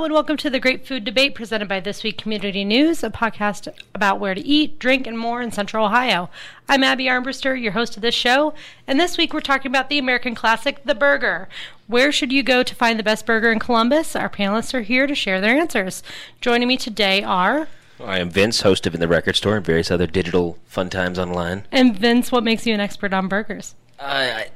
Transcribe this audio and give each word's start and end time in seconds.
Hello 0.00 0.06
and 0.06 0.14
welcome 0.14 0.38
to 0.38 0.48
the 0.48 0.58
Great 0.58 0.86
Food 0.86 1.04
Debate 1.04 1.34
presented 1.34 1.68
by 1.68 1.78
This 1.78 2.02
Week 2.02 2.16
Community 2.16 2.64
News, 2.64 3.04
a 3.04 3.10
podcast 3.10 3.68
about 3.94 4.18
where 4.18 4.34
to 4.34 4.40
eat, 4.40 4.78
drink, 4.78 5.06
and 5.06 5.18
more 5.18 5.42
in 5.42 5.52
Central 5.52 5.84
Ohio. 5.84 6.30
I'm 6.70 6.82
Abby 6.82 7.04
Armbruster, 7.04 7.54
your 7.54 7.72
host 7.72 7.96
of 7.96 8.02
this 8.02 8.14
show, 8.14 8.54
and 8.86 8.98
this 8.98 9.18
week 9.18 9.34
we're 9.34 9.42
talking 9.42 9.70
about 9.70 9.90
the 9.90 9.98
American 9.98 10.34
classic, 10.34 10.82
the 10.86 10.94
burger. 10.94 11.50
Where 11.86 12.12
should 12.12 12.32
you 12.32 12.42
go 12.42 12.62
to 12.62 12.74
find 12.74 12.98
the 12.98 13.02
best 13.02 13.26
burger 13.26 13.52
in 13.52 13.58
Columbus? 13.58 14.16
Our 14.16 14.30
panelists 14.30 14.72
are 14.72 14.80
here 14.80 15.06
to 15.06 15.14
share 15.14 15.38
their 15.38 15.60
answers. 15.60 16.02
Joining 16.40 16.68
me 16.68 16.78
today 16.78 17.22
are. 17.22 17.68
I 18.02 18.20
am 18.20 18.30
Vince, 18.30 18.62
host 18.62 18.86
of 18.86 18.94
In 18.94 19.00
the 19.00 19.06
Record 19.08 19.36
Store 19.36 19.56
and 19.56 19.66
various 19.66 19.90
other 19.90 20.06
digital 20.06 20.56
fun 20.64 20.88
times 20.88 21.18
online. 21.18 21.64
And 21.70 21.94
Vince, 21.94 22.32
what 22.32 22.42
makes 22.42 22.66
you 22.66 22.72
an 22.72 22.80
expert 22.80 23.12
on 23.12 23.28
burgers? 23.28 23.74
I, 23.98 24.30
I, 24.30 24.48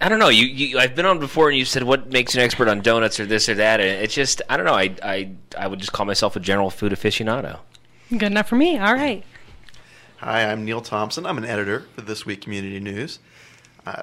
I 0.00 0.08
don't 0.08 0.18
know. 0.18 0.28
You, 0.28 0.46
you, 0.46 0.78
I've 0.78 0.94
been 0.94 1.06
on 1.06 1.18
before, 1.18 1.48
and 1.48 1.58
you 1.58 1.64
said 1.64 1.82
what 1.82 2.10
makes 2.10 2.34
you 2.34 2.40
an 2.40 2.44
expert 2.44 2.68
on 2.68 2.80
donuts 2.80 3.20
or 3.20 3.26
this 3.26 3.48
or 3.48 3.54
that. 3.54 3.80
And 3.80 4.02
it's 4.02 4.14
just, 4.14 4.42
I 4.48 4.56
don't 4.56 4.66
know. 4.66 4.74
I, 4.74 4.94
I, 5.02 5.30
I 5.56 5.66
would 5.66 5.78
just 5.78 5.92
call 5.92 6.06
myself 6.06 6.36
a 6.36 6.40
general 6.40 6.70
food 6.70 6.92
aficionado. 6.92 7.60
Good 8.10 8.24
enough 8.24 8.48
for 8.48 8.56
me. 8.56 8.78
All 8.78 8.94
right. 8.94 9.24
Hi, 10.18 10.50
I'm 10.50 10.64
Neil 10.64 10.80
Thompson. 10.80 11.26
I'm 11.26 11.38
an 11.38 11.44
editor 11.44 11.80
for 11.94 12.00
This 12.00 12.24
Week 12.24 12.40
Community 12.40 12.80
News. 12.80 13.18
Uh, 13.84 14.02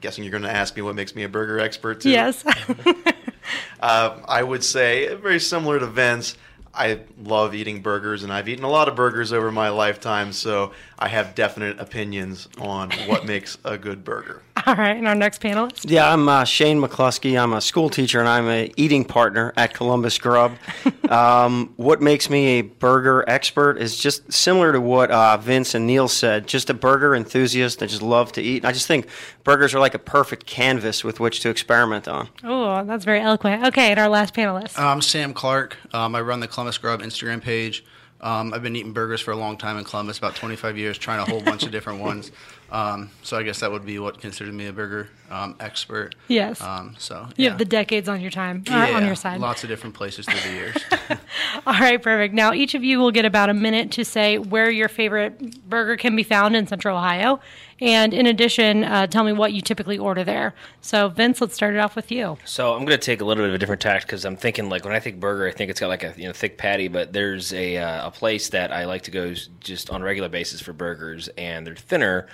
guessing 0.00 0.24
you're 0.24 0.30
going 0.30 0.42
to 0.42 0.50
ask 0.50 0.76
me 0.76 0.82
what 0.82 0.94
makes 0.94 1.14
me 1.14 1.22
a 1.22 1.28
burger 1.28 1.58
expert 1.58 2.00
too. 2.00 2.10
Yes. 2.10 2.44
uh, 3.80 4.18
I 4.26 4.42
would 4.42 4.64
say 4.64 5.14
very 5.14 5.40
similar 5.40 5.78
to 5.78 5.86
Vince. 5.86 6.36
I 6.76 7.00
love 7.22 7.54
eating 7.54 7.80
burgers, 7.82 8.22
and 8.22 8.32
I've 8.32 8.48
eaten 8.48 8.64
a 8.64 8.70
lot 8.70 8.88
of 8.88 8.96
burgers 8.96 9.32
over 9.32 9.52
my 9.52 9.68
lifetime, 9.68 10.32
so 10.32 10.72
I 10.98 11.08
have 11.08 11.34
definite 11.34 11.78
opinions 11.78 12.48
on 12.58 12.90
what 13.06 13.24
makes 13.26 13.58
a 13.64 13.78
good 13.78 14.04
burger. 14.04 14.42
All 14.66 14.74
right, 14.76 14.96
and 14.96 15.06
our 15.06 15.14
next 15.14 15.42
panelist. 15.42 15.90
Yeah, 15.90 16.10
I'm 16.10 16.28
uh, 16.28 16.44
Shane 16.44 16.80
McCloskey. 16.80 17.38
I'm 17.40 17.52
a 17.52 17.60
school 17.60 17.90
teacher, 17.90 18.18
and 18.18 18.28
I'm 18.28 18.48
a 18.48 18.72
eating 18.76 19.04
partner 19.04 19.52
at 19.56 19.74
Columbus 19.74 20.16
Grub. 20.16 20.52
um, 21.10 21.74
what 21.76 22.00
makes 22.00 22.30
me 22.30 22.46
a 22.46 22.62
burger 22.62 23.24
expert 23.28 23.76
is 23.76 23.96
just 23.96 24.32
similar 24.32 24.72
to 24.72 24.80
what 24.80 25.10
uh, 25.10 25.36
Vince 25.36 25.74
and 25.74 25.86
Neil 25.86 26.08
said. 26.08 26.46
Just 26.46 26.70
a 26.70 26.74
burger 26.74 27.14
enthusiast 27.14 27.80
that 27.80 27.88
just 27.88 28.00
love 28.00 28.32
to 28.32 28.42
eat. 28.42 28.58
And 28.58 28.66
I 28.66 28.72
just 28.72 28.86
think 28.86 29.06
burgers 29.42 29.74
are 29.74 29.80
like 29.80 29.94
a 29.94 29.98
perfect 29.98 30.46
canvas 30.46 31.04
with 31.04 31.20
which 31.20 31.40
to 31.40 31.50
experiment 31.50 32.08
on. 32.08 32.28
Oh, 32.42 32.84
that's 32.84 33.04
very 33.04 33.20
eloquent. 33.20 33.66
Okay, 33.66 33.90
and 33.90 34.00
our 34.00 34.08
last 34.08 34.34
panelist. 34.34 34.78
I'm 34.78 35.02
Sam 35.02 35.34
Clark. 35.34 35.76
Um, 35.92 36.14
I 36.14 36.22
run 36.22 36.40
the 36.40 36.48
Columbus 36.48 36.63
Grub 36.78 37.00
Instagram 37.02 37.40
page. 37.42 37.84
Um, 38.20 38.54
I've 38.54 38.62
been 38.62 38.74
eating 38.74 38.92
burgers 38.94 39.20
for 39.20 39.32
a 39.32 39.36
long 39.36 39.58
time 39.58 39.76
in 39.76 39.84
Columbus, 39.84 40.16
about 40.16 40.34
25 40.34 40.78
years, 40.78 40.96
trying 40.96 41.18
a 41.20 41.24
whole 41.30 41.42
bunch 41.42 41.62
of 41.64 41.72
different 41.72 42.00
ones. 42.10 42.32
Um, 42.70 43.10
so 43.22 43.36
I 43.36 43.42
guess 43.42 43.60
that 43.60 43.70
would 43.70 43.84
be 43.84 43.98
what 43.98 44.18
considered 44.18 44.54
me 44.54 44.66
a 44.66 44.72
burger 44.72 45.08
um, 45.30 45.54
expert. 45.60 46.14
Yes. 46.28 46.60
Um, 46.62 46.94
so 46.98 47.26
You 47.36 47.44
yeah. 47.44 47.50
have 47.50 47.58
the 47.58 47.66
decades 47.66 48.08
on 48.08 48.22
your 48.22 48.30
time, 48.30 48.64
uh, 48.70 48.86
yeah, 48.88 48.96
on 48.96 49.04
your 49.04 49.14
side. 49.14 49.40
Lots 49.40 49.62
of 49.62 49.68
different 49.68 49.94
places 49.94 50.24
through 50.26 50.40
the 50.40 50.56
years. 50.56 50.76
All 51.66 51.74
right, 51.74 52.00
perfect. 52.00 52.32
Now, 52.32 52.54
each 52.54 52.74
of 52.74 52.82
you 52.82 52.98
will 52.98 53.10
get 53.10 53.26
about 53.26 53.50
a 53.50 53.54
minute 53.54 53.90
to 53.92 54.04
say 54.04 54.38
where 54.38 54.70
your 54.70 54.88
favorite 54.88 55.68
burger 55.68 55.96
can 55.96 56.16
be 56.16 56.22
found 56.22 56.56
in 56.56 56.66
Central 56.66 56.96
Ohio. 56.96 57.40
And 57.80 58.14
in 58.14 58.26
addition, 58.26 58.84
uh, 58.84 59.06
tell 59.06 59.24
me 59.24 59.32
what 59.32 59.52
you 59.52 59.60
typically 59.60 59.98
order 59.98 60.24
there. 60.24 60.54
So, 60.80 61.08
Vince, 61.08 61.40
let's 61.40 61.54
start 61.54 61.74
it 61.74 61.78
off 61.78 61.96
with 61.96 62.10
you. 62.10 62.38
So 62.44 62.72
I'm 62.72 62.84
going 62.84 62.98
to 62.98 62.98
take 62.98 63.20
a 63.20 63.24
little 63.24 63.42
bit 63.42 63.48
of 63.48 63.54
a 63.54 63.58
different 63.58 63.82
tact 63.82 64.06
because 64.06 64.24
I'm 64.24 64.36
thinking 64.36 64.68
like 64.68 64.84
when 64.84 64.94
I 64.94 65.00
think 65.00 65.20
burger, 65.20 65.46
I 65.48 65.52
think 65.52 65.70
it's 65.70 65.80
got 65.80 65.88
like 65.88 66.04
a 66.04 66.14
you 66.16 66.26
know 66.26 66.32
thick 66.32 66.58
patty. 66.58 66.88
But 66.88 67.12
there's 67.12 67.52
a 67.52 67.78
uh, 67.78 68.08
a 68.08 68.10
place 68.10 68.50
that 68.50 68.72
I 68.72 68.84
like 68.84 69.02
to 69.02 69.10
go 69.10 69.34
just 69.60 69.90
on 69.90 70.02
a 70.02 70.04
regular 70.04 70.28
basis 70.28 70.60
for 70.60 70.72
burgers, 70.72 71.28
and 71.36 71.66
they're 71.66 71.76
thinner. 71.76 72.28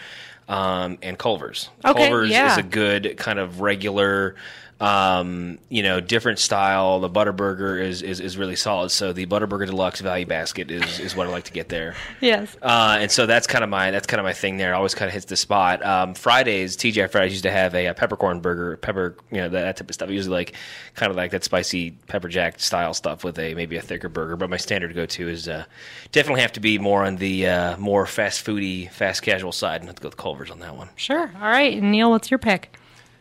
Um, 0.49 0.99
and 1.01 1.17
Culver's. 1.17 1.71
Okay, 1.84 2.09
Culver's 2.09 2.31
yeah. 2.31 2.51
is 2.51 2.59
a 2.59 2.62
good 2.65 3.17
kind 3.17 3.39
of 3.39 3.61
regular, 3.61 4.34
um, 4.81 5.59
you 5.69 5.83
know, 5.83 6.01
different 6.01 6.39
style. 6.39 7.01
The 7.01 7.11
Butterburger 7.11 7.81
is, 7.81 8.01
is, 8.01 8.19
is 8.19 8.39
really 8.39 8.57
solid. 8.57 8.91
So 8.91 9.13
the 9.13 9.27
Butterburger 9.27 9.67
Deluxe 9.67 10.01
Value 10.01 10.25
Basket 10.25 10.71
is, 10.71 10.99
is 10.99 11.15
what 11.15 11.27
I 11.27 11.31
like 11.31 11.45
to 11.45 11.53
get 11.53 11.69
there. 11.69 11.95
Yes. 12.21 12.55
Uh, 12.61 12.99
and 13.01 13.11
so 13.11 13.25
that's 13.25 13.47
kind 13.47 13.65
of 13.65 13.71
my 13.71 13.91
that's 13.91 14.07
kind 14.07 14.21
of 14.21 14.25
my 14.25 14.33
thing 14.33 14.59
there. 14.59 14.73
It 14.73 14.77
always 14.77 14.95
kind 14.95 15.09
of 15.09 15.15
hits 15.15 15.25
the 15.25 15.37
spot. 15.37 15.85
Um, 15.85 16.15
Fridays, 16.15 16.77
TGI 16.77 17.11
Fridays 17.11 17.33
used 17.33 17.45
to 17.45 17.51
have 17.51 17.75
a, 17.75 17.87
a 17.87 17.95
peppercorn 17.95 18.41
burger, 18.41 18.77
pepper, 18.77 19.17
you 19.31 19.39
know, 19.39 19.49
that, 19.49 19.63
that 19.63 19.77
type 19.79 19.89
of 19.89 19.95
stuff. 19.95 20.11
Usually 20.11 20.35
like 20.35 20.55
kind 20.95 21.11
of 21.11 21.17
like 21.17 21.31
that 21.31 21.45
spicy 21.45 21.93
pepper 22.09 22.29
jack 22.29 22.61
style 22.61 22.93
stuff 22.93 23.25
with 23.25 23.39
a 23.39 23.55
maybe 23.55 23.77
a 23.77 23.81
thicker 23.81 24.09
burger. 24.09 24.37
But 24.37 24.51
my 24.51 24.59
standard 24.59 24.95
go 24.95 25.07
to 25.07 25.29
is 25.29 25.49
uh, 25.49 25.65
definitely 26.13 26.43
have 26.43 26.53
to 26.53 26.61
be 26.61 26.79
more 26.79 27.05
on 27.05 27.17
the 27.17 27.47
uh, 27.47 27.77
more 27.79 28.07
fast 28.07 28.45
foody, 28.45 28.91
fast 28.91 29.23
casual 29.23 29.53
side, 29.53 29.83
and 29.83 29.95
to 29.95 30.03
go 30.03 30.09
with 30.09 30.17
Culver's 30.19 30.51
on 30.51 30.59
that 30.61 30.77
one. 30.77 30.91
Sure. 30.97 31.33
All 31.41 31.49
right. 31.49 31.83
Neil, 31.83 32.11
what's 32.11 32.31
your 32.31 32.39
pick? 32.39 32.77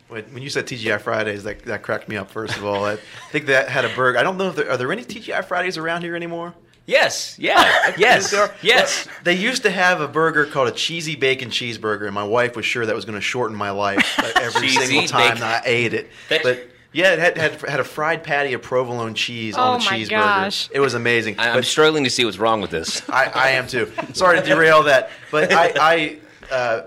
When, 0.09 0.23
when 0.33 0.43
you 0.43 0.49
said 0.49 0.65
TGI 0.65 0.99
Fridays, 0.99 1.43
that, 1.43 1.63
that 1.65 1.83
cracked 1.83 2.09
me 2.09 2.17
up, 2.17 2.29
first 2.31 2.57
of 2.57 2.65
all. 2.65 2.83
I 2.85 2.97
think 3.31 3.45
that 3.45 3.69
had 3.69 3.85
a 3.85 3.95
burger. 3.95 4.17
I 4.17 4.23
don't 4.23 4.37
know 4.37 4.49
if 4.49 4.55
there 4.55 4.69
are 4.71 4.75
there 4.77 4.91
any 4.91 5.03
TGI 5.03 5.45
Fridays 5.45 5.77
around 5.77 6.01
here 6.01 6.15
anymore? 6.15 6.53
Yes, 6.87 7.37
yeah, 7.37 7.93
yes, 7.97 8.33
yes. 8.63 9.05
Well, 9.05 9.15
they 9.23 9.35
used 9.35 9.61
to 9.61 9.69
have 9.69 10.01
a 10.01 10.07
burger 10.07 10.45
called 10.47 10.67
a 10.69 10.71
cheesy 10.71 11.15
bacon 11.15 11.49
cheeseburger, 11.51 12.05
and 12.05 12.15
my 12.15 12.23
wife 12.23 12.55
was 12.55 12.65
sure 12.65 12.83
that 12.83 12.95
was 12.95 13.05
going 13.05 13.13
to 13.17 13.21
shorten 13.21 13.55
my 13.55 13.69
life 13.69 14.19
every 14.37 14.69
single 14.69 15.03
time 15.07 15.21
bacon. 15.35 15.39
that 15.41 15.63
I 15.65 15.69
ate 15.69 15.93
it. 15.93 16.09
That- 16.29 16.41
but 16.41 16.67
yeah, 16.91 17.13
it 17.13 17.19
had, 17.19 17.37
had 17.37 17.61
had 17.69 17.79
a 17.79 17.83
fried 17.83 18.23
patty 18.23 18.53
of 18.53 18.63
provolone 18.63 19.13
cheese 19.13 19.55
Oh 19.55 19.61
on 19.61 19.79
the 19.79 19.85
my 19.85 19.91
cheeseburger. 19.99 20.09
gosh. 20.09 20.69
It 20.71 20.79
was 20.79 20.95
amazing. 20.95 21.37
I, 21.37 21.49
I'm 21.49 21.57
But 21.57 21.65
struggling 21.65 22.03
to 22.05 22.09
see 22.09 22.25
what's 22.25 22.39
wrong 22.39 22.59
with 22.61 22.71
this. 22.71 23.07
I, 23.07 23.25
I 23.25 23.49
am 23.51 23.67
too. 23.67 23.91
Sorry 24.13 24.39
to 24.41 24.43
derail 24.43 24.81
that, 24.83 25.11
but 25.29 25.53
I 25.53 25.73
I, 25.79 26.19
uh, 26.51 26.81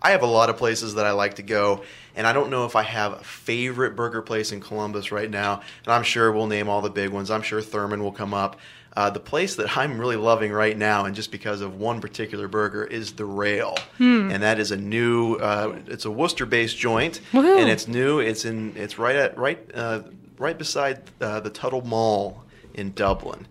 I 0.00 0.10
have 0.12 0.22
a 0.22 0.26
lot 0.26 0.48
of 0.50 0.56
places 0.58 0.94
that 0.94 1.06
I 1.06 1.10
like 1.10 1.34
to 1.34 1.42
go, 1.42 1.82
and 2.16 2.26
I 2.26 2.32
don't 2.32 2.50
know 2.50 2.64
if 2.64 2.74
I 2.74 2.82
have 2.82 3.12
a 3.12 3.22
favorite 3.24 3.94
burger 3.94 4.22
place 4.22 4.50
in 4.52 4.60
Columbus 4.60 5.12
right 5.12 5.30
now. 5.30 5.60
And 5.84 5.92
I'm 5.92 6.02
sure 6.02 6.32
we'll 6.32 6.46
name 6.46 6.68
all 6.68 6.80
the 6.80 6.90
big 6.90 7.10
ones. 7.10 7.30
I'm 7.30 7.42
sure 7.42 7.60
Thurman 7.60 8.02
will 8.02 8.12
come 8.12 8.32
up. 8.34 8.56
Uh, 8.96 9.10
the 9.10 9.20
place 9.20 9.56
that 9.56 9.76
I'm 9.76 9.98
really 10.00 10.16
loving 10.16 10.50
right 10.52 10.76
now, 10.76 11.04
and 11.04 11.14
just 11.14 11.30
because 11.30 11.60
of 11.60 11.78
one 11.78 12.00
particular 12.00 12.48
burger, 12.48 12.82
is 12.82 13.12
the 13.12 13.26
Rail, 13.26 13.76
and 13.98 14.42
that 14.42 14.58
is 14.58 14.70
a 14.70 14.76
new. 14.76 15.34
Uh, 15.34 15.76
it's 15.86 16.06
a 16.06 16.10
Wooster-based 16.10 16.78
joint, 16.78 17.20
Woohoo. 17.32 17.60
and 17.60 17.68
it's 17.68 17.86
new. 17.86 18.20
It's 18.20 18.46
in. 18.46 18.74
It's 18.74 18.98
right 18.98 19.14
at 19.16 19.36
right 19.36 19.58
uh, 19.74 20.00
right 20.38 20.56
beside 20.56 21.02
uh, 21.20 21.40
the 21.40 21.50
Tuttle 21.50 21.82
Mall 21.84 22.42
in 22.72 22.92
Dublin. 22.94 23.46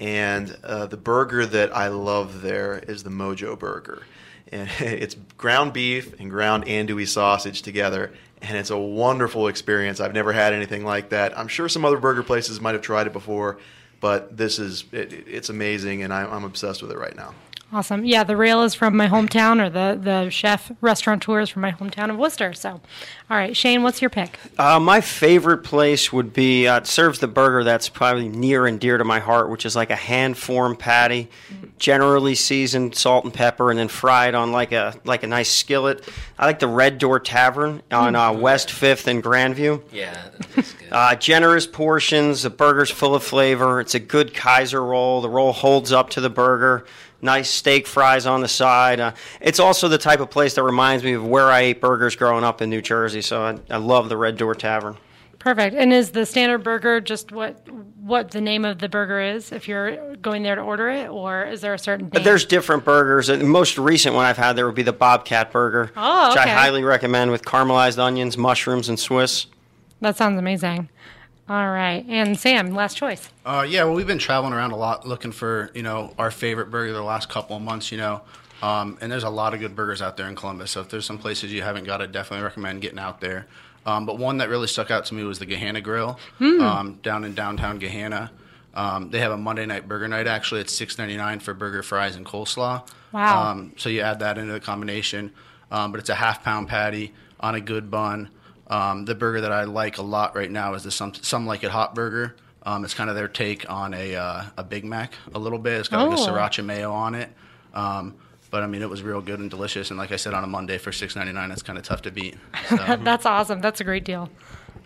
And 0.00 0.56
uh, 0.62 0.86
the 0.86 0.96
burger 0.96 1.44
that 1.44 1.76
I 1.76 1.88
love 1.88 2.42
there 2.42 2.78
is 2.78 3.02
the 3.02 3.10
Mojo 3.10 3.58
Burger. 3.58 4.02
And 4.52 4.68
it's 4.80 5.16
ground 5.36 5.72
beef 5.72 6.18
and 6.20 6.30
ground 6.30 6.66
andouille 6.66 7.08
sausage 7.08 7.62
together. 7.62 8.12
And 8.42 8.56
it's 8.56 8.70
a 8.70 8.78
wonderful 8.78 9.48
experience. 9.48 10.00
I've 10.00 10.12
never 10.12 10.32
had 10.32 10.52
anything 10.52 10.84
like 10.84 11.10
that. 11.10 11.38
I'm 11.38 11.48
sure 11.48 11.68
some 11.68 11.84
other 11.84 11.98
burger 11.98 12.22
places 12.22 12.60
might 12.60 12.74
have 12.74 12.82
tried 12.82 13.06
it 13.06 13.12
before, 13.12 13.58
but 14.00 14.36
this 14.36 14.58
is 14.58 14.84
it, 14.92 15.12
it's 15.26 15.48
amazing, 15.48 16.02
and 16.02 16.12
I'm, 16.12 16.30
I'm 16.30 16.44
obsessed 16.44 16.82
with 16.82 16.90
it 16.90 16.98
right 16.98 17.16
now. 17.16 17.32
Awesome. 17.74 18.04
Yeah, 18.04 18.22
the 18.22 18.36
rail 18.36 18.62
is 18.62 18.72
from 18.72 18.96
my 18.96 19.08
hometown, 19.08 19.60
or 19.60 19.68
the, 19.68 19.98
the 20.00 20.30
chef 20.30 20.70
restaurateur 20.80 21.40
is 21.40 21.48
from 21.50 21.62
my 21.62 21.72
hometown 21.72 22.08
of 22.08 22.16
Wooster. 22.16 22.52
So, 22.52 22.68
all 22.70 22.80
right, 23.36 23.56
Shane, 23.56 23.82
what's 23.82 24.00
your 24.00 24.10
pick? 24.10 24.38
Uh, 24.56 24.78
my 24.78 25.00
favorite 25.00 25.64
place 25.64 26.12
would 26.12 26.32
be 26.32 26.68
uh, 26.68 26.76
it 26.76 26.86
serves 26.86 27.18
the 27.18 27.26
burger 27.26 27.64
that's 27.64 27.88
probably 27.88 28.28
near 28.28 28.66
and 28.68 28.78
dear 28.78 28.96
to 28.96 29.02
my 29.02 29.18
heart, 29.18 29.50
which 29.50 29.66
is 29.66 29.74
like 29.74 29.90
a 29.90 29.96
hand 29.96 30.38
formed 30.38 30.78
patty, 30.78 31.28
generally 31.78 32.36
seasoned 32.36 32.94
salt 32.94 33.24
and 33.24 33.34
pepper, 33.34 33.70
and 33.70 33.78
then 33.80 33.88
fried 33.88 34.36
on 34.36 34.52
like 34.52 34.70
a 34.70 34.94
like 35.02 35.24
a 35.24 35.26
nice 35.26 35.50
skillet. 35.50 36.08
I 36.38 36.46
like 36.46 36.60
the 36.60 36.68
Red 36.68 36.98
Door 36.98 37.20
Tavern 37.20 37.82
on 37.90 38.14
uh, 38.14 38.32
West 38.32 38.70
Fifth 38.70 39.08
and 39.08 39.20
Grandview. 39.20 39.82
Yeah, 39.90 40.28
that's 40.54 40.72
good. 40.74 40.92
Uh, 40.92 41.16
generous 41.16 41.66
portions. 41.66 42.44
The 42.44 42.50
burger's 42.50 42.90
full 42.90 43.16
of 43.16 43.24
flavor. 43.24 43.80
It's 43.80 43.96
a 43.96 44.00
good 44.00 44.32
Kaiser 44.32 44.84
roll. 44.84 45.20
The 45.22 45.28
roll 45.28 45.52
holds 45.52 45.90
up 45.90 46.10
to 46.10 46.20
the 46.20 46.30
burger. 46.30 46.86
Nice 47.24 47.48
steak 47.48 47.86
fries 47.86 48.26
on 48.26 48.42
the 48.42 48.48
side. 48.48 49.00
Uh, 49.00 49.12
it's 49.40 49.58
also 49.58 49.88
the 49.88 49.96
type 49.96 50.20
of 50.20 50.28
place 50.30 50.52
that 50.54 50.62
reminds 50.62 51.02
me 51.02 51.14
of 51.14 51.26
where 51.26 51.46
I 51.50 51.60
ate 51.60 51.80
burgers 51.80 52.14
growing 52.16 52.44
up 52.44 52.60
in 52.60 52.68
New 52.68 52.82
Jersey. 52.82 53.22
So 53.22 53.42
I, 53.42 53.58
I 53.70 53.78
love 53.78 54.10
the 54.10 54.16
Red 54.18 54.36
Door 54.36 54.56
Tavern. 54.56 54.98
Perfect. 55.38 55.74
And 55.74 55.90
is 55.90 56.10
the 56.10 56.26
standard 56.26 56.62
burger 56.62 57.00
just 57.00 57.32
what 57.32 57.66
what 57.98 58.30
the 58.32 58.40
name 58.42 58.66
of 58.66 58.78
the 58.78 58.88
burger 58.90 59.20
is 59.20 59.52
if 59.52 59.66
you're 59.68 60.14
going 60.16 60.42
there 60.42 60.54
to 60.54 60.60
order 60.60 60.90
it, 60.90 61.08
or 61.08 61.44
is 61.46 61.62
there 61.62 61.72
a 61.72 61.78
certain? 61.78 62.10
Name? 62.12 62.22
There's 62.22 62.44
different 62.44 62.84
burgers. 62.84 63.28
The 63.28 63.38
most 63.38 63.78
recent 63.78 64.14
one 64.14 64.26
I've 64.26 64.36
had 64.36 64.54
there 64.54 64.66
would 64.66 64.74
be 64.74 64.82
the 64.82 64.92
Bobcat 64.92 65.50
burger, 65.50 65.92
Oh, 65.96 66.28
which. 66.28 66.36
I 66.38 66.46
highly 66.48 66.82
recommend 66.84 67.30
with 67.30 67.42
caramelized 67.42 67.98
onions, 67.98 68.36
mushrooms, 68.36 68.90
and 68.90 68.98
Swiss. 68.98 69.46
that 70.02 70.16
sounds 70.16 70.38
amazing. 70.38 70.90
All 71.46 71.70
right, 71.70 72.04
and 72.08 72.38
Sam, 72.38 72.70
last 72.74 72.96
choice. 72.96 73.28
Uh, 73.44 73.66
yeah, 73.68 73.84
well, 73.84 73.94
we've 73.94 74.06
been 74.06 74.18
traveling 74.18 74.54
around 74.54 74.70
a 74.72 74.76
lot 74.76 75.06
looking 75.06 75.30
for 75.32 75.70
you 75.74 75.82
know 75.82 76.14
our 76.18 76.30
favorite 76.30 76.70
burger 76.70 76.92
the 76.92 77.02
last 77.02 77.28
couple 77.28 77.54
of 77.56 77.62
months. 77.62 77.92
You 77.92 77.98
know, 77.98 78.22
um, 78.62 78.96
and 79.02 79.12
there's 79.12 79.24
a 79.24 79.30
lot 79.30 79.52
of 79.52 79.60
good 79.60 79.76
burgers 79.76 80.00
out 80.00 80.16
there 80.16 80.26
in 80.26 80.36
Columbus. 80.36 80.70
So 80.70 80.80
if 80.80 80.88
there's 80.88 81.04
some 81.04 81.18
places 81.18 81.52
you 81.52 81.60
haven't 81.60 81.84
got, 81.84 82.00
I 82.00 82.06
definitely 82.06 82.44
recommend 82.44 82.80
getting 82.80 82.98
out 82.98 83.20
there. 83.20 83.46
Um, 83.84 84.06
but 84.06 84.18
one 84.18 84.38
that 84.38 84.48
really 84.48 84.66
stuck 84.66 84.90
out 84.90 85.04
to 85.06 85.14
me 85.14 85.22
was 85.24 85.38
the 85.38 85.44
Gahanna 85.44 85.82
Grill 85.82 86.18
um, 86.40 86.98
down 87.02 87.24
in 87.24 87.34
downtown 87.34 87.78
Gahanna. 87.78 88.30
Um, 88.72 89.10
they 89.10 89.20
have 89.20 89.30
a 89.30 89.36
Monday 89.36 89.66
night 89.66 89.86
burger 89.86 90.08
night. 90.08 90.26
Actually, 90.26 90.62
it's 90.62 90.72
six 90.72 90.96
ninety 90.96 91.18
nine 91.18 91.40
for 91.40 91.52
burger, 91.52 91.82
fries, 91.82 92.16
and 92.16 92.24
coleslaw. 92.24 92.88
Wow. 93.12 93.50
Um, 93.50 93.72
so 93.76 93.90
you 93.90 94.00
add 94.00 94.20
that 94.20 94.38
into 94.38 94.54
the 94.54 94.60
combination. 94.60 95.32
Um, 95.70 95.92
but 95.92 96.00
it's 96.00 96.08
a 96.08 96.14
half 96.14 96.42
pound 96.42 96.68
patty 96.68 97.12
on 97.40 97.54
a 97.54 97.60
good 97.60 97.90
bun. 97.90 98.30
Um, 98.74 99.04
the 99.04 99.14
burger 99.14 99.40
that 99.42 99.52
I 99.52 99.64
like 99.64 99.98
a 99.98 100.02
lot 100.02 100.34
right 100.34 100.50
now 100.50 100.74
is 100.74 100.82
the 100.82 100.90
some 100.90 101.14
some 101.14 101.46
like 101.46 101.62
it 101.64 101.70
hot 101.70 101.94
burger. 101.94 102.34
Um, 102.64 102.84
it's 102.84 102.94
kind 102.94 103.10
of 103.10 103.16
their 103.16 103.28
take 103.28 103.68
on 103.70 103.94
a 103.94 104.16
uh, 104.16 104.44
a 104.56 104.64
Big 104.64 104.84
Mac 104.84 105.14
a 105.34 105.38
little 105.38 105.58
bit. 105.58 105.74
It's 105.80 105.88
got 105.88 106.08
like 106.08 106.18
a 106.18 106.20
Oh. 106.22 106.26
sriracha 106.26 106.64
mayo 106.64 106.90
on 106.92 107.14
it. 107.14 107.30
Um, 107.74 108.14
but 108.50 108.62
I 108.62 108.66
mean, 108.66 108.82
it 108.82 108.88
was 108.90 109.02
real 109.02 109.20
good 109.20 109.38
and 109.40 109.50
delicious. 109.50 109.90
And 109.90 109.98
like 109.98 110.12
I 110.12 110.16
said, 110.16 110.32
on 110.34 110.44
a 110.44 110.46
Monday 110.46 110.78
for 110.78 110.90
six 110.92 111.14
ninety 111.14 111.32
nine, 111.32 111.50
it's 111.50 111.62
kind 111.62 111.78
of 111.78 111.84
tough 111.84 112.02
to 112.02 112.10
beat. 112.10 112.36
So. 112.68 112.76
That's 113.02 113.26
awesome. 113.26 113.60
That's 113.60 113.80
a 113.80 113.84
great 113.84 114.04
deal. 114.04 114.28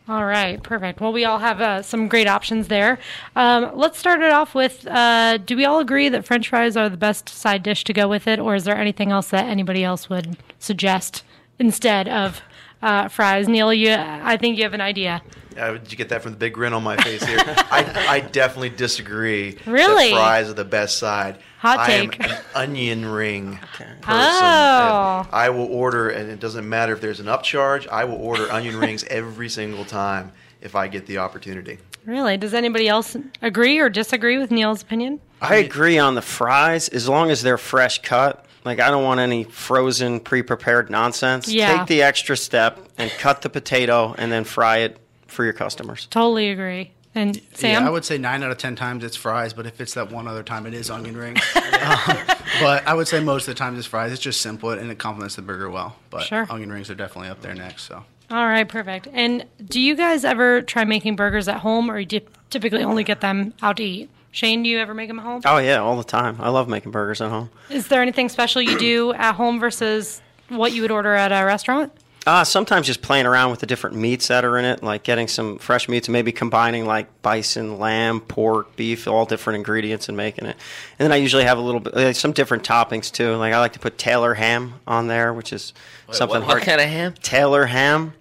All 0.09 0.25
right, 0.25 0.63
perfect. 0.63 1.01
Well, 1.03 1.13
we 1.13 1.27
all 1.27 1.39
have 1.39 1.61
uh, 1.61 1.83
some 1.83 2.09
great 2.09 2.27
options 2.27 2.69
there. 2.69 2.99
Um, 3.37 3.71
let's 3.75 3.99
start 3.99 4.23
it 4.23 4.33
off 4.33 4.55
with 4.55 4.87
uh, 4.87 5.37
do 5.37 5.55
we 5.55 5.67
all 5.67 5.81
agree 5.81 6.09
that 6.09 6.25
french 6.25 6.49
fries 6.49 6.77
are 6.79 6.89
the 6.89 6.97
best 6.97 7.29
side 7.29 7.63
dish 7.63 7.85
to 7.85 7.93
go 7.93 8.09
with 8.09 8.27
it, 8.27 8.39
or 8.39 8.55
is 8.55 8.65
there 8.65 8.77
anything 8.77 9.13
else 9.13 9.29
that 9.29 9.45
anybody 9.47 9.85
else 9.85 10.09
would 10.11 10.37
suggest 10.59 11.25
instead 11.59 12.09
of 12.09 12.41
uh, 12.83 13.09
fries? 13.09 13.49
Neil, 13.49 13.73
you, 13.73 13.95
I 13.95 14.37
think 14.37 14.57
you 14.59 14.65
have 14.65 14.75
an 14.75 14.81
idea. 14.81 15.23
Uh, 15.59 15.73
did 15.73 15.91
you 15.91 15.99
get 15.99 16.11
that 16.11 16.23
from 16.23 16.33
the 16.33 16.39
big 16.39 16.55
grin 16.55 16.73
on 16.73 16.83
my 16.85 16.97
face 16.97 17.25
here? 17.25 17.39
I, 17.47 18.07
I 18.09 18.21
definitely 18.21 18.71
disagree. 18.71 19.59
Really? 19.67 20.11
That 20.11 20.17
fries 20.17 20.49
are 20.49 20.55
the 20.55 20.65
best 20.65 20.99
side. 20.99 21.39
Hot 21.59 21.81
I 21.81 21.93
am 21.93 22.11
take. 22.11 22.31
an 22.31 22.39
onion 22.55 23.05
ring 23.05 23.59
person. 23.73 23.99
Oh. 24.07 25.27
I 25.33 25.51
will 25.51 25.67
order, 25.67 26.11
and 26.11 26.31
it 26.31 26.39
doesn't 26.39 26.69
matter 26.69 26.93
if 26.93 27.01
there's 27.01 27.19
an 27.19 27.27
upcharge. 27.27 27.89
I 27.89 28.05
will 28.05 28.19
order 28.19 28.51
onion 28.53 28.79
rings 28.79 29.03
every 29.05 29.49
single 29.49 29.85
time 29.85 30.33
if 30.61 30.77
I 30.77 30.87
get 30.87 31.07
the 31.07 31.19
opportunity. 31.19 31.79
Really? 32.05 32.37
Does 32.37 32.55
anybody 32.55 32.89
else 32.89 33.17
agree 33.43 33.79
or 33.81 33.89
disagree 33.89 34.39
with 34.39 34.51
Neil's 34.51 34.83
opinion? 34.83 35.21
I 35.43 35.57
agree 35.57 35.99
on 35.99 36.15
the 36.15 36.23
fries 36.23 36.89
as 36.89 37.09
long 37.09 37.31
as 37.31 37.43
they're 37.43 37.59
fresh 37.59 38.01
cut. 38.03 38.47
Like 38.65 38.81
I 38.81 38.91
don't 38.91 39.05
want 39.05 39.21
any 39.21 39.45
frozen, 39.45 40.21
pre-prepared 40.21 40.91
nonsense. 40.91 41.49
Yeah. 41.49 41.79
Take 41.79 41.87
the 41.87 42.03
extra 42.03 42.37
step 42.37 42.79
and 42.99 43.11
cut 43.13 43.43
the 43.43 43.49
potato 43.51 44.15
and 44.19 44.31
then 44.31 44.45
fry 44.45 44.79
it 44.79 44.99
for 45.27 45.45
your 45.45 45.53
customers. 45.53 46.07
Totally 46.11 46.51
agree. 46.51 46.91
And 47.15 47.41
Sam? 47.55 47.83
Yeah, 47.83 47.89
I 47.89 47.91
would 47.91 48.05
say 48.05 48.19
nine 48.19 48.43
out 48.43 48.51
of 48.51 48.59
ten 48.59 48.77
times 48.77 49.03
it's 49.03 49.17
fries, 49.17 49.53
but 49.53 49.67
if 49.67 49.81
it's 49.81 49.95
that 49.95 50.13
one 50.13 50.29
other 50.29 50.43
time, 50.43 50.67
it 50.67 50.75
is 50.75 50.91
onion 50.91 51.17
rings. 51.17 51.41
um, 51.57 52.17
but 52.61 52.87
I 52.87 52.95
would 52.95 53.09
say 53.09 53.19
most 53.21 53.49
of 53.49 53.55
the 53.55 53.59
times 53.59 53.79
it's 53.79 53.89
fries. 53.89 54.13
It's 54.13 54.21
just 54.23 54.41
simple 54.41 54.71
and 54.71 54.91
it 54.91 54.99
complements 54.99 55.37
the 55.37 55.43
burger 55.43 55.71
well. 55.71 55.97
But 56.11 56.23
Sure. 56.25 56.47
onion 56.51 56.71
rings 56.71 56.91
are 56.91 56.95
definitely 56.95 57.31
up 57.31 57.41
there 57.41 57.55
next. 57.55 57.85
So 57.85 58.05
All 58.31 58.47
right, 58.47 58.69
perfect. 58.69 59.09
And 59.13 59.47
do 59.67 59.81
you 59.81 59.97
guys 59.97 60.25
ever 60.25 60.63
try 60.63 60.85
making 60.85 61.17
burgers 61.17 61.49
at 61.49 61.59
home, 61.61 61.91
or 61.91 62.05
do 62.05 62.17
you 62.17 62.23
typically 62.51 62.83
only 62.85 63.05
get 63.05 63.21
them 63.21 63.55
out 63.63 63.79
to 63.79 63.83
eat? 63.85 64.11
Shane, 64.31 64.63
do 64.63 64.69
you 64.69 64.79
ever 64.79 64.95
make 64.95 65.09
them 65.09 65.19
at 65.19 65.25
home? 65.25 65.43
Oh 65.45 65.59
yeah, 65.59 65.79
all 65.79 65.97
the 65.97 66.05
time. 66.05 66.37
I 66.41 66.51
love 66.51 66.69
making 66.69 66.93
burgers 66.93 67.21
at 67.21 67.31
home. 67.31 67.51
Is 67.71 67.89
there 67.89 68.03
anything 68.03 68.29
special 68.29 68.63
you 68.63 68.79
do 68.79 69.13
at 69.15 69.33
home 69.35 69.59
versus 69.59 70.21
what 70.49 70.73
you 70.73 70.83
would 70.83 70.91
order 70.91 71.15
at 71.15 71.33
a 71.33 71.45
restaurant? 71.45 71.93
Uh, 72.27 72.45
sometimes 72.45 72.87
just 72.87 73.01
playing 73.01 73.25
around 73.25 73.51
with 73.51 73.61
the 73.61 73.67
different 73.67 73.97
meats 73.97 74.29
that 74.29 74.45
are 74.45 74.59
in 74.59 74.65
it, 74.67 74.83
like 74.83 75.03
getting 75.03 75.27
some 75.27 75.57
fresh 75.57 75.89
meats 75.89 76.09
and 76.09 76.13
maybe 76.13 76.31
combining 76.31 76.85
like 76.85 77.23
bison, 77.23 77.79
lamb, 77.79 78.21
pork, 78.21 78.77
beef, 78.77 79.09
all 79.09 79.25
different 79.25 79.57
ingredients 79.57 80.09
and 80.09 80.17
making 80.17 80.45
it. 80.45 80.57
And 80.99 81.07
then 81.07 81.13
I 81.13 81.17
usually 81.17 81.45
have 81.45 81.57
a 81.57 81.63
little 81.63 81.81
bit, 81.81 81.95
like, 81.95 82.17
some 82.17 82.33
different 82.33 82.65
toppings 82.65 83.11
too. 83.11 83.35
Like 83.37 83.55
I 83.55 83.61
like 83.61 83.73
to 83.75 83.79
put 83.79 83.97
Taylor 83.97 84.35
ham 84.35 84.75
on 84.87 85.07
there, 85.07 85.33
which 85.33 85.55
is 85.55 85.73
something 86.11 86.41
what, 86.41 86.47
what 86.49 86.51
hard. 86.51 86.63
kind 86.65 86.81
of 86.83 86.89
ham? 86.89 87.15
Taylor 87.23 87.65
ham. 87.65 88.13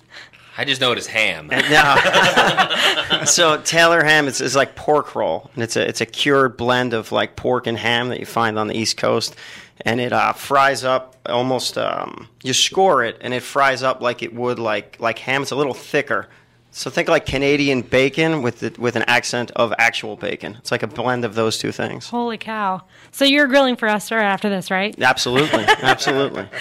I 0.57 0.65
just 0.65 0.81
know 0.81 0.91
it 0.91 0.97
as 0.97 1.07
ham. 1.07 1.49
No. 1.69 3.23
so 3.25 3.61
Taylor 3.61 4.03
ham 4.03 4.27
is, 4.27 4.41
is 4.41 4.55
like 4.55 4.75
pork 4.75 5.15
roll, 5.15 5.51
and 5.53 5.63
it's 5.63 5.75
a 5.75 5.87
it's 5.87 6.01
a 6.01 6.05
cured 6.05 6.57
blend 6.57 6.93
of 6.93 7.11
like 7.11 7.35
pork 7.35 7.67
and 7.67 7.77
ham 7.77 8.09
that 8.09 8.19
you 8.19 8.25
find 8.25 8.57
on 8.57 8.67
the 8.67 8.75
East 8.75 8.97
Coast, 8.97 9.35
and 9.81 9.99
it 9.99 10.13
uh, 10.13 10.33
fries 10.33 10.83
up 10.83 11.15
almost. 11.25 11.77
Um, 11.77 12.27
you 12.43 12.53
score 12.53 13.03
it, 13.03 13.17
and 13.21 13.33
it 13.33 13.43
fries 13.43 13.83
up 13.83 14.01
like 14.01 14.23
it 14.23 14.33
would 14.33 14.59
like 14.59 14.97
like 14.99 15.19
ham. 15.19 15.43
It's 15.43 15.51
a 15.51 15.55
little 15.55 15.73
thicker. 15.73 16.27
So 16.71 16.89
think 16.89 17.07
like 17.09 17.25
Canadian 17.25 17.81
bacon 17.81 18.41
with 18.43 18.59
the, 18.59 18.75
with 18.77 18.95
an 18.95 19.03
accent 19.03 19.51
of 19.55 19.73
actual 19.79 20.15
bacon. 20.15 20.55
It's 20.59 20.71
like 20.71 20.83
a 20.83 20.87
blend 20.87 21.25
of 21.25 21.33
those 21.33 21.57
two 21.57 21.71
things. 21.71 22.09
Holy 22.09 22.37
cow! 22.37 22.83
So 23.11 23.25
you're 23.25 23.47
grilling 23.47 23.75
for 23.75 23.87
us 23.87 24.11
right 24.11 24.23
after 24.23 24.49
this, 24.49 24.69
right? 24.69 24.95
Absolutely, 24.99 25.63
absolutely. 25.81 26.47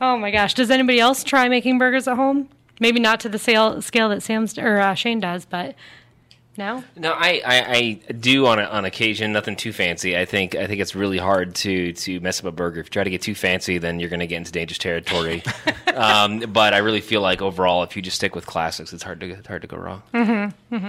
Oh 0.00 0.16
my 0.16 0.30
gosh! 0.30 0.54
Does 0.54 0.70
anybody 0.70 0.98
else 0.98 1.22
try 1.22 1.46
making 1.50 1.76
burgers 1.76 2.08
at 2.08 2.16
home? 2.16 2.48
Maybe 2.80 3.00
not 3.00 3.20
to 3.20 3.28
the 3.28 3.38
scale 3.38 3.80
scale 3.82 4.08
that 4.10 4.22
Sam's 4.22 4.58
or 4.58 4.78
uh, 4.78 4.94
Shane 4.94 5.20
does, 5.20 5.44
but 5.44 5.74
no. 6.58 6.82
No, 6.96 7.12
I, 7.12 7.40
I, 7.46 7.64
I 8.08 8.12
do 8.12 8.46
on 8.46 8.58
a, 8.58 8.64
on 8.64 8.84
occasion. 8.84 9.32
Nothing 9.32 9.54
too 9.54 9.72
fancy. 9.72 10.18
I 10.18 10.24
think 10.24 10.56
I 10.56 10.66
think 10.66 10.80
it's 10.80 10.96
really 10.96 11.16
hard 11.16 11.54
to 11.56 11.92
to 11.92 12.18
mess 12.18 12.40
up 12.40 12.46
a 12.46 12.50
burger. 12.50 12.80
If 12.80 12.86
you 12.86 12.90
try 12.90 13.04
to 13.04 13.10
get 13.10 13.22
too 13.22 13.36
fancy, 13.36 13.78
then 13.78 14.00
you're 14.00 14.10
going 14.10 14.20
to 14.20 14.26
get 14.26 14.38
into 14.38 14.50
dangerous 14.50 14.78
territory. 14.78 15.44
um, 15.94 16.40
but 16.40 16.74
I 16.74 16.78
really 16.78 17.00
feel 17.00 17.20
like 17.20 17.40
overall, 17.40 17.84
if 17.84 17.94
you 17.94 18.02
just 18.02 18.16
stick 18.16 18.34
with 18.34 18.44
classics, 18.44 18.92
it's 18.92 19.04
hard 19.04 19.20
to 19.20 19.30
it's 19.30 19.46
hard 19.46 19.62
to 19.62 19.68
go 19.68 19.76
wrong. 19.76 20.02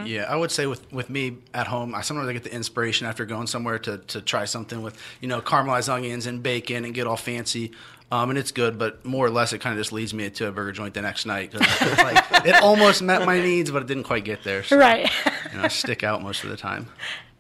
yeah, 0.07 0.25
I 0.27 0.35
would 0.35 0.49
say 0.49 0.65
with, 0.65 0.91
with 0.91 1.11
me 1.11 1.37
at 1.53 1.67
home, 1.67 1.93
I 1.93 2.01
sometimes 2.01 2.27
I 2.27 2.33
get 2.33 2.43
the 2.43 2.53
inspiration 2.53 3.05
after 3.05 3.23
going 3.25 3.45
somewhere 3.45 3.77
to, 3.77 3.99
to 3.99 4.21
try 4.21 4.45
something 4.45 4.81
with 4.81 4.99
you 5.21 5.27
know 5.27 5.39
caramelized 5.39 5.87
onions 5.87 6.25
and 6.25 6.41
bacon 6.41 6.83
and 6.83 6.95
get 6.95 7.05
all 7.05 7.15
fancy. 7.15 7.71
Um, 8.11 8.29
and 8.31 8.39
it's 8.39 8.51
good, 8.51 8.79
but 8.79 9.05
more 9.05 9.25
or 9.25 9.29
less, 9.29 9.53
it 9.53 9.59
kind 9.59 9.73
of 9.73 9.79
just 9.79 9.91
leads 9.91 10.13
me 10.15 10.29
to 10.31 10.47
a 10.47 10.51
burger 10.51 10.71
joint 10.71 10.95
the 10.95 11.01
next 11.01 11.25
night. 11.27 11.51
'cause 11.51 11.61
it's 11.61 12.01
like, 12.03 12.45
it 12.45 12.55
almost 12.55 13.01
met 13.03 13.23
my 13.25 13.39
needs, 13.39 13.69
but 13.69 13.83
it 13.83 13.87
didn't 13.87 14.05
quite 14.05 14.25
get 14.25 14.43
there. 14.43 14.63
So, 14.63 14.77
Right. 14.77 15.09
You 15.51 15.57
know, 15.59 15.63
I 15.65 15.67
stick 15.67 16.03
out 16.03 16.23
most 16.23 16.43
of 16.43 16.49
the 16.49 16.57
time. 16.57 16.87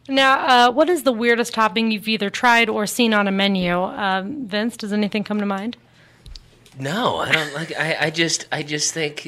now, 0.07 0.39
uh, 0.67 0.71
what 0.71 0.87
is 0.89 1.03
the 1.03 1.11
weirdest 1.11 1.53
topping 1.53 1.89
you've 1.91 2.07
either 2.07 2.29
tried 2.29 2.69
or 2.69 2.85
seen 2.85 3.13
on 3.15 3.27
a 3.27 3.31
menu? 3.31 3.73
Um, 3.81 4.47
Vince, 4.47 4.77
does 4.77 4.93
anything 4.93 5.23
come 5.23 5.39
to 5.39 5.45
mind? 5.45 5.75
No, 6.77 7.17
I 7.17 7.31
don't 7.31 7.53
like. 7.53 7.73
I, 7.77 7.97
I 8.05 8.09
just 8.09 8.45
I 8.51 8.63
just 8.63 8.93
think. 8.93 9.27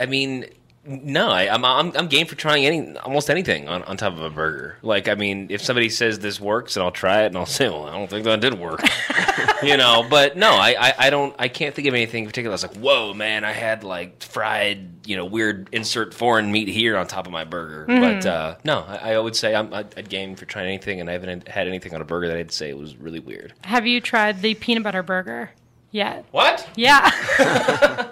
I 0.00 0.06
mean, 0.06 0.46
no, 0.84 1.30
I, 1.30 1.52
I'm, 1.52 1.64
I'm 1.64 1.92
I'm 1.96 2.08
game 2.08 2.26
for 2.26 2.34
trying 2.34 2.66
any 2.66 2.96
almost 2.98 3.30
anything 3.30 3.68
on, 3.68 3.84
on 3.84 3.96
top 3.96 4.14
of 4.14 4.20
a 4.20 4.30
burger. 4.30 4.78
Like, 4.82 5.06
I 5.06 5.14
mean, 5.14 5.46
if 5.48 5.62
somebody 5.62 5.88
says 5.88 6.18
this 6.18 6.40
works, 6.40 6.74
and 6.76 6.82
I'll 6.82 6.90
try 6.90 7.22
it, 7.22 7.26
and 7.26 7.36
I'll 7.36 7.46
say, 7.46 7.68
well, 7.68 7.84
I 7.84 7.96
don't 7.96 8.10
think 8.10 8.24
that 8.24 8.40
did 8.40 8.58
work. 8.58 8.82
you 9.62 9.76
know, 9.76 10.04
but 10.10 10.36
no, 10.36 10.50
I, 10.50 10.74
I 10.76 10.94
I 10.98 11.10
don't. 11.10 11.36
I 11.38 11.46
can't 11.46 11.72
think 11.72 11.86
of 11.86 11.94
anything 11.94 12.24
in 12.24 12.28
particular. 12.28 12.52
I 12.52 12.54
was 12.54 12.62
like, 12.64 12.76
whoa, 12.76 13.14
man, 13.14 13.44
I 13.44 13.52
had 13.52 13.84
like 13.84 14.24
fried, 14.24 15.06
you 15.06 15.14
know, 15.14 15.24
weird 15.24 15.68
insert 15.70 16.14
foreign 16.14 16.50
meat 16.50 16.66
here 16.66 16.96
on 16.96 17.06
top 17.06 17.26
of 17.26 17.32
my 17.32 17.44
burger. 17.44 17.84
But 17.86 18.26
uh, 18.26 18.56
no, 18.64 18.80
I, 18.80 19.12
I 19.12 19.18
would 19.20 19.36
say 19.36 19.54
I'm 19.54 19.72
I'd, 19.72 19.96
I'd 19.96 20.08
game 20.08 20.34
for 20.34 20.46
trying 20.46 20.66
anything, 20.66 21.00
and 21.00 21.08
I 21.08 21.12
haven't 21.12 21.46
had 21.46 21.68
anything 21.68 21.94
on 21.94 22.00
a 22.00 22.04
burger 22.04 22.26
that 22.26 22.36
I'd 22.36 22.50
say 22.50 22.72
was 22.74 22.96
really 22.96 23.20
weird. 23.20 23.52
Have 23.62 23.86
you 23.86 24.00
tried 24.00 24.42
the 24.42 24.54
peanut 24.54 24.82
butter 24.82 25.04
burger 25.04 25.52
yet? 25.92 26.24
What? 26.32 26.68
Yeah. 26.74 28.08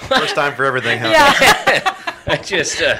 First 0.00 0.34
time 0.34 0.54
for 0.54 0.64
everything, 0.64 0.98
huh? 1.00 1.08
yeah. 1.08 2.12
I 2.26 2.36
just 2.36 2.80
uh, 2.82 2.98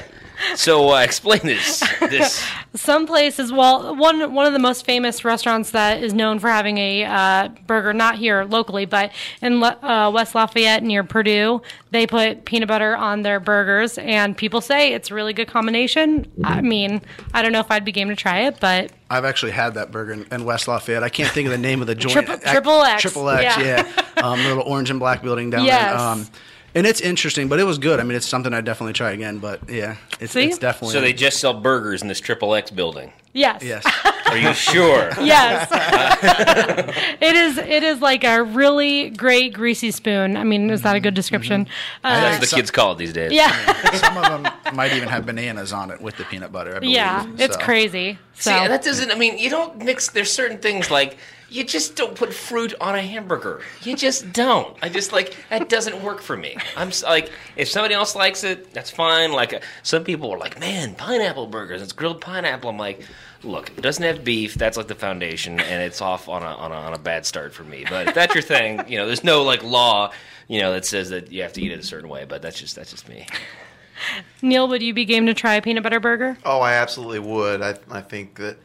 so 0.54 0.90
uh, 0.94 1.00
explain 1.00 1.40
this 1.42 1.80
this. 2.00 2.44
Some 2.74 3.06
places, 3.06 3.50
well, 3.52 3.96
one 3.96 4.34
one 4.34 4.46
of 4.46 4.52
the 4.52 4.58
most 4.58 4.84
famous 4.84 5.24
restaurants 5.24 5.70
that 5.70 6.02
is 6.02 6.12
known 6.12 6.38
for 6.38 6.48
having 6.48 6.76
a 6.78 7.04
uh, 7.04 7.48
burger, 7.66 7.92
not 7.94 8.16
here 8.16 8.44
locally, 8.44 8.84
but 8.84 9.12
in 9.40 9.60
La- 9.60 9.76
uh, 9.82 10.10
West 10.10 10.34
Lafayette 10.34 10.82
near 10.82 11.02
Purdue, 11.02 11.62
they 11.90 12.06
put 12.06 12.44
peanut 12.44 12.68
butter 12.68 12.94
on 12.94 13.22
their 13.22 13.40
burgers, 13.40 13.96
and 13.98 14.36
people 14.36 14.60
say 14.60 14.92
it's 14.92 15.10
a 15.10 15.14
really 15.14 15.32
good 15.32 15.48
combination. 15.48 16.30
I 16.44 16.60
mean, 16.60 17.00
I 17.32 17.40
don't 17.42 17.52
know 17.52 17.60
if 17.60 17.70
I'd 17.70 17.84
be 17.84 17.92
game 17.92 18.08
to 18.10 18.16
try 18.16 18.40
it, 18.40 18.60
but 18.60 18.92
I've 19.08 19.24
actually 19.24 19.52
had 19.52 19.74
that 19.74 19.90
burger 19.90 20.12
in, 20.12 20.26
in 20.30 20.44
West 20.44 20.68
Lafayette. 20.68 21.02
I 21.02 21.08
can't 21.08 21.30
think 21.32 21.46
of 21.46 21.52
the 21.52 21.58
name 21.58 21.80
of 21.80 21.86
the 21.86 21.94
joint. 21.94 22.12
Triple- 22.12 22.38
Triple 22.38 22.82
X, 22.82 23.02
Triple 23.02 23.28
X, 23.30 23.56
yeah. 23.58 23.86
yeah. 24.16 24.22
Um, 24.22 24.38
the 24.42 24.48
little 24.48 24.64
orange 24.64 24.90
and 24.90 25.00
black 25.00 25.22
building 25.22 25.48
down 25.50 25.64
Yes. 25.64 25.92
there. 25.92 25.98
Um, 26.00 26.26
and 26.76 26.86
it's 26.86 27.00
interesting, 27.00 27.48
but 27.48 27.58
it 27.58 27.64
was 27.64 27.78
good. 27.78 27.98
I 28.00 28.02
mean, 28.02 28.16
it's 28.16 28.28
something 28.28 28.52
I'd 28.52 28.66
definitely 28.66 28.92
try 28.92 29.12
again. 29.12 29.38
But 29.38 29.68
yeah, 29.68 29.96
it's, 30.20 30.32
See? 30.34 30.44
it's 30.44 30.58
definitely. 30.58 30.92
So 30.92 31.00
they 31.00 31.14
just 31.14 31.40
sell 31.40 31.54
burgers 31.54 32.02
in 32.02 32.08
this 32.08 32.20
triple 32.20 32.54
X 32.54 32.70
building. 32.70 33.12
Yes. 33.32 33.62
Yes. 33.62 33.84
Are 34.26 34.36
you 34.36 34.52
sure? 34.52 35.10
Yes. 35.22 35.68
it 37.20 37.34
is. 37.34 37.58
It 37.58 37.82
is 37.82 38.00
like 38.02 38.24
a 38.24 38.42
really 38.42 39.08
great 39.10 39.54
greasy 39.54 39.90
spoon. 39.90 40.36
I 40.36 40.44
mean, 40.44 40.68
is 40.68 40.82
that 40.82 40.96
a 40.96 41.00
good 41.00 41.14
description? 41.14 41.66
Uh, 42.04 42.20
That's 42.20 42.40
what 42.40 42.50
the 42.50 42.56
kids 42.56 42.70
call 42.70 42.92
it 42.92 42.98
these 42.98 43.12
days. 43.14 43.32
yeah. 43.32 43.90
Some 43.92 44.18
of 44.18 44.24
them 44.24 44.52
might 44.74 44.92
even 44.92 45.08
have 45.08 45.24
bananas 45.24 45.72
on 45.72 45.90
it 45.90 46.00
with 46.00 46.16
the 46.16 46.24
peanut 46.24 46.52
butter. 46.52 46.76
I 46.76 46.78
believe. 46.80 46.94
yeah. 46.94 47.26
It's 47.38 47.54
So- 47.56 47.60
crazy. 47.62 48.18
So 48.34 48.50
See, 48.50 48.68
that 48.68 48.84
doesn't. 48.84 49.10
I 49.10 49.14
mean, 49.14 49.38
you 49.38 49.48
don't 49.48 49.78
mix. 49.78 50.10
There's 50.10 50.30
certain 50.30 50.58
things 50.58 50.90
like 50.90 51.16
you 51.48 51.64
just 51.64 51.94
don't 51.96 52.14
put 52.14 52.32
fruit 52.32 52.74
on 52.80 52.94
a 52.94 53.02
hamburger. 53.02 53.60
You 53.82 53.96
just 53.96 54.32
don't. 54.32 54.76
I 54.82 54.88
just 54.88 55.12
like 55.12 55.36
that 55.50 55.68
doesn't 55.68 56.02
work 56.02 56.20
for 56.20 56.36
me. 56.36 56.56
I'm 56.76 56.90
like, 57.04 57.30
if 57.56 57.68
somebody 57.68 57.94
else 57.94 58.16
likes 58.16 58.44
it, 58.44 58.72
that's 58.72 58.90
fine. 58.90 59.32
Like 59.32 59.54
uh, 59.54 59.60
some 59.82 60.04
people 60.04 60.32
are 60.32 60.38
like, 60.38 60.58
man, 60.58 60.94
pineapple 60.94 61.46
burgers. 61.46 61.82
It's 61.82 61.92
grilled 61.92 62.20
pineapple. 62.20 62.70
I'm 62.70 62.78
like. 62.78 63.02
Look, 63.42 63.68
it 63.76 63.82
doesn't 63.82 64.02
have 64.02 64.24
beef. 64.24 64.54
That's 64.54 64.76
like 64.76 64.88
the 64.88 64.94
foundation, 64.94 65.60
and 65.60 65.82
it's 65.82 66.00
off 66.00 66.28
on 66.28 66.42
a, 66.42 66.46
on 66.46 66.72
a 66.72 66.74
on 66.74 66.94
a 66.94 66.98
bad 66.98 67.26
start 67.26 67.52
for 67.52 67.62
me. 67.64 67.84
But 67.88 68.08
if 68.08 68.14
that's 68.14 68.34
your 68.34 68.42
thing, 68.42 68.82
you 68.88 68.96
know, 68.96 69.06
there's 69.06 69.22
no 69.22 69.44
like 69.44 69.62
law, 69.62 70.10
you 70.48 70.60
know, 70.60 70.72
that 70.72 70.86
says 70.86 71.10
that 71.10 71.30
you 71.30 71.42
have 71.42 71.52
to 71.52 71.62
eat 71.62 71.70
it 71.70 71.78
a 71.78 71.82
certain 71.82 72.08
way. 72.08 72.24
But 72.24 72.40
that's 72.42 72.58
just 72.58 72.74
that's 72.74 72.90
just 72.90 73.08
me. 73.08 73.26
Neil, 74.42 74.66
would 74.68 74.82
you 74.82 74.94
be 74.94 75.04
game 75.04 75.26
to 75.26 75.34
try 75.34 75.54
a 75.54 75.62
peanut 75.62 75.82
butter 75.82 76.00
burger? 76.00 76.36
Oh, 76.44 76.60
I 76.60 76.72
absolutely 76.74 77.20
would. 77.20 77.62
I, 77.62 77.76
I 77.90 78.00
think 78.00 78.36
that 78.36 78.56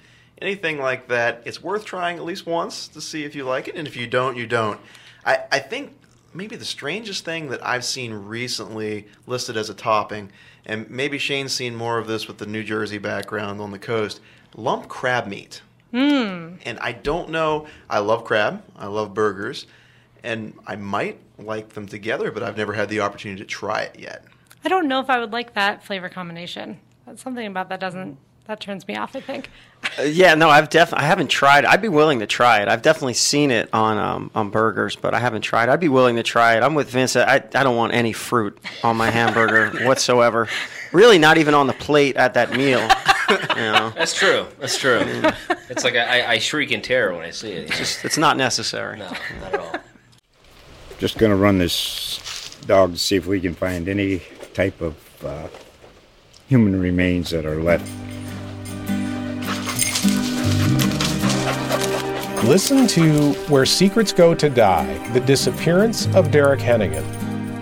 anything 0.41 0.79
like 0.79 1.07
that, 1.07 1.41
it's 1.45 1.62
worth 1.62 1.86
trying 1.86 2.17
at 2.17 2.24
least 2.24 2.45
once 2.45 2.88
to 2.89 3.01
see 3.01 3.24
if 3.24 3.36
you 3.36 3.43
like 3.43 3.67
it, 3.67 3.75
and 3.75 3.88
if 3.88 3.95
you 3.95 4.07
don't, 4.07 4.36
you 4.36 4.48
don't. 4.48 4.79
I, 5.25 5.43
I 5.51 5.60
think 5.60 5.95
maybe 6.33 6.55
the 6.55 6.65
strangest 6.65 7.25
thing 7.25 7.50
that 7.50 7.65
I've 7.65 7.86
seen 7.86 8.13
recently 8.13 9.07
listed 9.27 9.57
as 9.57 9.69
a 9.69 9.74
topping, 9.74 10.31
and 10.65 10.89
maybe 10.89 11.17
Shane's 11.17 11.53
seen 11.53 11.75
more 11.75 11.98
of 11.98 12.07
this 12.07 12.27
with 12.27 12.38
the 12.38 12.45
New 12.45 12.63
Jersey 12.63 12.98
background 12.98 13.62
on 13.62 13.71
the 13.71 13.79
coast, 13.79 14.19
lump 14.55 14.88
crab 14.88 15.27
meat. 15.27 15.62
Mm. 15.93 16.60
And 16.65 16.79
I 16.79 16.93
don't 16.93 17.29
know. 17.29 17.67
I 17.89 18.00
love 18.00 18.24
crab. 18.24 18.63
I 18.77 18.88
love 18.88 19.13
burgers, 19.13 19.67
and 20.24 20.53
I 20.65 20.75
might 20.75 21.19
like 21.38 21.69
them 21.69 21.88
together, 21.88 22.31
but 22.31 22.43
I've 22.43 22.57
never 22.57 22.74
had 22.74 22.89
the 22.89 23.01
opportunity 23.01 23.41
to 23.41 23.48
try 23.48 23.81
it 23.81 24.00
yet. 24.00 24.24
I 24.63 24.69
don't 24.69 24.88
know 24.88 25.00
if 25.00 25.10
I 25.10 25.19
would 25.19 25.31
like 25.31 25.53
that 25.55 25.83
flavor 25.83 26.07
combination. 26.07 26.79
That's 27.05 27.21
something 27.21 27.45
about 27.45 27.69
that 27.69 27.79
doesn't 27.79 28.17
that 28.48 28.60
turns 28.60 28.88
me 28.88 28.95
off. 28.95 29.15
I 29.15 29.21
think. 29.21 29.50
Uh, 29.98 30.03
yeah, 30.03 30.36
no, 30.36 30.50
I've 30.50 30.69
definitely 30.69 31.05
I 31.05 31.07
haven't 31.07 31.29
tried. 31.29 31.65
I'd 31.65 31.81
be 31.81 31.89
willing 31.89 32.19
to 32.19 32.27
try 32.27 32.62
it. 32.62 32.67
I've 32.67 32.81
definitely 32.81 33.13
seen 33.15 33.51
it 33.51 33.69
on 33.74 33.98
um, 33.98 34.31
on 34.36 34.50
burgers, 34.50 34.95
but 34.95 35.13
I 35.13 35.19
haven't 35.19 35.41
tried. 35.41 35.69
I'd 35.69 35.79
be 35.79 35.89
willing 35.89 36.15
to 36.17 36.24
try 36.24 36.55
it. 36.55 36.63
I'm 36.63 36.74
with 36.75 36.89
Vince. 36.89 37.15
I 37.15 37.36
I 37.36 37.63
don't 37.63 37.75
want 37.75 37.93
any 37.93 38.13
fruit 38.13 38.57
on 38.83 38.98
my 38.98 39.10
hamburger 39.10 39.69
whatsoever. 39.88 40.48
Really, 40.91 41.17
not 41.17 41.38
even 41.38 41.53
on 41.53 41.67
the 41.67 41.74
plate 41.74 42.17
at 42.17 42.33
that 42.36 42.51
meal. 42.55 42.88
You 43.31 43.62
know, 43.62 43.93
That's 43.95 44.13
true. 44.13 44.45
That's 44.60 44.77
true. 44.77 45.00
it's 45.69 45.86
like 45.86 45.95
I, 45.95 46.33
I 46.33 46.38
shriek 46.39 46.74
in 46.74 46.81
terror 46.81 47.13
when 47.13 47.21
I 47.24 47.29
see 47.29 47.51
it. 47.53 47.69
It's 47.69 47.77
just 47.77 48.03
it's 48.03 48.17
not 48.17 48.36
necessary. 48.36 48.98
no, 49.00 49.10
not 49.39 49.53
at 49.53 49.60
all. 49.62 49.75
Just 51.00 51.17
gonna 51.17 51.38
run 51.38 51.57
this 51.57 52.57
dog 52.65 52.91
to 52.91 52.98
see 52.98 53.15
if 53.15 53.27
we 53.27 53.39
can 53.39 53.53
find 53.55 53.88
any 53.88 54.21
type 54.53 54.81
of 54.81 54.95
uh, 55.25 55.48
human 56.50 56.77
remains 56.77 57.29
that 57.29 57.45
are 57.45 57.62
left. 57.63 57.89
Listen 62.45 62.88
to 62.88 63.33
Where 63.50 63.67
Secrets 63.67 64.12
Go 64.12 64.33
to 64.33 64.50
Die 64.50 65.07
The 65.10 65.19
Disappearance 65.19 66.07
of 66.15 66.31
Derek 66.31 66.60
Hennigan. 66.60 67.05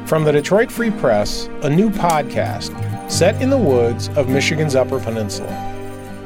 From 0.08 0.24
the 0.24 0.32
Detroit 0.32 0.72
Free 0.72 0.90
Press, 0.90 1.48
a 1.64 1.70
new 1.70 1.90
podcast 1.90 2.72
set 3.12 3.42
in 3.42 3.50
the 3.50 3.58
woods 3.58 4.08
of 4.16 4.30
Michigan's 4.30 4.76
Upper 4.76 5.02
Peninsula. 5.02 5.50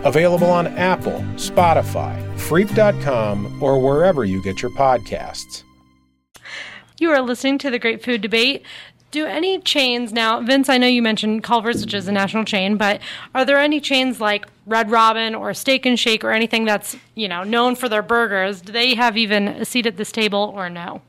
Available 0.03 0.51
on 0.51 0.67
Apple, 0.67 1.25
Spotify, 1.33 2.15
Freep.com, 2.37 3.61
or 3.61 3.79
wherever 3.79 4.23
you 4.23 4.43
get 4.43 4.61
your 4.61 4.71
podcasts. 4.71 5.63
You 6.99 7.09
are 7.09 7.21
listening 7.21 7.57
to 7.57 7.71
the 7.71 7.79
Great 7.79 8.03
Food 8.03 8.21
Debate. 8.21 8.63
Do 9.09 9.25
any 9.25 9.59
chains 9.61 10.13
now, 10.13 10.39
Vince? 10.41 10.69
I 10.69 10.77
know 10.77 10.85
you 10.85 11.01
mentioned 11.01 11.43
Culver's, 11.43 11.81
which 11.81 11.95
is 11.95 12.07
a 12.07 12.11
national 12.11 12.45
chain, 12.45 12.77
but 12.77 13.01
are 13.33 13.45
there 13.45 13.57
any 13.57 13.81
chains 13.81 14.21
like 14.21 14.45
Red 14.65 14.89
Robin 14.91 15.35
or 15.35 15.53
Steak 15.53 15.85
and 15.85 15.99
Shake 15.99 16.23
or 16.23 16.31
anything 16.31 16.65
that's 16.65 16.95
you 17.15 17.27
know 17.27 17.43
known 17.43 17.75
for 17.75 17.89
their 17.89 18.01
burgers? 18.01 18.61
Do 18.61 18.71
they 18.71 18.95
have 18.95 19.17
even 19.17 19.47
a 19.47 19.65
seat 19.65 19.85
at 19.85 19.97
this 19.97 20.11
table 20.11 20.53
or 20.55 20.69
no? 20.69 21.01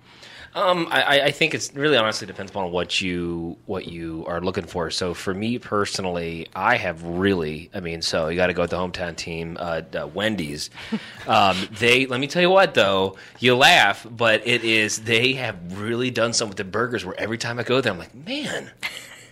Um, 0.56 0.86
I, 0.88 1.20
I- 1.22 1.30
think 1.32 1.52
it's 1.52 1.74
really 1.74 1.96
honestly 1.96 2.28
depends 2.28 2.52
upon 2.52 2.70
what 2.70 3.00
you 3.00 3.56
what 3.66 3.88
you 3.88 4.24
are 4.28 4.40
looking 4.40 4.66
for. 4.66 4.88
So 4.88 5.12
for 5.12 5.34
me 5.34 5.58
personally, 5.58 6.46
I 6.54 6.76
have 6.76 7.02
really, 7.02 7.70
I 7.74 7.80
mean, 7.80 8.02
so 8.02 8.28
you 8.28 8.36
got 8.36 8.46
to 8.46 8.52
go 8.54 8.62
with 8.62 8.70
the 8.70 8.76
hometown 8.76 9.16
team, 9.16 9.56
uh, 9.58 9.82
uh, 9.98 10.06
Wendy's. 10.06 10.70
um, 11.26 11.56
they 11.80 12.06
let 12.06 12.20
me 12.20 12.28
tell 12.28 12.40
you 12.40 12.50
what 12.50 12.74
though, 12.74 13.16
you 13.40 13.56
laugh, 13.56 14.06
but 14.08 14.46
it 14.46 14.62
is 14.62 14.98
they 14.98 15.32
have 15.32 15.56
really 15.80 16.12
done 16.12 16.32
something 16.32 16.50
with 16.50 16.58
the 16.58 16.64
burgers 16.64 17.04
where 17.04 17.18
every 17.18 17.36
time 17.38 17.58
I 17.58 17.64
go 17.64 17.80
there, 17.80 17.92
I'm 17.92 17.98
like, 17.98 18.14
man, 18.14 18.70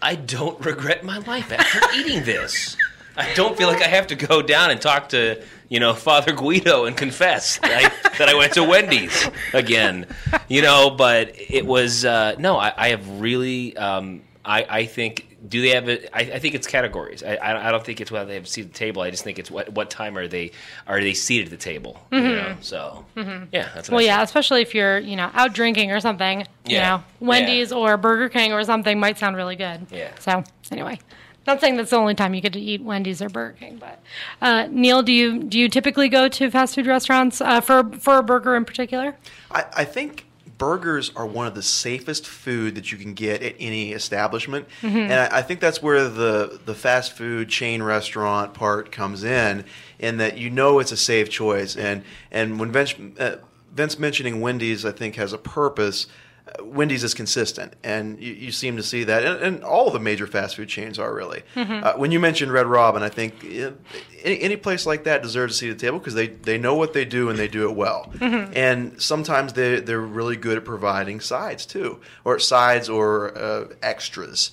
I 0.00 0.16
don't 0.16 0.58
regret 0.64 1.04
my 1.04 1.18
life 1.18 1.52
after 1.52 1.80
eating 1.96 2.24
this. 2.24 2.76
I 3.16 3.32
don't 3.34 3.56
feel 3.56 3.68
like 3.68 3.82
I 3.82 3.88
have 3.88 4.06
to 4.08 4.14
go 4.14 4.42
down 4.42 4.70
and 4.70 4.80
talk 4.80 5.10
to 5.10 5.42
you 5.68 5.80
know 5.80 5.94
Father 5.94 6.32
Guido 6.32 6.84
and 6.84 6.96
confess 6.96 7.58
that 7.58 7.72
I, 7.72 8.18
that 8.18 8.28
I 8.28 8.34
went 8.34 8.54
to 8.54 8.64
Wendy's 8.64 9.28
again. 9.52 10.06
You 10.48 10.62
know, 10.62 10.90
but 10.90 11.32
it 11.36 11.66
was 11.66 12.04
uh, 12.04 12.36
no. 12.38 12.56
I, 12.56 12.72
I 12.76 12.88
have 12.88 13.20
really. 13.20 13.76
Um, 13.76 14.22
I, 14.44 14.66
I 14.68 14.86
think 14.86 15.32
do 15.48 15.62
they 15.62 15.70
have 15.70 15.88
it? 15.88 16.08
I, 16.12 16.20
I 16.20 16.38
think 16.38 16.54
it's 16.54 16.66
categories. 16.66 17.22
I, 17.22 17.68
I 17.68 17.70
don't 17.70 17.84
think 17.84 18.00
it's 18.00 18.10
whether 18.10 18.26
they 18.26 18.34
have 18.34 18.44
a 18.44 18.46
seat 18.46 18.62
at 18.62 18.72
the 18.72 18.78
table. 18.78 19.02
I 19.02 19.10
just 19.10 19.24
think 19.24 19.38
it's 19.38 19.50
what 19.50 19.68
what 19.70 19.90
time 19.90 20.16
are 20.18 20.26
they 20.28 20.52
are 20.86 21.00
they 21.00 21.14
seated 21.14 21.46
at 21.46 21.50
the 21.50 21.56
table? 21.56 22.00
You 22.10 22.20
know, 22.20 22.56
so 22.60 23.04
yeah, 23.16 23.70
that's 23.74 23.88
Well, 23.90 24.00
yeah, 24.00 24.16
think. 24.16 24.24
especially 24.26 24.62
if 24.62 24.74
you're 24.74 24.98
you 24.98 25.16
know 25.16 25.30
out 25.34 25.52
drinking 25.52 25.92
or 25.92 26.00
something. 26.00 26.46
You 26.66 26.78
know, 26.78 27.04
Wendy's 27.20 27.72
or 27.72 27.96
Burger 27.96 28.28
King 28.28 28.52
or 28.52 28.62
something 28.64 28.98
might 28.98 29.18
sound 29.18 29.36
really 29.36 29.56
good. 29.56 29.86
Yeah. 29.90 30.12
So 30.18 30.44
anyway. 30.70 30.98
Not 31.46 31.60
saying 31.60 31.76
that's 31.76 31.90
the 31.90 31.96
only 31.96 32.14
time 32.14 32.34
you 32.34 32.40
get 32.40 32.52
to 32.52 32.60
eat 32.60 32.82
Wendy's 32.82 33.20
or 33.20 33.28
Burger 33.28 33.56
King, 33.58 33.76
but 33.76 34.00
uh, 34.40 34.68
Neil, 34.70 35.02
do 35.02 35.12
you 35.12 35.42
do 35.42 35.58
you 35.58 35.68
typically 35.68 36.08
go 36.08 36.28
to 36.28 36.50
fast 36.50 36.74
food 36.74 36.86
restaurants 36.86 37.40
uh, 37.40 37.60
for 37.60 37.90
for 37.98 38.18
a 38.18 38.22
burger 38.22 38.54
in 38.54 38.64
particular? 38.64 39.16
I, 39.50 39.64
I 39.78 39.84
think 39.84 40.26
burgers 40.58 41.10
are 41.16 41.26
one 41.26 41.48
of 41.48 41.56
the 41.56 41.62
safest 41.62 42.24
food 42.24 42.76
that 42.76 42.92
you 42.92 42.98
can 42.98 43.14
get 43.14 43.42
at 43.42 43.56
any 43.58 43.90
establishment, 43.90 44.68
and 44.82 45.12
I, 45.12 45.38
I 45.38 45.42
think 45.42 45.58
that's 45.58 45.82
where 45.82 46.08
the 46.08 46.60
the 46.64 46.74
fast 46.74 47.12
food 47.16 47.48
chain 47.48 47.82
restaurant 47.82 48.54
part 48.54 48.92
comes 48.92 49.24
in, 49.24 49.64
in 49.98 50.18
that 50.18 50.38
you 50.38 50.50
know 50.50 50.78
it's 50.78 50.92
a 50.92 50.96
safe 50.96 51.28
choice, 51.28 51.76
and 51.76 52.04
and 52.30 52.60
when 52.60 52.70
Vince, 52.70 52.94
uh, 53.18 53.38
Vince 53.74 53.98
mentioning 53.98 54.40
Wendy's, 54.40 54.84
I 54.84 54.92
think 54.92 55.16
has 55.16 55.32
a 55.32 55.38
purpose. 55.38 56.06
Wendy's 56.60 57.04
is 57.04 57.14
consistent, 57.14 57.74
and 57.84 58.20
you, 58.20 58.32
you 58.32 58.50
seem 58.52 58.76
to 58.76 58.82
see 58.82 59.04
that, 59.04 59.24
and, 59.24 59.40
and 59.40 59.64
all 59.64 59.90
the 59.90 60.00
major 60.00 60.26
fast 60.26 60.56
food 60.56 60.68
chains 60.68 60.98
are 60.98 61.14
really. 61.14 61.42
Uh, 61.56 61.94
when 61.94 62.10
you 62.10 62.18
mentioned 62.20 62.52
Red 62.52 62.66
Robin, 62.66 63.02
I 63.02 63.08
think 63.08 63.44
uh, 63.44 63.70
any, 64.24 64.40
any 64.40 64.56
place 64.56 64.84
like 64.84 65.04
that 65.04 65.22
deserves 65.22 65.54
a 65.54 65.58
seat 65.58 65.70
at 65.70 65.78
the 65.78 65.86
table 65.86 65.98
because 65.98 66.14
they, 66.14 66.26
they 66.26 66.58
know 66.58 66.74
what 66.74 66.92
they 66.94 67.04
do 67.04 67.28
and 67.30 67.38
they 67.38 67.46
do 67.48 67.68
it 67.70 67.76
well. 67.76 68.12
And 68.20 69.00
sometimes 69.00 69.52
they 69.52 69.80
they're 69.80 70.00
really 70.00 70.36
good 70.36 70.56
at 70.58 70.64
providing 70.64 71.20
sides 71.20 71.64
too, 71.64 72.00
or 72.24 72.38
sides 72.38 72.88
or 72.88 73.36
uh, 73.38 73.68
extras. 73.82 74.50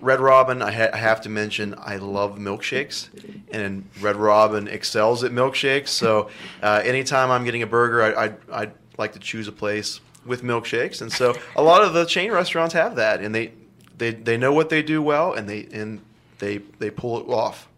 Red 0.00 0.20
Robin, 0.20 0.62
I, 0.62 0.70
ha- 0.72 0.90
I 0.92 0.98
have 0.98 1.20
to 1.22 1.28
mention, 1.28 1.74
I 1.78 1.96
love 1.96 2.38
milkshakes, 2.38 3.08
and 3.50 3.88
Red 4.00 4.16
Robin 4.16 4.68
excels 4.68 5.24
at 5.24 5.32
milkshakes. 5.32 5.88
So 5.88 6.30
uh, 6.62 6.80
anytime 6.84 7.30
I'm 7.30 7.44
getting 7.44 7.62
a 7.62 7.66
burger, 7.66 8.02
I, 8.02 8.24
I'd, 8.24 8.36
I'd 8.52 8.72
like 8.98 9.12
to 9.14 9.18
choose 9.18 9.48
a 9.48 9.52
place 9.52 10.00
with 10.26 10.42
milkshakes, 10.42 11.00
and 11.02 11.12
so 11.12 11.36
a 11.56 11.62
lot 11.62 11.82
of 11.82 11.92
the 11.94 12.04
chain 12.04 12.32
restaurants 12.32 12.74
have 12.74 12.96
that, 12.96 13.20
and 13.20 13.34
they 13.34 13.52
they, 13.96 14.10
they 14.10 14.36
know 14.36 14.52
what 14.52 14.68
they 14.70 14.82
do 14.82 15.00
well, 15.02 15.32
and 15.32 15.48
they 15.48 15.66
and 15.72 16.00
they 16.38 16.58
they 16.78 16.90
pull 16.90 17.20
it 17.20 17.28
off. 17.28 17.68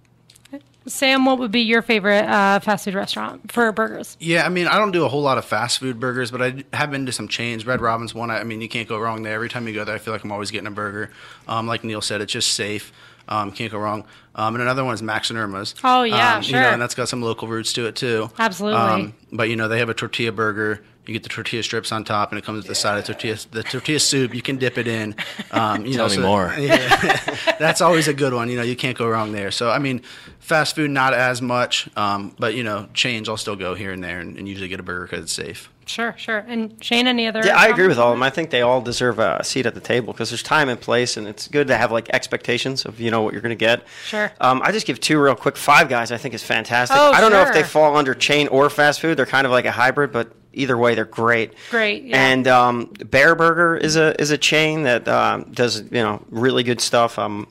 Sam, 0.88 1.24
what 1.24 1.38
would 1.40 1.50
be 1.50 1.62
your 1.62 1.82
favorite 1.82 2.26
uh, 2.26 2.60
fast 2.60 2.84
food 2.84 2.94
restaurant 2.94 3.50
for 3.50 3.72
burgers? 3.72 4.16
Yeah, 4.20 4.46
I 4.46 4.48
mean, 4.48 4.68
I 4.68 4.78
don't 4.78 4.92
do 4.92 5.04
a 5.04 5.08
whole 5.08 5.20
lot 5.22 5.36
of 5.36 5.44
fast 5.44 5.80
food 5.80 5.98
burgers, 5.98 6.30
but 6.30 6.40
I 6.40 6.64
have 6.72 6.92
been 6.92 7.06
to 7.06 7.12
some 7.12 7.26
chains. 7.26 7.66
Red 7.66 7.80
Robin's 7.80 8.14
one. 8.14 8.30
I, 8.30 8.38
I 8.38 8.44
mean, 8.44 8.60
you 8.60 8.68
can't 8.68 8.88
go 8.88 8.96
wrong 8.96 9.24
there. 9.24 9.34
Every 9.34 9.48
time 9.48 9.66
you 9.66 9.74
go 9.74 9.84
there, 9.84 9.96
I 9.96 9.98
feel 9.98 10.14
like 10.14 10.22
I'm 10.22 10.30
always 10.30 10.52
getting 10.52 10.68
a 10.68 10.70
burger. 10.70 11.10
Um, 11.48 11.66
like 11.66 11.82
Neil 11.82 12.00
said, 12.00 12.20
it's 12.20 12.32
just 12.32 12.54
safe. 12.54 12.92
Um, 13.28 13.50
can't 13.50 13.72
go 13.72 13.78
wrong. 13.78 14.04
Um, 14.36 14.54
and 14.54 14.62
another 14.62 14.84
one 14.84 14.94
is 14.94 15.02
Max 15.02 15.30
and 15.30 15.38
Erma's. 15.40 15.74
Oh, 15.82 16.04
yeah, 16.04 16.34
um, 16.36 16.42
You 16.42 16.50
sure. 16.50 16.60
know, 16.60 16.68
and 16.68 16.80
that's 16.80 16.94
got 16.94 17.08
some 17.08 17.20
local 17.20 17.48
roots 17.48 17.72
to 17.72 17.86
it 17.86 17.96
too. 17.96 18.30
Absolutely. 18.38 18.78
Um, 18.80 19.14
but 19.32 19.48
you 19.48 19.56
know, 19.56 19.66
they 19.66 19.80
have 19.80 19.88
a 19.88 19.94
tortilla 19.94 20.30
burger. 20.30 20.84
You 21.08 21.12
get 21.12 21.22
the 21.22 21.28
tortilla 21.28 21.62
strips 21.62 21.92
on 21.92 22.04
top, 22.04 22.32
and 22.32 22.38
it 22.38 22.44
comes 22.44 22.58
with 22.58 22.66
the 22.66 22.74
side 22.74 22.98
of 22.98 23.04
tortilla, 23.04 23.36
the 23.52 23.62
tortilla 23.62 24.00
soup. 24.00 24.34
You 24.34 24.42
can 24.42 24.56
dip 24.56 24.76
it 24.78 24.88
in. 24.88 25.14
Um, 25.52 25.86
you 25.86 25.92
Tell 25.96 26.08
know, 26.08 26.16
me 26.16 26.22
more. 26.22 26.54
Yeah, 26.58 27.54
that's 27.58 27.80
always 27.80 28.08
a 28.08 28.14
good 28.14 28.32
one. 28.34 28.48
You 28.50 28.56
know, 28.56 28.62
you 28.62 28.74
can't 28.76 28.98
go 28.98 29.06
wrong 29.08 29.30
there. 29.32 29.50
So, 29.52 29.70
I 29.70 29.78
mean, 29.78 30.02
fast 30.40 30.74
food 30.74 30.90
not 30.90 31.14
as 31.14 31.40
much, 31.40 31.88
um, 31.96 32.34
but 32.38 32.54
you 32.54 32.64
know, 32.64 32.88
change 32.92 33.28
I'll 33.28 33.36
still 33.36 33.56
go 33.56 33.74
here 33.74 33.92
and 33.92 34.02
there, 34.02 34.18
and, 34.18 34.36
and 34.36 34.48
usually 34.48 34.68
get 34.68 34.80
a 34.80 34.82
burger 34.82 35.04
because 35.06 35.22
it's 35.24 35.32
safe. 35.32 35.70
Sure, 35.88 36.16
sure. 36.18 36.38
And 36.38 36.82
Shane, 36.82 37.06
any 37.06 37.28
other? 37.28 37.42
Yeah, 37.46 37.56
I 37.56 37.68
agree 37.68 37.86
with 37.86 37.96
all 37.96 38.10
of 38.10 38.16
them. 38.16 38.24
I 38.24 38.30
think 38.30 38.50
they 38.50 38.60
all 38.60 38.80
deserve 38.80 39.20
a 39.20 39.44
seat 39.44 39.66
at 39.66 39.74
the 39.74 39.80
table 39.80 40.12
because 40.12 40.30
there's 40.30 40.42
time 40.42 40.68
and 40.68 40.80
place, 40.80 41.16
and 41.16 41.28
it's 41.28 41.46
good 41.46 41.68
to 41.68 41.76
have 41.76 41.92
like 41.92 42.10
expectations 42.12 42.84
of 42.84 42.98
you 42.98 43.12
know 43.12 43.22
what 43.22 43.32
you're 43.32 43.42
going 43.42 43.50
to 43.50 43.54
get. 43.54 43.84
Sure. 44.04 44.16
Sure. 44.16 44.32
Um, 44.40 44.62
I 44.64 44.72
just 44.72 44.86
give 44.86 44.98
two 44.98 45.20
real 45.20 45.34
quick. 45.34 45.56
Five 45.56 45.88
Guys, 45.90 46.10
I 46.10 46.16
think, 46.16 46.34
is 46.34 46.42
fantastic. 46.42 46.96
Oh, 46.98 47.12
I 47.12 47.20
don't 47.20 47.32
know 47.32 47.42
if 47.42 47.52
they 47.52 47.62
fall 47.62 47.96
under 47.96 48.14
chain 48.14 48.48
or 48.48 48.70
fast 48.70 49.00
food. 49.00 49.18
They're 49.18 49.26
kind 49.26 49.46
of 49.46 49.50
like 49.50 49.66
a 49.66 49.70
hybrid, 49.70 50.10
but 50.10 50.32
either 50.56 50.76
way, 50.76 50.94
they're 50.94 51.04
great. 51.04 51.54
Great, 51.70 52.04
yeah. 52.04 52.30
And 52.30 52.48
um, 52.48 52.86
Bareburger 52.94 53.80
is 53.80 53.96
a 53.96 54.20
is 54.20 54.30
a 54.30 54.38
chain 54.38 54.82
that 54.82 55.06
um, 55.06 55.50
does 55.52 55.82
you 55.82 56.02
know 56.02 56.22
really 56.30 56.62
good 56.62 56.80
stuff 56.80 57.18
um, 57.18 57.46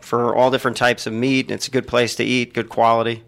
for 0.00 0.34
all 0.34 0.50
different 0.50 0.76
types 0.76 1.06
of 1.06 1.12
meat. 1.12 1.50
It's 1.50 1.68
a 1.68 1.70
good 1.70 1.86
place 1.86 2.14
to 2.16 2.24
eat, 2.24 2.54
good 2.54 2.68
quality. 2.68 3.22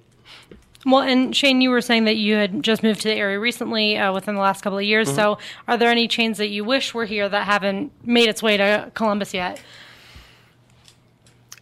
Well, 0.85 1.03
and 1.03 1.35
Shane, 1.35 1.61
you 1.61 1.71
were 1.71 1.81
saying 1.81 2.05
that 2.05 2.15
you 2.15 2.37
had 2.37 2.63
just 2.63 2.85
moved 2.85 3.01
to 3.01 3.09
the 3.09 3.15
area 3.15 3.41
recently 3.41 3.99
uh, 3.99 4.13
within 4.13 4.37
the 4.37 4.41
last 4.41 4.63
couple 4.63 4.79
of 4.79 4.85
years. 4.85 5.09
Mm-hmm. 5.09 5.17
So, 5.17 5.39
are 5.67 5.77
there 5.77 5.91
any 5.91 6.07
chains 6.07 6.39
that 6.39 6.49
you 6.49 6.63
wish 6.63 6.95
were 6.95 7.07
here 7.07 7.29
that 7.29 7.45
haven't 7.45 7.91
made 8.07 8.29
its 8.29 8.41
way 8.41 8.57
to 8.57 8.93
Columbus 8.95 9.35
yet? 9.35 9.61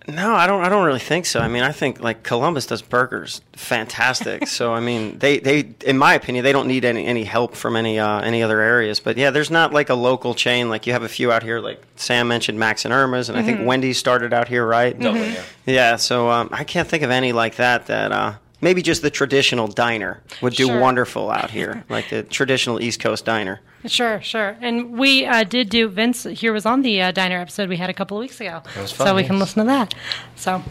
No, 0.06 0.34
I 0.34 0.46
don't. 0.46 0.62
I 0.62 0.68
don't 0.68 0.84
really 0.84 0.98
think 1.00 1.24
so. 1.24 1.40
I 1.40 1.48
mean, 1.48 1.62
I 1.62 1.72
think 1.72 2.00
like 2.00 2.22
Columbus 2.22 2.66
does 2.66 2.82
burgers 2.82 3.40
fantastic. 3.54 4.46
so 4.48 4.74
I 4.74 4.80
mean, 4.80 5.18
they, 5.18 5.38
they 5.38 5.70
in 5.86 5.96
my 5.96 6.14
opinion, 6.14 6.44
they 6.44 6.52
don't 6.52 6.68
need 6.68 6.84
any, 6.84 7.06
any 7.06 7.24
help 7.24 7.54
from 7.54 7.74
any 7.74 7.98
uh, 7.98 8.20
any 8.20 8.42
other 8.42 8.60
areas. 8.60 9.00
But 9.00 9.16
yeah, 9.16 9.30
there's 9.30 9.50
not 9.50 9.72
like 9.72 9.88
a 9.88 9.94
local 9.94 10.34
chain 10.34 10.68
like 10.68 10.86
you 10.86 10.92
have 10.92 11.02
a 11.04 11.08
few 11.08 11.32
out 11.32 11.42
here. 11.42 11.58
Like 11.60 11.82
Sam 11.96 12.28
mentioned, 12.28 12.58
Max 12.58 12.84
and 12.84 12.92
Erma's, 12.92 13.28
and 13.30 13.38
I 13.38 13.42
think 13.42 13.66
Wendy's 13.66 13.98
started 13.98 14.32
out 14.34 14.46
here, 14.48 14.66
right? 14.66 14.98
Dublin, 14.98 15.32
yeah. 15.32 15.42
Yeah. 15.64 15.96
So 15.96 16.28
um, 16.30 16.48
I 16.52 16.64
can't 16.64 16.86
think 16.86 17.02
of 17.02 17.10
any 17.10 17.32
like 17.32 17.56
that. 17.56 17.86
That 17.86 18.12
uh, 18.12 18.34
maybe 18.60 18.82
just 18.82 19.00
the 19.00 19.10
traditional 19.10 19.68
diner 19.68 20.20
would 20.42 20.52
do 20.54 20.66
Sure. 20.66 20.80
wonderful 20.80 21.30
out 21.30 21.50
here, 21.50 21.84
like 21.88 22.10
the 22.10 22.22
traditional 22.22 22.80
East 22.80 23.00
Coast 23.00 23.24
diner. 23.24 23.60
Sure, 23.86 24.20
sure. 24.22 24.56
And 24.60 24.98
we 24.98 25.26
uh, 25.26 25.44
did 25.44 25.68
do 25.68 25.88
Vince 25.88 26.24
here 26.24 26.52
was 26.52 26.64
on 26.66 26.82
the 26.82 27.02
uh, 27.02 27.12
diner 27.12 27.38
episode 27.38 27.68
we 27.68 27.76
had 27.76 27.90
a 27.90 27.94
couple 27.94 28.16
of 28.16 28.20
weeks 28.22 28.40
ago, 28.40 28.62
so 28.86 29.14
we 29.14 29.24
can 29.24 29.38
listen 29.38 29.60
to 29.60 29.66
that. 29.66 29.94
So, 30.36 30.62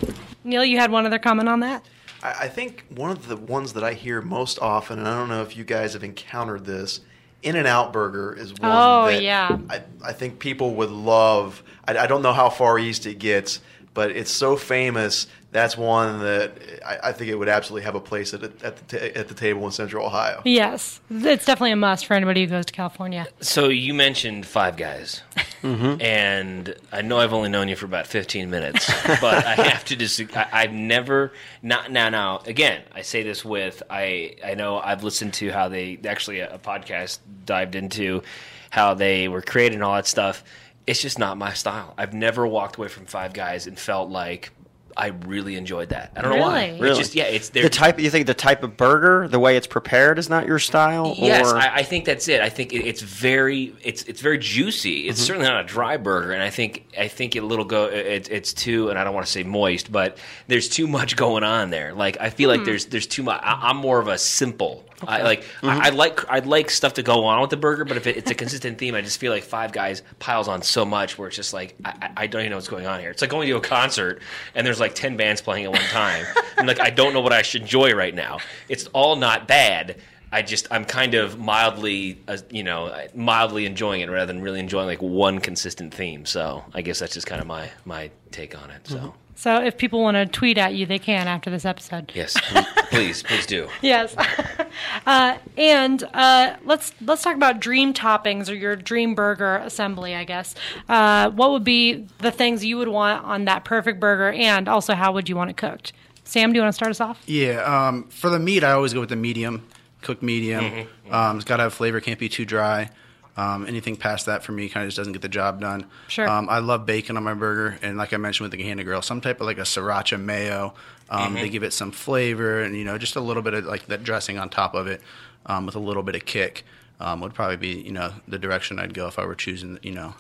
Neil, 0.44 0.66
you 0.66 0.78
had 0.80 0.92
one 0.92 1.06
other 1.06 1.20
comment 1.20 1.48
on 1.48 1.60
that. 1.60 1.86
I, 2.24 2.34
I 2.42 2.48
think 2.48 2.86
one 2.90 3.12
of 3.12 3.28
the 3.28 3.36
ones 3.38 3.74
that 3.74 3.84
I 3.84 3.94
hear 3.94 4.22
most 4.22 4.60
often, 4.60 5.00
and 5.00 5.08
I 5.08 5.18
don't 5.18 5.30
know 5.30 5.42
if 5.44 5.56
you 5.56 5.64
guys 5.64 5.94
have 5.94 6.04
encountered 6.04 6.66
this, 6.66 7.02
In 7.44 7.56
and 7.56 7.68
Out 7.68 7.94
Burger 7.94 8.34
is 8.34 8.52
one 8.54 8.72
Oh, 8.72 9.06
that 9.08 9.22
yeah. 9.22 9.58
I, 9.70 9.84
I 10.04 10.14
think 10.14 10.40
people 10.40 10.76
would 10.76 10.90
love. 10.92 11.62
I, 11.88 11.98
I 11.98 12.08
don't 12.08 12.22
know 12.24 12.34
how 12.34 12.50
far 12.50 12.80
east 12.80 13.06
it 13.06 13.20
gets, 13.20 13.60
but 13.94 14.12
it's 14.12 14.32
so 14.32 14.56
famous. 14.56 15.28
That's 15.52 15.78
one 15.78 16.20
that 16.22 16.54
I, 16.84 17.10
I 17.10 17.12
think 17.12 17.30
it 17.30 17.36
would 17.36 17.48
absolutely 17.48 17.86
have 17.86 17.94
a 17.94 18.00
place 18.00 18.34
at, 18.34 18.42
the- 18.42 18.66
at, 18.66 18.76
the, 18.88 18.98
ta- 18.98 19.20
at 19.20 19.28
the 19.28 19.36
table 19.36 19.64
in 19.66 19.72
Central 19.72 20.04
Ohio. 20.06 20.42
Yes, 20.46 21.00
it's 21.12 21.46
definitely 21.46 21.74
a 21.74 21.76
must 21.76 22.08
for 22.08 22.16
anybody 22.16 22.42
who 22.44 22.48
goes 22.50 22.66
to 22.66 22.74
California. 22.74 23.28
So 23.40 23.70
you 23.70 23.94
mentioned 23.94 24.48
Five 24.48 24.78
Guys, 24.78 25.22
mm-hmm. 25.62 26.02
and 26.02 26.74
I 26.92 27.04
know 27.04 27.20
I've 27.20 27.34
only 27.34 27.50
known 27.50 27.68
you 27.68 27.76
for 27.76 27.86
about 27.86 28.08
15 28.08 28.50
minutes, 28.50 28.88
but 29.22 29.46
I 29.46 29.54
have 29.70 29.86
to 29.86 29.96
dis- 29.96 30.24
I, 30.36 30.48
I've 30.52 30.74
never 30.74 31.32
not 31.62 31.92
now 31.92 32.10
now 32.10 32.42
again. 32.48 32.82
I 32.92 33.04
say 33.04 33.22
this 33.22 33.46
with 33.46 33.84
I 33.92 34.38
I 34.44 34.56
know 34.56 34.80
I've 34.80 35.04
listened 35.04 35.36
to 35.36 35.52
how 35.52 35.70
they 35.70 36.00
actually 36.06 36.40
a, 36.40 36.56
a 36.56 36.58
podcast 36.58 37.20
dived 37.46 37.76
into 37.76 38.24
how 38.72 38.96
they 38.96 39.28
were 39.28 39.44
created 39.44 39.76
and 39.76 39.84
all 39.84 39.94
that 39.94 40.08
stuff. 40.08 40.44
It's 40.86 41.02
just 41.02 41.18
not 41.18 41.38
my 41.38 41.54
style. 41.54 41.94
I've 41.98 42.14
never 42.14 42.46
walked 42.46 42.78
away 42.78 42.90
from 42.90 43.06
Five 43.06 43.34
Guys 43.34 43.68
and 43.68 43.80
felt 43.80 44.10
like 44.10 44.52
I 44.96 45.08
really 45.08 45.56
enjoyed 45.56 45.90
that. 45.90 46.12
I 46.16 46.22
don't 46.22 46.38
know 46.38 46.42
why. 46.42 46.78
Really? 46.80 46.90
It's 46.90 46.98
just 46.98 47.16
yeah. 47.16 47.24
It's 47.24 47.50
The 47.50 47.70
type 47.70 48.00
you 48.00 48.10
think 48.10 48.28
the 48.28 48.34
type 48.34 48.64
of 48.64 48.78
burger, 48.78 49.28
the 49.28 49.40
way 49.40 49.58
it's 49.58 49.68
prepared, 49.68 50.20
is 50.20 50.30
not 50.30 50.46
your 50.46 50.60
style. 50.60 51.16
Yes, 51.18 51.52
or? 51.52 51.58
I, 51.58 51.78
I 51.78 51.84
think 51.84 52.06
that's 52.06 52.28
it. 52.28 52.42
I 52.42 52.50
think 52.50 52.74
it, 52.74 52.86
it's 52.86 53.02
very 53.02 53.76
it's 53.82 54.04
it's 54.04 54.22
very 54.22 54.38
juicy. 54.38 55.08
It's 55.08 55.20
mm-hmm. 55.20 55.26
certainly 55.26 55.48
not 55.48 55.62
a 55.62 55.68
dry 55.68 55.98
burger, 55.98 56.32
and 56.32 56.44
I 56.44 56.50
think 56.50 56.86
I 56.98 57.08
think 57.08 57.36
it 57.36 57.44
little 57.44 57.66
go 57.66 57.86
it, 57.86 58.30
it's 58.30 58.54
too 58.54 58.90
and 58.90 59.00
I 59.00 59.04
don't 59.04 59.14
want 59.14 59.26
to 59.26 59.32
say 59.32 59.44
moist, 59.44 59.92
but 59.92 60.18
there's 60.48 60.70
too 60.70 60.88
much 60.88 61.16
going 61.16 61.44
on 61.44 61.70
there. 61.70 61.94
Like 61.94 62.18
I 62.20 62.30
feel 62.30 62.50
like 62.50 62.60
hmm. 62.60 62.66
there's 62.66 62.86
there's 62.86 63.08
too 63.08 63.24
much. 63.24 63.42
I, 63.44 63.70
I'm 63.70 63.78
more 63.78 64.00
of 64.00 64.08
a 64.08 64.18
simple. 64.18 64.86
I 65.08 65.22
like 65.22 65.46
I, 65.62 65.88
I 65.88 65.90
like 65.90 66.30
I 66.30 66.40
like 66.40 66.70
stuff 66.70 66.94
to 66.96 67.04
go 67.04 67.26
on 67.26 67.42
with 67.42 67.50
the 67.50 67.58
burger, 67.58 67.86
but 67.86 67.98
if 67.98 68.08
it, 68.08 68.18
it's 68.18 68.32
a 68.32 68.36
consistent 68.36 68.78
theme, 68.78 68.96
I 68.96 69.02
just 69.02 69.20
feel 69.20 69.32
like 69.32 69.44
Five 69.44 69.72
Guys 69.72 70.02
piles 70.20 70.48
on 70.48 70.62
so 70.62 70.86
much 70.86 71.18
where 71.18 71.28
it's 71.28 71.38
just 71.38 71.54
like 71.54 71.76
I, 71.86 72.10
I- 72.18 72.28
don't 72.28 72.42
even 72.42 72.52
know 72.52 72.58
what's 72.58 72.68
going 72.68 72.88
on 72.88 73.00
here. 73.00 73.12
It's 73.12 73.22
like 73.22 73.30
going 73.32 73.48
to 73.50 73.58
a 73.58 73.62
concert 73.62 74.22
and 74.56 74.66
there's 74.66 74.80
like 74.80 74.96
ten 74.96 75.18
bands 75.18 75.42
playing 75.42 75.66
at 75.66 75.72
one 75.72 75.82
time. 75.82 76.26
I'm 76.58 76.66
like 76.68 76.80
I 76.80 76.90
don't 76.90 77.14
know 77.14 77.22
what 77.22 77.34
I 77.34 77.42
should 77.42 77.62
enjoy 77.64 77.92
right 77.94 78.14
now. 78.16 78.40
It's 78.70 78.88
all 78.88 79.16
not 79.16 79.48
bad. 79.48 80.00
I 80.32 80.42
just 80.42 80.68
I'm 80.72 80.84
kind 80.84 81.14
of 81.14 81.38
mildly, 81.38 82.20
uh, 82.28 82.38
you 82.50 82.64
know, 82.64 82.92
mildly 83.14 83.68
enjoying 83.68 84.02
it 84.02 84.10
rather 84.10 84.26
than 84.34 84.42
really 84.42 84.60
enjoying 84.60 84.88
like 84.88 85.02
one 85.02 85.38
consistent 85.40 85.94
theme. 85.94 86.26
So 86.26 86.64
I 86.74 86.82
guess 86.82 86.98
that's 86.98 87.14
just 87.14 87.28
kind 87.28 87.40
of 87.40 87.46
my 87.46 87.70
my 87.86 88.10
take 88.32 88.60
on 88.60 88.72
it. 88.72 88.88
So 88.88 89.14
So, 89.36 89.62
if 89.62 89.78
people 89.78 90.02
want 90.02 90.16
to 90.16 90.26
tweet 90.26 90.58
at 90.58 90.74
you, 90.74 90.86
they 90.86 91.00
can 91.00 91.28
after 91.28 91.50
this 91.50 91.66
episode. 91.66 92.12
yes, 92.16 92.36
please, 92.40 92.66
please, 92.90 93.24
please 93.24 93.46
do. 93.46 93.68
Yes. 93.82 94.16
uh, 95.06 95.38
and 95.58 96.04
uh, 96.14 96.56
let's 96.64 96.94
let's 97.02 97.24
talk 97.24 97.36
about 97.36 97.60
dream 97.60 97.94
toppings 97.94 98.50
or 98.50 98.54
your 98.54 98.76
dream 98.76 99.16
burger 99.16 99.58
assembly. 99.58 100.16
I 100.16 100.24
guess. 100.24 100.56
Uh, 100.88 101.30
what 101.32 101.52
would 101.52 101.64
be 101.64 102.08
the 102.20 102.32
things 102.32 102.64
you 102.64 102.78
would 102.78 102.88
want 102.88 103.24
on 103.26 103.46
that 103.46 103.66
perfect 103.66 104.00
burger, 104.00 104.32
and 104.32 104.68
also 104.68 104.94
how 104.94 105.12
would 105.14 105.28
you 105.28 105.36
want 105.36 105.50
it 105.50 105.58
cooked? 105.58 105.94
Sam, 106.24 106.54
do 106.54 106.58
you 106.58 106.62
want 106.62 106.74
to 106.74 106.76
start 106.76 106.92
us 106.92 107.02
off? 107.02 107.22
Yeah, 107.26 107.62
um, 107.64 108.06
for 108.06 108.30
the 108.30 108.40
meat, 108.40 108.64
I 108.64 108.72
always 108.72 108.94
go 108.94 109.02
with 109.02 109.10
the 109.10 109.16
medium, 109.16 109.68
cooked 110.02 110.24
medium. 110.24 110.88
Um, 111.12 111.36
it's 111.36 111.46
got 111.46 111.58
to 111.58 111.64
have 111.64 111.74
flavor, 111.74 112.00
can't 112.00 112.20
be 112.20 112.30
too 112.30 112.46
dry. 112.46 112.90
Um, 113.36 113.66
anything 113.66 113.96
past 113.96 114.28
that 114.28 114.44
for 114.44 114.52
me 114.52 114.70
kind 114.70 114.84
of 114.84 114.90
just 114.90 114.98
doesn't 114.98 115.14
get 115.14 115.24
the 115.24 115.30
job 115.30 115.60
done. 115.60 115.86
Sure. 116.08 116.30
Um, 116.30 116.48
I 116.50 116.60
love 116.60 116.86
bacon 116.86 117.18
on 117.18 117.24
my 117.24 117.34
burger, 117.34 117.80
and 117.82 117.98
like 117.98 118.14
I 118.14 118.18
mentioned 118.18 118.50
with 118.50 118.58
the 118.58 118.64
Gahanna 118.64 118.84
Grill, 118.84 119.02
some 119.02 119.22
type 119.22 119.42
of 119.42 119.48
like 119.48 119.58
a 119.58 119.62
sriracha 119.62 120.20
mayo. 120.22 120.74
Um, 121.10 121.34
They 121.34 121.50
give 121.50 121.64
it 121.64 121.74
some 121.74 121.92
flavor, 121.92 122.62
and 122.62 122.76
you 122.76 122.84
know, 122.86 122.98
just 122.98 123.16
a 123.16 123.20
little 123.22 123.44
bit 123.44 123.54
of 123.56 123.66
like 123.66 123.88
that 123.88 124.04
dressing 124.04 124.38
on 124.38 124.50
top 124.50 124.76
of 124.76 124.88
it, 124.88 125.02
um, 125.48 125.66
with 125.66 125.76
a 125.76 125.80
little 125.80 126.04
bit 126.04 126.16
of 126.16 126.26
kick, 126.26 126.64
um, 127.00 127.22
would 127.22 127.34
probably 127.34 127.58
be 127.58 127.82
you 127.82 127.92
know 127.92 128.14
the 128.28 128.38
direction 128.38 128.78
I'd 128.80 128.94
go 128.94 129.08
if 129.08 129.18
I 129.18 129.26
were 129.26 129.36
choosing 129.36 129.80
you 129.82 129.92
know 129.94 130.14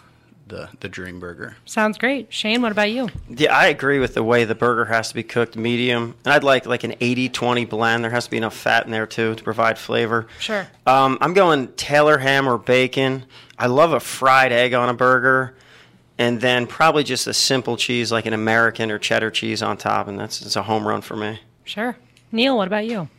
the 0.47 0.69
the 0.79 0.89
dream 0.89 1.19
burger. 1.19 1.55
Sounds 1.65 1.97
great. 1.97 2.31
Shane, 2.31 2.61
what 2.61 2.71
about 2.71 2.91
you? 2.91 3.09
Yeah, 3.29 3.55
I 3.55 3.67
agree 3.67 3.99
with 3.99 4.13
the 4.13 4.23
way 4.23 4.43
the 4.45 4.55
burger 4.55 4.85
has 4.85 5.09
to 5.09 5.15
be 5.15 5.23
cooked 5.23 5.55
medium. 5.55 6.15
And 6.25 6.33
I'd 6.33 6.43
like 6.43 6.65
like 6.65 6.83
an 6.83 6.93
80-20 6.93 7.69
blend. 7.69 8.03
There 8.03 8.11
has 8.11 8.25
to 8.25 8.31
be 8.31 8.37
enough 8.37 8.55
fat 8.55 8.85
in 8.85 8.91
there 8.91 9.07
too 9.07 9.35
to 9.35 9.43
provide 9.43 9.77
flavor. 9.77 10.27
Sure. 10.39 10.67
Um, 10.85 11.17
I'm 11.21 11.33
going 11.33 11.69
Taylor 11.73 12.17
ham 12.17 12.47
or 12.47 12.57
bacon. 12.57 13.25
I 13.57 13.67
love 13.67 13.93
a 13.93 13.99
fried 13.99 14.51
egg 14.51 14.73
on 14.73 14.89
a 14.89 14.93
burger. 14.93 15.55
And 16.17 16.39
then 16.39 16.67
probably 16.67 17.03
just 17.03 17.25
a 17.25 17.33
simple 17.33 17.75
cheese 17.75 18.11
like 18.11 18.25
an 18.27 18.33
American 18.33 18.91
or 18.91 18.99
cheddar 18.99 19.31
cheese 19.31 19.63
on 19.63 19.77
top. 19.77 20.07
And 20.07 20.19
that's 20.19 20.41
it's 20.41 20.55
a 20.55 20.63
home 20.63 20.87
run 20.87 21.01
for 21.01 21.15
me. 21.15 21.39
Sure. 21.63 21.97
Neil, 22.31 22.57
what 22.57 22.67
about 22.67 22.85
you? 22.85 23.09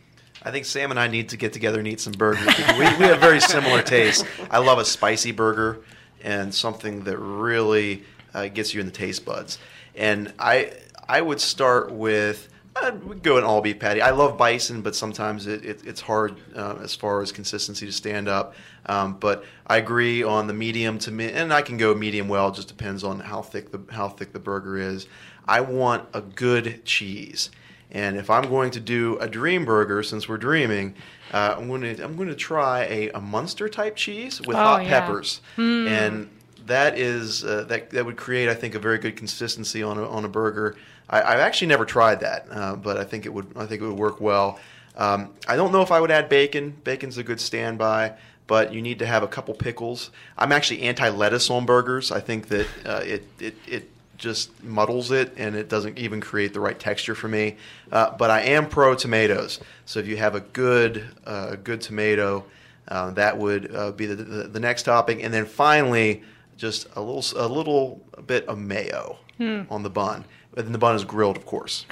I 0.43 0.51
think 0.51 0.67
Sam 0.67 0.91
and 0.91 1.01
I 1.01 1.09
need 1.09 1.31
to 1.31 1.39
get 1.39 1.55
together 1.55 1.79
and 1.79 1.89
eat 1.89 2.01
some 2.01 2.13
burgers. 2.13 2.47
we, 2.79 2.79
we 2.79 3.07
have 3.07 3.19
very 3.19 3.41
similar 3.41 3.83
tastes. 3.83 4.25
I 4.51 4.59
love 4.59 4.79
a 4.79 4.85
spicy 4.85 5.33
burger 5.33 5.81
and 6.25 6.53
something 6.53 7.05
that 7.05 7.19
really 7.19 8.03
uh, 8.35 8.49
gets 8.49 8.75
you 8.75 8.81
in 8.81 8.87
the 8.87 8.93
taste 8.93 9.25
buds. 9.25 9.59
And 9.95 10.33
I 10.39 10.73
I 11.09 11.21
would 11.21 11.41
start 11.41 11.93
with 11.93 12.49
I 12.77 12.91
would 12.91 13.23
go 13.23 13.37
an 13.37 13.45
all 13.45 13.61
beef 13.61 13.79
patty. 13.79 14.03
I 14.03 14.11
love 14.11 14.37
bison, 14.37 14.83
but 14.83 14.97
sometimes 14.97 15.47
it, 15.47 15.65
it, 15.65 15.87
it's 15.87 16.01
hard 16.01 16.37
uh, 16.57 16.77
as 16.83 16.95
far 16.95 17.23
as 17.23 17.31
consistency 17.31 17.87
to 17.87 17.93
stand 17.93 18.27
up. 18.27 18.55
Um, 18.87 19.17
but 19.21 19.45
I 19.67 19.77
agree 19.77 20.25
on 20.25 20.49
the 20.49 20.55
medium 20.55 20.99
to 21.01 21.13
me, 21.13 21.31
and 21.31 21.53
I 21.53 21.63
can 21.63 21.77
go 21.77 21.95
medium 21.95 22.27
well. 22.27 22.51
Just 22.51 22.67
depends 22.67 23.05
on 23.05 23.21
how 23.21 23.43
thick 23.43 23.71
the 23.71 23.81
how 23.95 24.09
thick 24.09 24.33
the 24.33 24.41
burger 24.41 24.77
is. 24.77 25.07
I 25.47 25.61
want 25.61 26.09
a 26.15 26.21
good 26.21 26.85
cheese. 26.85 27.51
And 27.91 28.17
if 28.17 28.29
I'm 28.31 28.49
going 28.49 28.71
to 28.73 28.81
do 28.81 29.17
a 29.19 29.29
dream 29.29 29.65
burger, 29.65 30.03
since 30.03 30.29
we're 30.29 30.37
dreaming, 30.39 30.95
uh, 31.33 31.55
I'm 31.59 31.69
going 31.69 31.83
to 31.83 32.03
I'm 32.05 32.17
going 32.17 32.29
to 32.29 32.35
try 32.35 32.85
a, 32.85 33.11
a 33.11 33.21
Munster 33.21 33.69
type 33.69 33.95
cheese 33.97 34.41
with 34.41 34.57
Oh, 34.57 34.61
hot 34.61 34.85
yeah. 34.85 34.89
peppers, 35.01 35.41
and 35.57 36.29
that 36.67 36.99
is 36.99 37.45
uh, 37.45 37.65
that 37.69 37.91
that 37.91 38.05
would 38.05 38.17
create 38.17 38.49
I 38.49 38.55
think 38.55 38.75
a 38.75 38.79
very 38.79 38.99
good 38.99 39.17
consistency 39.17 39.83
on 39.83 39.99
a, 39.99 40.09
on 40.09 40.25
a 40.25 40.29
burger. 40.29 40.77
I, 41.09 41.23
I've 41.23 41.41
actually 41.41 41.69
never 41.69 41.85
tried 41.85 42.21
that, 42.21 42.47
uh, 42.51 42.77
but 42.77 42.97
I 42.97 43.05
think 43.05 43.27
it 43.27 43.33
would 43.33 43.47
I 43.57 43.67
think 43.67 43.83
it 43.83 43.87
would 43.87 43.99
work 43.99 44.21
well. 44.21 44.59
Um, 44.97 45.31
I 45.49 45.57
don't 45.57 45.73
know 45.73 45.83
if 45.83 45.91
I 45.93 46.01
would 46.01 46.11
add 46.11 46.29
bacon. 46.29 46.77
Bacon's 46.85 47.19
a 47.19 47.23
good 47.25 47.41
standby, 47.41 48.13
but 48.47 48.73
you 48.73 48.81
need 48.81 48.99
to 49.01 49.07
have 49.07 49.23
a 49.23 49.29
couple 49.29 49.53
pickles. 49.55 50.11
I'm 50.39 50.53
actually 50.53 50.83
anti 50.83 51.09
lettuce 51.11 51.51
on 51.51 51.67
burgers. 51.67 52.11
I 52.13 52.21
think 52.21 52.49
that 52.49 52.67
uh, 52.87 53.03
it 53.05 53.27
it 53.39 53.57
it 53.69 53.91
just 54.19 54.63
muddles 54.63 55.11
it 55.11 55.33
and 55.37 55.55
it 55.57 55.69
doesn't 55.69 55.99
even 55.99 56.21
create 56.21 56.53
the 56.55 56.61
right 56.61 56.79
texture 56.79 57.15
for 57.15 57.29
me. 57.29 57.57
Uh, 57.91 58.11
but 58.17 58.31
I 58.31 58.43
am 58.43 58.69
pro 58.69 58.95
tomatoes. 58.95 59.61
So 59.87 60.01
if 60.01 60.07
you 60.07 60.17
have 60.17 60.35
a 60.35 60.41
good 60.41 61.05
uh, 61.27 61.57
good 61.57 61.81
tomato, 61.81 62.45
uh, 62.89 63.11
that 63.13 63.39
would 63.39 63.75
uh, 63.75 63.93
be 63.93 64.07
the, 64.07 64.17
the 64.17 64.43
the 64.49 64.61
next 64.61 64.85
topping. 64.85 65.23
And 65.23 65.33
then 65.33 65.47
finally, 65.47 66.23
just 66.57 66.87
a 66.97 67.01
little 67.01 67.25
a 67.41 67.49
little 67.49 68.01
bit 68.27 68.47
of 68.47 68.59
mayo 68.59 69.19
on 69.41 69.83
the 69.83 69.91
bun. 69.91 70.25
And 70.57 70.73
the 70.73 70.79
bun 70.79 70.95
is 70.95 71.03
grilled, 71.05 71.37
of 71.37 71.45
course. 71.47 71.85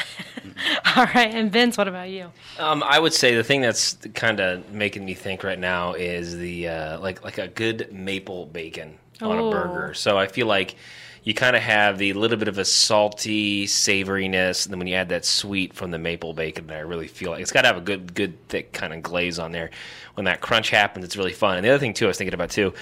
All 0.96 1.06
right. 1.06 1.34
And 1.34 1.50
Vince, 1.50 1.76
what 1.76 1.88
about 1.88 2.08
you? 2.10 2.30
Um, 2.60 2.84
I 2.86 3.00
would 3.00 3.12
say 3.12 3.34
the 3.34 3.42
thing 3.42 3.60
that's 3.60 3.96
kind 4.14 4.38
of 4.38 4.70
making 4.70 5.04
me 5.04 5.14
think 5.14 5.42
right 5.42 5.58
now 5.58 5.94
is 5.94 6.36
the 6.38 6.68
uh, 6.68 7.00
like 7.00 7.24
like 7.24 7.38
a 7.38 7.48
good 7.48 7.92
maple 7.92 8.46
bacon 8.46 8.98
on 9.20 9.38
Oh. 9.38 9.48
a 9.48 9.50
burger. 9.50 9.94
So 9.94 10.16
I 10.16 10.28
feel 10.28 10.46
like 10.46 10.76
you 11.24 11.34
kind 11.34 11.54
of 11.54 11.62
have 11.62 11.98
the 11.98 12.12
little 12.14 12.36
bit 12.36 12.48
of 12.48 12.58
a 12.58 12.64
salty 12.64 13.66
savoriness, 13.66 14.66
and 14.66 14.72
then 14.72 14.78
when 14.78 14.88
you 14.88 14.94
add 14.94 15.08
that 15.10 15.24
sweet 15.24 15.72
from 15.72 15.90
the 15.92 15.98
maple 15.98 16.34
bacon, 16.34 16.70
I 16.70 16.80
really 16.80 17.06
feel 17.06 17.30
like 17.30 17.40
it's 17.40 17.52
got 17.52 17.62
to 17.62 17.68
have 17.68 17.76
a 17.76 17.80
good, 17.82 18.14
good 18.14 18.48
thick 18.48 18.72
kind 18.72 18.92
of 18.92 19.02
glaze 19.02 19.38
on 19.38 19.52
there. 19.52 19.70
When 20.14 20.24
that 20.24 20.40
crunch 20.40 20.70
happens, 20.70 21.04
it's 21.04 21.16
really 21.16 21.32
fun. 21.32 21.56
And 21.56 21.64
the 21.64 21.70
other 21.70 21.78
thing 21.78 21.94
too, 21.94 22.06
I 22.06 22.08
was 22.08 22.18
thinking 22.18 22.34
about 22.34 22.50
too, 22.50 22.74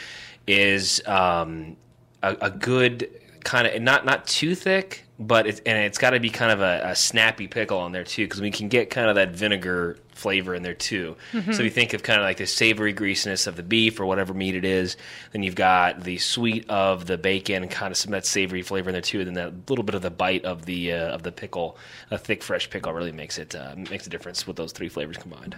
is 0.46 1.02
um, 1.06 1.76
a, 2.22 2.36
a 2.40 2.50
good 2.50 3.10
kind 3.44 3.66
of 3.66 3.80
not 3.82 4.04
not 4.04 4.26
too 4.26 4.54
thick, 4.54 5.04
but 5.18 5.46
it's 5.46 5.60
and 5.66 5.78
it's 5.78 5.98
got 5.98 6.10
to 6.10 6.20
be 6.20 6.30
kind 6.30 6.50
of 6.50 6.60
a, 6.60 6.80
a 6.84 6.96
snappy 6.96 7.46
pickle 7.46 7.78
on 7.78 7.92
there 7.92 8.04
too, 8.04 8.24
because 8.24 8.40
we 8.40 8.50
can 8.50 8.68
get 8.68 8.88
kind 8.90 9.08
of 9.08 9.16
that 9.16 9.30
vinegar 9.30 9.98
flavor 10.20 10.54
in 10.54 10.62
there 10.62 10.74
too. 10.74 11.16
So 11.32 11.50
if 11.50 11.60
you 11.60 11.70
think 11.70 11.94
of 11.94 12.02
kind 12.02 12.20
of 12.20 12.24
like 12.24 12.36
the 12.36 12.46
savory 12.46 12.92
greasiness 12.92 13.46
of 13.46 13.56
the 13.56 13.62
beef 13.62 13.98
or 13.98 14.06
whatever 14.06 14.34
meat 14.34 14.54
it 14.54 14.64
is, 14.64 14.96
then 15.32 15.42
you've 15.42 15.54
got 15.54 16.04
the 16.04 16.18
sweet 16.18 16.68
of 16.68 17.06
the 17.06 17.18
bacon 17.18 17.62
and 17.62 17.70
kind 17.70 17.90
of 17.90 17.96
some 17.96 18.12
of 18.12 18.22
that 18.22 18.26
savory 18.26 18.62
flavor 18.62 18.90
in 18.90 18.92
there 18.92 19.02
too. 19.02 19.20
And 19.20 19.28
then 19.28 19.34
that 19.34 19.70
little 19.70 19.82
bit 19.84 19.94
of 19.94 20.02
the 20.02 20.10
bite 20.10 20.44
of 20.44 20.66
the 20.66 20.92
uh, 20.92 21.14
of 21.14 21.22
the 21.22 21.32
pickle, 21.32 21.76
a 22.10 22.18
thick 22.18 22.42
fresh 22.42 22.68
pickle, 22.68 22.92
really 22.92 23.12
makes 23.12 23.38
it 23.38 23.54
uh, 23.54 23.74
makes 23.76 24.06
a 24.06 24.10
difference 24.10 24.46
with 24.46 24.56
those 24.56 24.72
three 24.72 24.88
flavors 24.88 25.16
combined. 25.16 25.56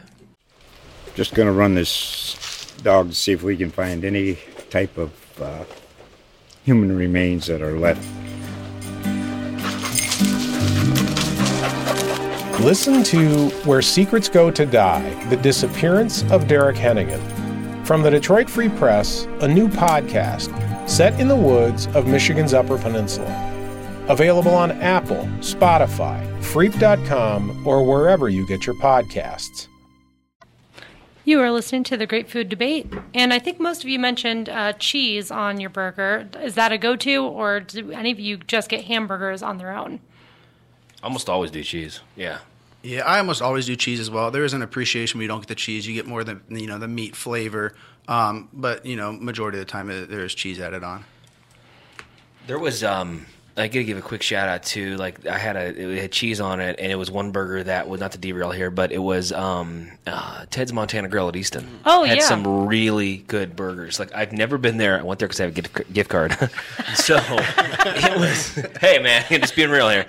Just 1.15 1.35
going 1.35 1.47
to 1.47 1.53
run 1.53 1.75
this 1.75 2.73
dog 2.83 3.09
to 3.09 3.15
see 3.15 3.33
if 3.33 3.43
we 3.43 3.57
can 3.57 3.71
find 3.71 4.05
any 4.05 4.39
type 4.71 4.97
of 4.97 5.13
uh, 5.41 5.65
human 6.65 6.97
remains 6.97 7.47
that 7.49 7.61
are 7.61 7.79
left. 7.79 8.07
Listen 12.63 13.03
to 13.03 13.49
Where 13.65 13.83
Secrets 13.83 14.29
Go 14.29 14.49
to 14.49 14.65
Die 14.65 15.25
The 15.25 15.37
Disappearance 15.37 16.23
of 16.31 16.47
Derek 16.47 16.77
Hennigan. 16.77 17.21
From 17.85 18.03
the 18.03 18.11
Detroit 18.11 18.49
Free 18.49 18.69
Press, 18.69 19.25
a 19.41 19.49
new 19.49 19.67
podcast 19.67 20.89
set 20.89 21.19
in 21.19 21.27
the 21.27 21.35
woods 21.35 21.89
of 21.89 22.07
Michigan's 22.07 22.55
Upper 22.55 22.79
Peninsula. 22.79 23.27
Available 24.07 24.55
on 24.55 24.71
Apple, 24.81 25.29
Spotify, 25.41 26.25
Freep.com, 26.41 27.67
or 27.67 27.85
wherever 27.85 28.29
you 28.29 28.47
get 28.47 28.65
your 28.65 28.77
podcasts. 28.77 29.67
You 31.25 31.41
are 31.41 31.51
listening 31.51 31.83
to 31.83 31.97
the 31.97 32.07
Great 32.07 32.31
Food 32.31 32.49
Debate, 32.49 32.87
and 33.13 33.35
I 33.35 33.41
think 33.41 33.59
most 33.59 33.83
of 33.83 33.89
you 33.89 33.99
mentioned 33.99 34.49
uh, 34.49 34.75
cheese 34.75 35.33
on 35.33 35.59
your 35.59 35.71
burger. 35.71 36.29
Is 36.41 36.55
that 36.55 36.71
a 36.71 36.79
go-to, 36.79 37.25
or 37.25 37.59
do 37.59 37.91
any 37.91 38.13
of 38.13 38.21
you 38.21 38.37
just 38.37 38.69
get 38.69 38.85
hamburgers 38.85 39.43
on 39.43 39.59
their 39.59 39.77
own? 39.77 39.99
Almost 41.03 41.29
always 41.29 41.51
do 41.51 41.65
cheese. 41.65 41.99
Yeah. 42.15 42.39
Yeah, 42.83 43.05
I 43.05 43.19
almost 43.19 43.43
always 43.43 43.67
do 43.67 43.77
cheese 43.77 44.01
as 44.01 44.11
well. 44.11 44.31
There 44.31 44.45
is 44.45 44.55
an 44.55 44.63
appreciation 44.63 45.19
when 45.19 45.23
you 45.23 45.29
don't 45.29 45.41
get 45.41 45.49
the 45.49 45.55
cheese; 45.55 45.87
you 45.87 45.95
get 45.95 46.07
more 46.07 46.25
the 46.25 46.41
you 46.49 46.67
know 46.67 46.79
the 46.79 46.89
meat 46.89 47.15
flavor. 47.15 47.75
Um, 48.09 48.49
but 48.53 48.85
you 48.85 48.97
know, 48.97 49.13
majority 49.13 49.59
of 49.59 49.67
the 49.67 49.71
time 49.71 49.89
uh, 49.89 50.07
there 50.07 50.25
is 50.25 50.35
cheese 50.35 50.61
added 50.61 50.83
on. 50.83 51.05
There 52.47 52.59
was 52.59 52.83
um 52.83 53.27
I 53.57 53.69
gotta 53.69 53.85
give 53.85 53.99
a 53.99 54.03
quick 54.03 54.23
shout 54.23 54.49
out 54.49 54.63
to 54.65 54.97
like 54.97 55.27
I 55.27 55.37
had 55.37 55.57
a 55.57 55.67
it 55.67 56.01
had 56.01 56.13
cheese 56.13 56.41
on 56.41 56.61
it 56.61 56.77
and 56.79 56.91
it 56.91 56.95
was 56.95 57.11
one 57.11 57.33
burger 57.33 57.63
that 57.65 57.87
was 57.87 58.01
not 58.01 58.13
to 58.13 58.19
derail 58.19 58.51
here 58.51 58.71
but 58.71 58.93
it 58.93 58.99
was 58.99 59.31
um 59.31 59.91
uh, 60.07 60.47
Ted's 60.51 60.73
Montana 60.73 61.09
Grill 61.09 61.29
at 61.29 61.37
Easton. 61.37 61.81
Oh, 61.85 62.05
had 62.05 62.19
yeah. 62.19 62.25
some 62.25 62.67
really 62.67 63.19
good 63.19 63.55
burgers. 63.55 64.01
Like 64.01 64.15
I've 64.15 64.33
never 64.33 64.57
been 64.57 64.79
there. 64.79 64.99
I 64.99 65.03
went 65.03 65.19
there 65.19 65.29
because 65.29 65.41
I 65.41 65.45
have 65.45 65.53
a 65.53 65.61
gift, 65.61 65.93
gift 65.93 66.11
card. 66.11 66.33
so 66.95 67.19
it 67.19 68.19
was 68.19 68.55
hey 68.81 68.99
man, 68.99 69.25
just 69.31 69.55
being 69.55 69.71
real 69.71 69.91
here. 69.91 70.07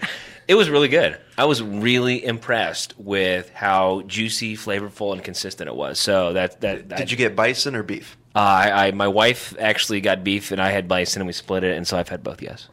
It 0.47 0.55
was 0.55 0.69
really 0.69 0.88
good. 0.89 1.17
I 1.38 1.46
was 1.46 1.62
really 1.63 2.24
impressed 2.24 2.93
with 3.00 3.50
how 3.52 4.02
juicy, 4.08 4.56
flavorful, 4.56 5.13
and 5.13 5.24
consistent 5.24 5.67
it 5.67 5.76
was. 5.76 6.00
So 6.00 6.34
that 6.34 6.62
that 6.62 6.89
Did 6.89 7.12
you 7.12 7.17
get 7.17 7.36
bison 7.36 7.76
or 7.76 7.84
beef? 7.84 8.17
Uh, 8.36 8.39
I, 8.39 8.88
I 8.88 8.91
my 8.91 9.08
wife 9.08 9.56
actually 9.60 10.02
got 10.02 10.24
beef 10.24 10.52
and 10.52 10.62
I 10.62 10.69
had 10.72 10.88
bison 10.88 11.22
and 11.22 11.28
we 11.28 11.34
split 11.34 11.63
it 11.63 11.78
and 11.78 11.88
so 11.88 11.98
I've 11.98 12.10
had 12.10 12.24
both. 12.24 12.41
Yes. 12.41 12.67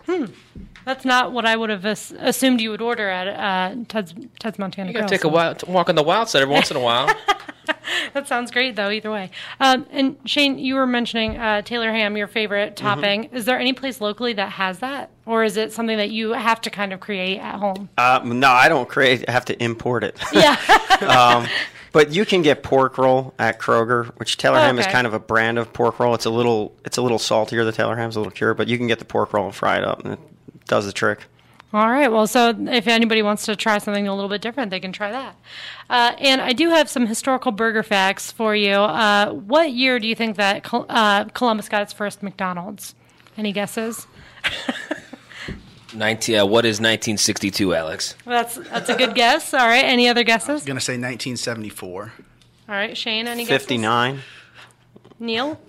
That's 0.86 1.04
not 1.04 1.32
what 1.32 1.44
I 1.44 1.54
would 1.56 1.68
have 1.70 1.84
as- 1.84 2.12
assumed 2.18 2.60
you 2.60 2.70
would 2.70 2.80
order 2.80 3.08
at 3.08 3.28
uh, 3.28 3.76
Ted's, 3.88 4.14
Ted's 4.38 4.58
Montana 4.58 4.88
You 4.88 4.94
gotta 4.94 5.02
Grill, 5.04 5.08
take 5.10 5.20
a 5.20 5.28
so- 5.28 5.28
wild, 5.28 5.68
walk 5.68 5.88
on 5.90 5.94
the 5.94 6.02
wild 6.02 6.28
side 6.30 6.40
every 6.42 6.54
once 6.54 6.70
in 6.70 6.76
a 6.78 6.80
while. 6.80 7.14
That 8.12 8.26
sounds 8.28 8.50
great, 8.50 8.76
though. 8.76 8.90
Either 8.90 9.10
way, 9.10 9.30
um, 9.60 9.86
and 9.90 10.16
Shane, 10.24 10.58
you 10.58 10.74
were 10.74 10.86
mentioning 10.86 11.36
uh, 11.36 11.62
Taylor 11.62 11.92
ham, 11.92 12.16
your 12.16 12.26
favorite 12.26 12.76
Mm-hmm. 12.76 12.86
topping. 12.86 13.24
Is 13.32 13.44
there 13.44 13.58
any 13.58 13.72
place 13.72 14.00
locally 14.00 14.32
that 14.34 14.50
has 14.52 14.80
that, 14.80 15.10
or 15.26 15.44
is 15.44 15.56
it 15.56 15.72
something 15.72 15.96
that 15.98 16.10
you 16.10 16.32
have 16.32 16.60
to 16.62 16.70
kind 16.70 16.92
of 16.92 17.00
create 17.00 17.38
at 17.38 17.56
home? 17.56 17.88
Uh, 17.96 18.20
no, 18.24 18.48
I 18.48 18.68
don't 18.68 18.88
create. 18.88 19.24
I 19.28 19.32
have 19.32 19.44
to 19.46 19.62
import 19.62 20.04
it. 20.04 20.18
Yeah. 20.32 20.56
um, 21.00 21.46
but 21.92 22.12
you 22.12 22.24
can 22.24 22.42
get 22.42 22.62
pork 22.62 22.98
roll 22.98 23.34
at 23.38 23.58
Kroger, 23.58 24.06
which 24.18 24.36
Taylor 24.36 24.58
ham 24.58 24.78
is 24.78 24.86
kind 24.86 25.06
of 25.06 25.14
a 25.14 25.18
brand 25.18 25.58
of 25.58 25.72
pork 25.72 25.98
roll. 25.98 26.14
It's 26.14 26.26
a 26.26 26.30
little, 26.30 26.72
it's 26.84 26.98
a 26.98 27.02
little 27.02 27.18
saltier. 27.18 27.64
The 27.64 27.72
Taylor 27.72 27.96
ham's 27.96 28.14
a 28.16 28.20
little 28.20 28.30
cure, 28.30 28.54
but 28.54 28.68
you 28.68 28.78
can 28.78 28.86
get 28.86 28.98
the 29.00 29.04
pork 29.04 29.32
roll 29.32 29.46
and 29.46 29.54
fry 29.54 29.78
it 29.78 29.84
up, 29.84 30.04
and 30.04 30.14
it 30.14 30.20
does 30.66 30.86
the 30.86 30.92
trick. 30.92 31.24
All 31.72 31.88
right. 31.88 32.08
Well, 32.10 32.26
so 32.26 32.52
if 32.68 32.88
anybody 32.88 33.22
wants 33.22 33.44
to 33.46 33.54
try 33.54 33.78
something 33.78 34.08
a 34.08 34.14
little 34.14 34.28
bit 34.28 34.42
different, 34.42 34.70
they 34.70 34.80
can 34.80 34.90
try 34.92 35.12
that. 35.12 35.36
Uh, 35.88 36.12
and 36.18 36.40
I 36.40 36.52
do 36.52 36.70
have 36.70 36.88
some 36.90 37.06
historical 37.06 37.52
burger 37.52 37.84
facts 37.84 38.32
for 38.32 38.56
you. 38.56 38.72
Uh, 38.72 39.30
what 39.32 39.72
year 39.72 40.00
do 40.00 40.08
you 40.08 40.16
think 40.16 40.36
that 40.36 40.64
Col- 40.64 40.86
uh, 40.88 41.24
Columbus 41.26 41.68
got 41.68 41.82
its 41.82 41.92
first 41.92 42.22
McDonald's? 42.24 42.94
Any 43.36 43.52
guesses? 43.52 44.08
19, 45.94 46.36
uh, 46.38 46.46
what 46.46 46.64
is 46.64 46.76
1962, 46.78 47.74
Alex? 47.74 48.14
That's 48.24 48.56
that's 48.56 48.88
a 48.88 48.96
good 48.96 49.14
guess. 49.14 49.52
All 49.54 49.66
right. 49.66 49.84
Any 49.84 50.08
other 50.08 50.22
guesses? 50.22 50.62
I'm 50.62 50.66
gonna 50.66 50.80
say 50.80 50.92
1974. 50.94 52.12
All 52.68 52.74
right, 52.74 52.96
Shane. 52.96 53.26
Any 53.26 53.44
guesses? 53.44 53.62
Fifty 53.62 53.78
nine. 53.78 54.20
Neil. 55.18 55.60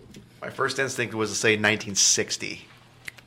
My 0.41 0.49
first 0.49 0.79
instinct 0.79 1.13
was 1.13 1.29
to 1.31 1.35
say 1.35 1.51
1960. 1.51 2.65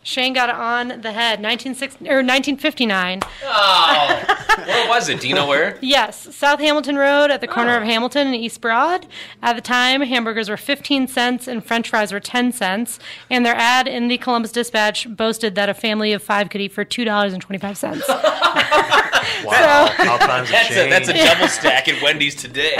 Shane 0.04 0.32
got 0.32 0.50
it 0.50 0.54
on 0.54 1.00
the 1.00 1.12
head. 1.12 1.42
1960 1.42 2.08
or 2.08 2.22
1959. 2.22 3.20
Oh, 3.42 4.44
Where 4.66 4.88
was 4.88 5.08
it? 5.08 5.20
Do 5.20 5.28
you 5.28 5.34
know 5.34 5.48
where? 5.48 5.78
Yes, 5.80 6.34
South 6.34 6.60
Hamilton 6.60 6.96
Road 6.96 7.30
at 7.30 7.40
the 7.40 7.48
corner 7.48 7.76
of 7.76 7.82
oh. 7.82 7.86
Hamilton 7.86 8.28
and 8.28 8.36
East 8.36 8.60
Broad. 8.60 9.06
At 9.42 9.56
the 9.56 9.62
time, 9.62 10.02
hamburgers 10.02 10.48
were 10.48 10.56
15 10.56 11.08
cents 11.08 11.48
and 11.48 11.64
french 11.64 11.88
fries 11.88 12.12
were 12.12 12.20
10 12.20 12.52
cents. 12.52 13.00
And 13.28 13.44
their 13.44 13.56
ad 13.56 13.88
in 13.88 14.06
the 14.08 14.18
Columbus 14.18 14.52
Dispatch 14.52 15.08
boasted 15.08 15.56
that 15.56 15.68
a 15.68 15.74
family 15.74 16.12
of 16.12 16.22
five 16.22 16.50
could 16.50 16.60
eat 16.60 16.72
for 16.72 16.84
$2.25. 16.84 19.04
Wow, 19.44 19.86
how 19.96 20.18
times 20.18 20.50
have 20.50 20.68
That's 20.68 20.70
a, 20.70 20.88
that's 20.88 21.08
a 21.08 21.12
double 21.12 21.48
stack 21.48 21.88
at 21.88 22.02
Wendy's 22.02 22.34
today. 22.34 22.76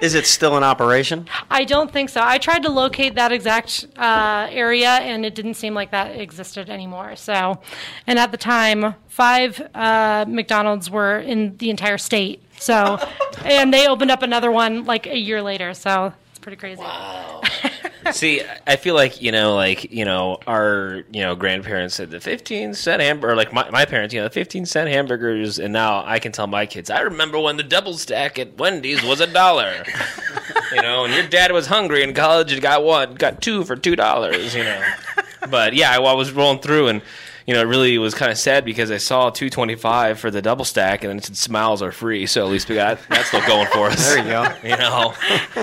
Is 0.00 0.14
it 0.14 0.26
still 0.26 0.56
in 0.56 0.62
operation? 0.62 1.28
I 1.50 1.64
don't 1.64 1.90
think 1.90 2.10
so. 2.10 2.20
I 2.22 2.38
tried 2.38 2.62
to 2.62 2.70
locate 2.70 3.14
that 3.14 3.32
exact 3.32 3.86
uh, 3.96 4.48
area 4.50 4.90
and 4.90 5.24
it 5.24 5.34
didn't 5.34 5.54
seem 5.54 5.74
like 5.74 5.90
that 5.90 6.18
existed 6.18 6.70
anymore. 6.70 7.16
So, 7.16 7.60
and 8.06 8.18
at 8.18 8.30
the 8.30 8.36
time, 8.36 8.94
five 9.08 9.60
uh, 9.74 10.24
McDonald's 10.28 10.90
were 10.90 11.18
in 11.18 11.56
the 11.58 11.70
entire 11.70 11.98
state. 11.98 12.42
So, 12.58 12.98
and 13.44 13.72
they 13.72 13.86
opened 13.88 14.10
up 14.10 14.22
another 14.22 14.50
one 14.50 14.84
like 14.84 15.06
a 15.06 15.18
year 15.18 15.42
later. 15.42 15.74
So 15.74 16.12
it's 16.30 16.38
pretty 16.38 16.56
crazy. 16.56 16.82
See, 18.12 18.42
I 18.66 18.76
feel 18.76 18.94
like 18.94 19.22
you 19.22 19.32
know, 19.32 19.54
like 19.54 19.90
you 19.92 20.04
know, 20.04 20.38
our 20.46 21.04
you 21.12 21.22
know 21.22 21.34
grandparents 21.34 21.94
said 21.94 22.10
the 22.10 22.20
fifteen 22.20 22.74
cent 22.74 23.00
hamburger, 23.00 23.34
like 23.34 23.52
my, 23.52 23.68
my 23.70 23.84
parents, 23.84 24.14
you 24.14 24.20
know, 24.20 24.24
the 24.24 24.34
fifteen 24.34 24.66
cent 24.66 24.88
hamburgers, 24.90 25.58
and 25.58 25.72
now 25.72 26.04
I 26.04 26.18
can 26.18 26.32
tell 26.32 26.46
my 26.46 26.66
kids, 26.66 26.90
I 26.90 27.00
remember 27.00 27.38
when 27.38 27.56
the 27.56 27.62
double 27.62 27.94
stack 27.94 28.38
at 28.38 28.56
Wendy's 28.58 29.02
was 29.02 29.20
a 29.20 29.26
dollar. 29.26 29.84
you 30.72 30.82
know, 30.82 31.04
and 31.04 31.14
your 31.14 31.26
dad 31.26 31.52
was 31.52 31.66
hungry 31.66 32.02
in 32.02 32.14
college 32.14 32.52
and 32.52 32.60
got 32.60 32.84
one, 32.84 33.14
got 33.14 33.40
two 33.40 33.64
for 33.64 33.76
two 33.76 33.96
dollars. 33.96 34.54
You 34.54 34.64
know, 34.64 34.84
but 35.48 35.74
yeah, 35.74 35.90
I, 35.90 36.02
I 36.02 36.12
was 36.14 36.32
rolling 36.32 36.60
through 36.60 36.88
and. 36.88 37.02
You 37.46 37.52
know, 37.54 37.60
it 37.60 37.64
really 37.64 37.98
was 37.98 38.14
kind 38.14 38.32
of 38.32 38.38
sad 38.38 38.64
because 38.64 38.90
I 38.90 38.96
saw 38.96 39.28
two 39.30 39.50
twenty 39.50 39.74
five 39.74 40.18
for 40.18 40.30
the 40.30 40.40
double 40.40 40.64
stack, 40.64 41.04
and 41.04 41.10
then 41.10 41.18
it 41.18 41.24
said 41.24 41.36
smiles 41.36 41.82
are 41.82 41.92
free. 41.92 42.26
So 42.26 42.44
at 42.44 42.50
least 42.50 42.68
we 42.68 42.76
got 42.76 42.98
that's 43.08 43.28
still 43.28 43.46
going 43.46 43.66
for 43.68 43.88
us. 43.88 44.02
There 44.04 44.18
you 44.18 44.24
go. 44.24 44.44
You 44.64 44.76
know, 44.78 45.14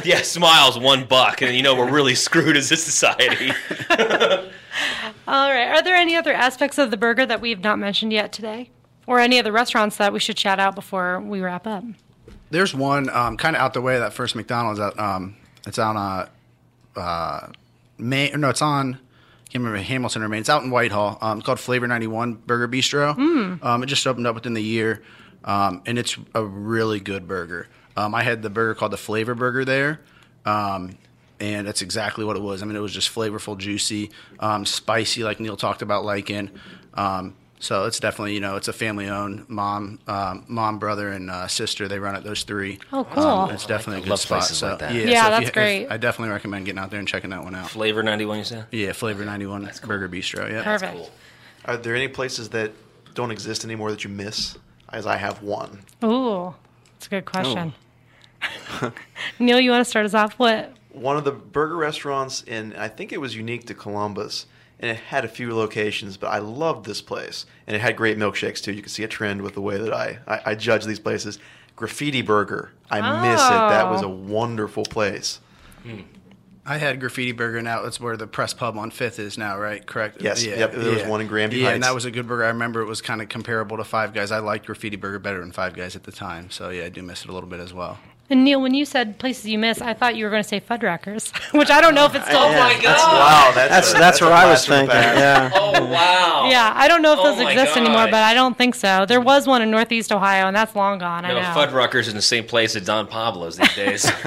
yeah, 0.03 0.21
smiles 0.21 0.77
one 0.77 1.05
buck, 1.05 1.41
and 1.41 1.55
you 1.55 1.63
know 1.63 1.75
we're 1.75 1.91
really 1.91 2.13
screwed 2.13 2.55
as 2.55 2.71
a 2.71 2.77
society. 2.77 3.51
All 5.27 5.49
right. 5.49 5.69
Are 5.69 5.81
there 5.81 5.95
any 5.95 6.15
other 6.15 6.33
aspects 6.33 6.77
of 6.77 6.91
the 6.91 6.97
burger 6.97 7.25
that 7.25 7.41
we 7.41 7.49
have 7.49 7.61
not 7.61 7.79
mentioned 7.79 8.13
yet 8.13 8.31
today? 8.31 8.69
Or 9.07 9.19
any 9.19 9.39
other 9.39 9.51
restaurants 9.51 9.97
that 9.97 10.13
we 10.13 10.19
should 10.19 10.37
shout 10.37 10.59
out 10.59 10.75
before 10.75 11.19
we 11.19 11.41
wrap 11.41 11.65
up? 11.65 11.83
There's 12.49 12.75
one 12.75 13.09
um, 13.09 13.37
kind 13.37 13.55
of 13.55 13.61
out 13.61 13.73
the 13.73 13.81
way 13.81 13.97
that 13.97 14.13
first 14.13 14.35
McDonald's. 14.35 14.79
Out, 14.79 14.97
um, 14.99 15.35
it's 15.65 15.79
on 15.79 15.97
uh, 15.97 16.27
uh, 16.95 17.47
May. 17.97 18.29
No, 18.31 18.49
it's 18.49 18.61
on. 18.61 18.99
I 19.51 19.53
can't 19.53 19.65
remember 19.65 19.83
Hamilton. 19.83 20.33
It's 20.35 20.47
out 20.47 20.63
in 20.63 20.69
Whitehall. 20.71 21.17
Um, 21.19 21.39
it's 21.39 21.45
called 21.45 21.59
Flavor 21.59 21.85
91 21.85 22.35
Burger 22.35 22.69
Bistro. 22.69 23.17
Um, 23.61 23.83
it 23.83 23.87
just 23.87 24.07
opened 24.07 24.25
up 24.25 24.33
within 24.33 24.53
the 24.53 24.63
year, 24.63 25.03
um, 25.43 25.81
and 25.85 25.99
it's 25.99 26.17
a 26.33 26.41
really 26.41 27.01
good 27.01 27.27
burger. 27.27 27.67
Um, 27.97 28.15
I 28.15 28.23
had 28.23 28.43
the 28.43 28.49
burger 28.49 28.75
called 28.75 28.93
the 28.93 28.97
Flavor 28.97 29.35
Burger 29.35 29.65
there, 29.65 29.99
um, 30.45 30.97
and 31.41 31.67
that's 31.67 31.81
exactly 31.81 32.23
what 32.23 32.37
it 32.37 32.41
was. 32.41 32.61
I 32.61 32.65
mean, 32.65 32.77
it 32.77 32.79
was 32.79 32.93
just 32.93 33.13
flavorful, 33.13 33.57
juicy, 33.57 34.11
um, 34.39 34.65
spicy, 34.65 35.25
like 35.25 35.41
Neil 35.41 35.57
talked 35.57 35.81
about 35.81 36.05
liking. 36.05 36.49
Um, 36.93 37.35
so 37.61 37.85
it's 37.85 37.99
definitely 38.01 38.33
you 38.33 38.41
know 38.41 38.57
it's 38.57 38.67
a 38.67 38.73
family 38.73 39.07
owned 39.07 39.47
mom, 39.47 39.99
um, 40.07 40.43
mom, 40.49 40.77
brother, 40.79 41.07
and 41.09 41.29
uh, 41.31 41.47
sister. 41.47 41.87
They 41.87 41.99
run 41.99 42.15
it 42.15 42.23
those 42.25 42.43
three. 42.43 42.79
Oh, 42.91 43.05
cool. 43.05 43.23
Um, 43.23 43.51
it's 43.51 43.65
definitely 43.65 43.99
a 44.01 44.03
good 44.03 44.09
love 44.09 44.19
spot. 44.19 44.43
So 44.43 44.67
like 44.71 44.79
that. 44.79 44.93
yeah, 44.93 45.03
Yeah, 45.05 45.23
so 45.23 45.29
that's 45.29 45.41
you- 45.43 45.47
if- 45.47 45.53
great. 45.53 45.87
I 45.87 45.95
definitely 45.95 46.33
recommend 46.33 46.65
getting 46.65 46.79
out 46.79 46.89
there 46.91 46.99
and 46.99 47.07
checking 47.07 47.29
that 47.29 47.43
one 47.45 47.55
out. 47.55 47.69
Flavor 47.69 48.03
ninety 48.03 48.25
one, 48.25 48.39
you 48.39 48.43
said? 48.43 48.65
Yeah, 48.71 48.91
Flavor 48.91 49.23
91 49.23 49.69
Burger 49.85 50.09
Bistro. 50.09 50.51
Yeah. 50.51 50.63
Perfect. 50.63 50.93
cool. 50.95 51.09
Are 51.63 51.77
there 51.77 51.95
any 51.95 52.09
places 52.09 52.49
that 52.49 52.71
don't 53.13 53.31
exist 53.31 53.63
anymore 53.63 53.91
that 53.91 54.03
you 54.03 54.09
miss? 54.09 54.57
As 54.89 55.05
I 55.07 55.15
have 55.15 55.41
one. 55.41 55.79
Ooh, 56.03 56.53
that's 56.93 57.07
a 57.07 57.09
good 57.11 57.23
question. 57.25 57.73
Neil, 59.39 59.59
you 59.59 59.71
want 59.71 59.81
to 59.85 59.89
start 59.89 60.05
us 60.05 60.13
off? 60.13 60.33
What? 60.33 60.73
One 60.91 61.15
of 61.15 61.23
the 61.23 61.31
burger 61.31 61.77
restaurants 61.77 62.43
in, 62.43 62.75
I 62.75 62.87
think 62.89 63.13
it 63.13 63.21
was 63.21 63.35
unique 63.35 63.67
to 63.67 63.73
Columbus, 63.73 64.45
and 64.81 64.89
it 64.91 64.97
had 64.97 65.23
a 65.23 65.27
few 65.29 65.55
locations, 65.55 66.17
but 66.17 66.27
I 66.27 66.39
loved 66.39 66.85
this 66.85 67.01
place. 67.01 67.45
And 67.67 67.75
it 67.75 67.79
had 67.79 67.95
great 67.95 68.17
milkshakes 68.17 68.61
too. 68.61 68.73
You 68.73 68.81
can 68.81 68.89
see 68.89 69.03
a 69.03 69.07
trend 69.07 69.41
with 69.43 69.53
the 69.53 69.61
way 69.61 69.77
that 69.77 69.93
I, 69.93 70.19
I, 70.27 70.41
I 70.47 70.55
judge 70.55 70.85
these 70.85 70.99
places. 70.99 71.39
Graffiti 71.75 72.21
Burger. 72.21 72.71
I 72.89 72.99
miss 73.21 73.41
it. 73.41 73.49
That 73.49 73.89
was 73.89 74.01
a 74.01 74.05
Oh. 74.05 74.09
wonderful 74.09 74.83
place. 74.83 75.39
I 76.63 76.77
had 76.77 76.99
Graffiti 76.99 77.31
Burger, 77.31 77.57
and 77.57 77.65
now 77.65 77.81
that's 77.81 77.99
where 77.99 78.15
the 78.15 78.27
Press 78.27 78.53
Pub 78.53 78.77
on 78.77 78.91
Fifth 78.91 79.17
is 79.17 79.35
now, 79.35 79.57
right? 79.57 79.83
Correct. 79.83 80.21
Yes, 80.21 80.45
yep, 80.45 80.71
there 80.73 80.91
was 80.93 81.03
one 81.03 81.19
in 81.19 81.25
Granby 81.27 81.57
Yeah, 81.57 81.69
and 81.69 81.81
that 81.83 81.95
was 81.95 82.05
a 82.05 82.11
good 82.11 82.27
burger. 82.27 82.43
I 82.43 82.49
remember 82.49 82.81
it 82.81 82.85
was 82.85 83.01
kind 83.01 83.19
of 83.19 83.29
comparable 83.29 83.77
to 83.77 83.83
Five 83.83 84.13
Guys. 84.13 84.31
I 84.31 84.39
liked 84.39 84.67
Graffiti 84.67 84.95
Burger 84.95 85.17
better 85.17 85.39
than 85.39 85.51
Five 85.51 85.73
Guys 85.75 85.95
at 85.95 86.03
the 86.03 86.11
time, 86.11 86.51
so 86.51 86.69
yeah, 86.69 86.83
I 86.83 86.89
do 86.89 87.01
miss 87.01 87.23
it 87.23 87.29
a 87.29 87.33
little 87.33 87.49
bit 87.49 87.59
as 87.59 87.73
well. 87.73 87.97
And 88.31 88.43
Neil, 88.45 88.61
when 88.61 88.73
you 88.73 88.85
said 88.85 89.19
places 89.19 89.47
you 89.47 89.59
miss, 89.59 89.81
I 89.81 89.93
thought 89.93 90.15
you 90.15 90.23
were 90.23 90.31
going 90.31 90.41
to 90.41 90.47
say 90.47 90.61
Fuddruckers, 90.61 91.31
which 91.53 91.69
I 91.69 91.81
don't 91.81 91.93
know 91.93 92.05
if 92.05 92.15
it's 92.15 92.25
still. 92.25 92.49
Yeah, 92.49 92.59
my 92.59 92.73
that's- 92.73 92.83
God. 92.83 93.13
Wow, 93.13 93.51
that's 93.53 93.69
That's 93.69 93.93
a- 93.93 93.97
that's 93.97 94.21
a 94.21 94.25
where 94.25 94.33
I 94.33 94.45
was 94.49 94.65
blast 94.65 94.67
from 94.67 94.87
the 94.87 94.91
thinking. 94.93 95.19
past. 95.19 95.53
Yeah. 95.53 95.59
Oh 95.73 95.85
wow. 95.85 96.47
Yeah, 96.49 96.73
I 96.75 96.87
don't 96.87 97.01
know 97.01 97.13
if 97.13 97.19
Oh 97.19 97.23
those 97.35 97.43
my 97.43 97.51
exist 97.51 97.77
anymore, 97.77 98.05
but 98.05 98.15
I 98.15 98.33
don't 98.33 98.57
think 98.57 98.75
so. 98.75 99.05
There 99.05 99.21
was 99.21 99.47
one 99.47 99.61
in 99.61 99.69
Northeast 99.71 100.11
Ohio, 100.11 100.47
and 100.47 100.55
that's 100.55 100.75
long 100.75 100.99
gone. 100.99 101.23
I 101.25 101.29
know. 101.33 101.39
Fuddruckers 101.41 102.09
in 102.09 102.15
the 102.15 102.21
same 102.21 102.45
place 102.45 102.75
as 102.75 102.85
Don 102.85 103.07
Pablo's 103.07 103.57
these 103.57 103.73
days. 103.75 104.11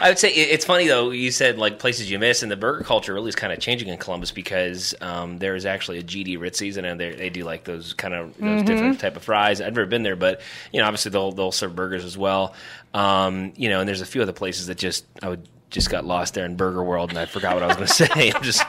I 0.00 0.08
would 0.08 0.18
say 0.18 0.30
it's 0.30 0.64
funny 0.64 0.88
though. 0.88 1.10
You 1.10 1.30
said 1.30 1.58
like 1.58 1.78
places 1.78 2.10
you 2.10 2.18
miss, 2.18 2.42
and 2.42 2.50
the 2.50 2.56
burger 2.56 2.84
culture 2.84 3.14
really 3.14 3.28
is 3.28 3.36
kind 3.36 3.52
of 3.52 3.58
changing 3.60 3.88
in 3.88 3.98
Columbus 3.98 4.30
because 4.32 4.94
um, 5.00 5.38
there 5.38 5.54
is 5.54 5.64
actually 5.66 5.98
a 5.98 6.02
GD 6.02 6.38
Ritzy's, 6.38 6.76
and 6.76 6.98
they 7.00 7.14
they 7.14 7.30
do 7.30 7.44
like 7.44 7.64
those 7.64 7.92
kind 7.94 8.14
of 8.14 8.36
those 8.38 8.62
different 8.62 8.98
type 9.00 9.16
of 9.16 9.22
fries. 9.22 9.60
I've 9.60 9.74
never 9.74 9.86
been 9.86 10.02
there, 10.02 10.16
but 10.16 10.40
you 10.72 10.80
know, 10.80 10.86
obviously 10.86 11.10
they'll 11.10 11.32
they'll 11.32 11.52
serve 11.52 11.76
burgers 11.76 12.04
as 12.04 12.18
well. 12.18 12.41
Um, 12.94 13.52
you 13.56 13.68
know, 13.68 13.80
and 13.80 13.88
there's 13.88 14.02
a 14.02 14.06
few 14.06 14.22
other 14.22 14.32
places 14.32 14.66
that 14.66 14.78
just 14.78 15.06
I 15.22 15.28
would 15.28 15.48
just 15.72 15.90
got 15.90 16.04
lost 16.04 16.34
there 16.34 16.44
in 16.44 16.54
burger 16.54 16.84
world 16.84 17.10
and 17.10 17.18
I 17.18 17.24
forgot 17.24 17.54
what 17.54 17.62
I 17.62 17.66
was 17.66 17.76
going 17.76 17.86
to 17.88 17.94
say. 17.94 18.32
I'm 18.32 18.42
just 18.42 18.62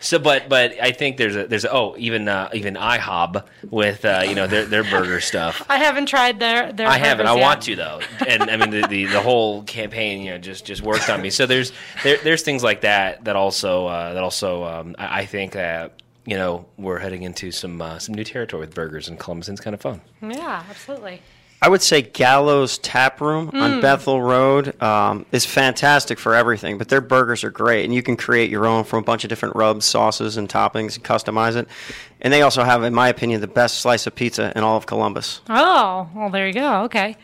so, 0.00 0.18
but 0.18 0.48
but 0.48 0.72
I 0.80 0.92
think 0.92 1.16
there's 1.16 1.36
a 1.36 1.46
there's 1.46 1.64
a, 1.64 1.72
oh 1.72 1.94
even 1.98 2.28
uh, 2.28 2.48
even 2.54 2.74
IHOB 2.74 3.44
with 3.70 4.04
uh, 4.04 4.22
you 4.26 4.34
know 4.34 4.46
their 4.46 4.64
their 4.64 4.84
burger 4.84 5.20
stuff. 5.20 5.66
I 5.68 5.78
haven't 5.78 6.06
tried 6.06 6.40
their 6.40 6.72
their. 6.72 6.86
I 6.86 6.96
haven't. 6.96 7.26
I 7.26 7.34
want 7.34 7.62
to 7.62 7.76
though, 7.76 8.00
and 8.26 8.44
I 8.44 8.56
mean 8.56 8.70
the, 8.70 8.86
the, 8.86 9.04
the 9.06 9.20
whole 9.20 9.64
campaign, 9.64 10.22
you 10.22 10.30
know, 10.30 10.38
just 10.38 10.64
just 10.64 10.82
worked 10.82 11.10
on 11.10 11.20
me. 11.20 11.30
So 11.30 11.46
there's 11.46 11.72
there, 12.02 12.18
there's 12.18 12.42
things 12.42 12.62
like 12.62 12.82
that 12.82 13.24
that 13.24 13.36
also 13.36 13.86
uh, 13.86 14.14
that 14.14 14.22
also 14.22 14.64
um, 14.64 14.94
I, 14.98 15.20
I 15.20 15.26
think 15.26 15.52
that 15.52 16.00
you 16.24 16.36
know 16.36 16.66
we're 16.78 16.98
heading 16.98 17.22
into 17.22 17.50
some 17.50 17.82
uh, 17.82 17.98
some 17.98 18.14
new 18.14 18.24
territory 18.24 18.60
with 18.60 18.74
burgers 18.74 19.08
and 19.08 19.18
It's 19.18 19.60
kind 19.60 19.74
of 19.74 19.80
fun. 19.80 20.00
Yeah, 20.22 20.64
absolutely. 20.70 21.20
I 21.64 21.68
would 21.68 21.80
say 21.80 22.02
Gallo's 22.02 22.76
Tap 22.76 23.22
Room 23.22 23.48
on 23.54 23.80
Bethel 23.80 24.20
Road 24.20 24.78
um, 24.82 25.24
is 25.32 25.46
fantastic 25.46 26.18
for 26.18 26.34
everything, 26.34 26.76
but 26.76 26.90
their 26.90 27.00
burgers 27.00 27.42
are 27.42 27.48
great, 27.48 27.86
and 27.86 27.94
you 27.94 28.02
can 28.02 28.18
create 28.18 28.50
your 28.50 28.66
own 28.66 28.84
from 28.84 28.98
a 28.98 29.02
bunch 29.02 29.24
of 29.24 29.30
different 29.30 29.56
rubs, 29.56 29.86
sauces, 29.86 30.36
and 30.36 30.46
toppings, 30.46 30.94
and 30.94 31.02
customize 31.02 31.56
it. 31.56 31.66
And 32.20 32.30
they 32.30 32.42
also 32.42 32.64
have, 32.64 32.82
in 32.82 32.92
my 32.92 33.08
opinion, 33.08 33.40
the 33.40 33.46
best 33.46 33.78
slice 33.78 34.06
of 34.06 34.14
pizza 34.14 34.52
in 34.54 34.62
all 34.62 34.76
of 34.76 34.84
Columbus. 34.84 35.40
Oh, 35.48 36.06
well, 36.14 36.28
there 36.28 36.46
you 36.46 36.52
go. 36.52 36.82
Okay. 36.82 37.16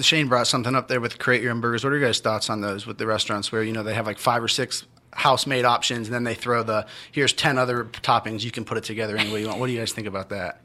Shane 0.00 0.28
brought 0.28 0.46
something 0.48 0.74
up 0.74 0.88
there 0.88 1.00
with 1.00 1.18
create 1.18 1.40
your 1.40 1.52
own 1.52 1.62
burgers. 1.62 1.82
What 1.82 1.94
are 1.94 1.96
your 1.96 2.08
guys' 2.08 2.20
thoughts 2.20 2.50
on 2.50 2.60
those 2.60 2.86
with 2.86 2.98
the 2.98 3.06
restaurants 3.06 3.50
where 3.50 3.62
you 3.62 3.72
know 3.72 3.82
they 3.82 3.94
have 3.94 4.04
like 4.04 4.18
five 4.18 4.42
or 4.42 4.48
six 4.48 4.84
house 5.14 5.46
made 5.46 5.64
options, 5.64 6.08
and 6.08 6.14
then 6.14 6.24
they 6.24 6.34
throw 6.34 6.62
the 6.62 6.86
here's 7.10 7.32
ten 7.32 7.56
other 7.56 7.84
toppings 7.84 8.44
you 8.44 8.50
can 8.50 8.66
put 8.66 8.76
it 8.76 8.84
together 8.84 9.16
any 9.16 9.32
way 9.32 9.40
you 9.40 9.46
want. 9.46 9.58
What 9.58 9.68
do 9.68 9.72
you 9.72 9.78
guys 9.78 9.92
think 9.92 10.06
about 10.06 10.28
that? 10.28 10.60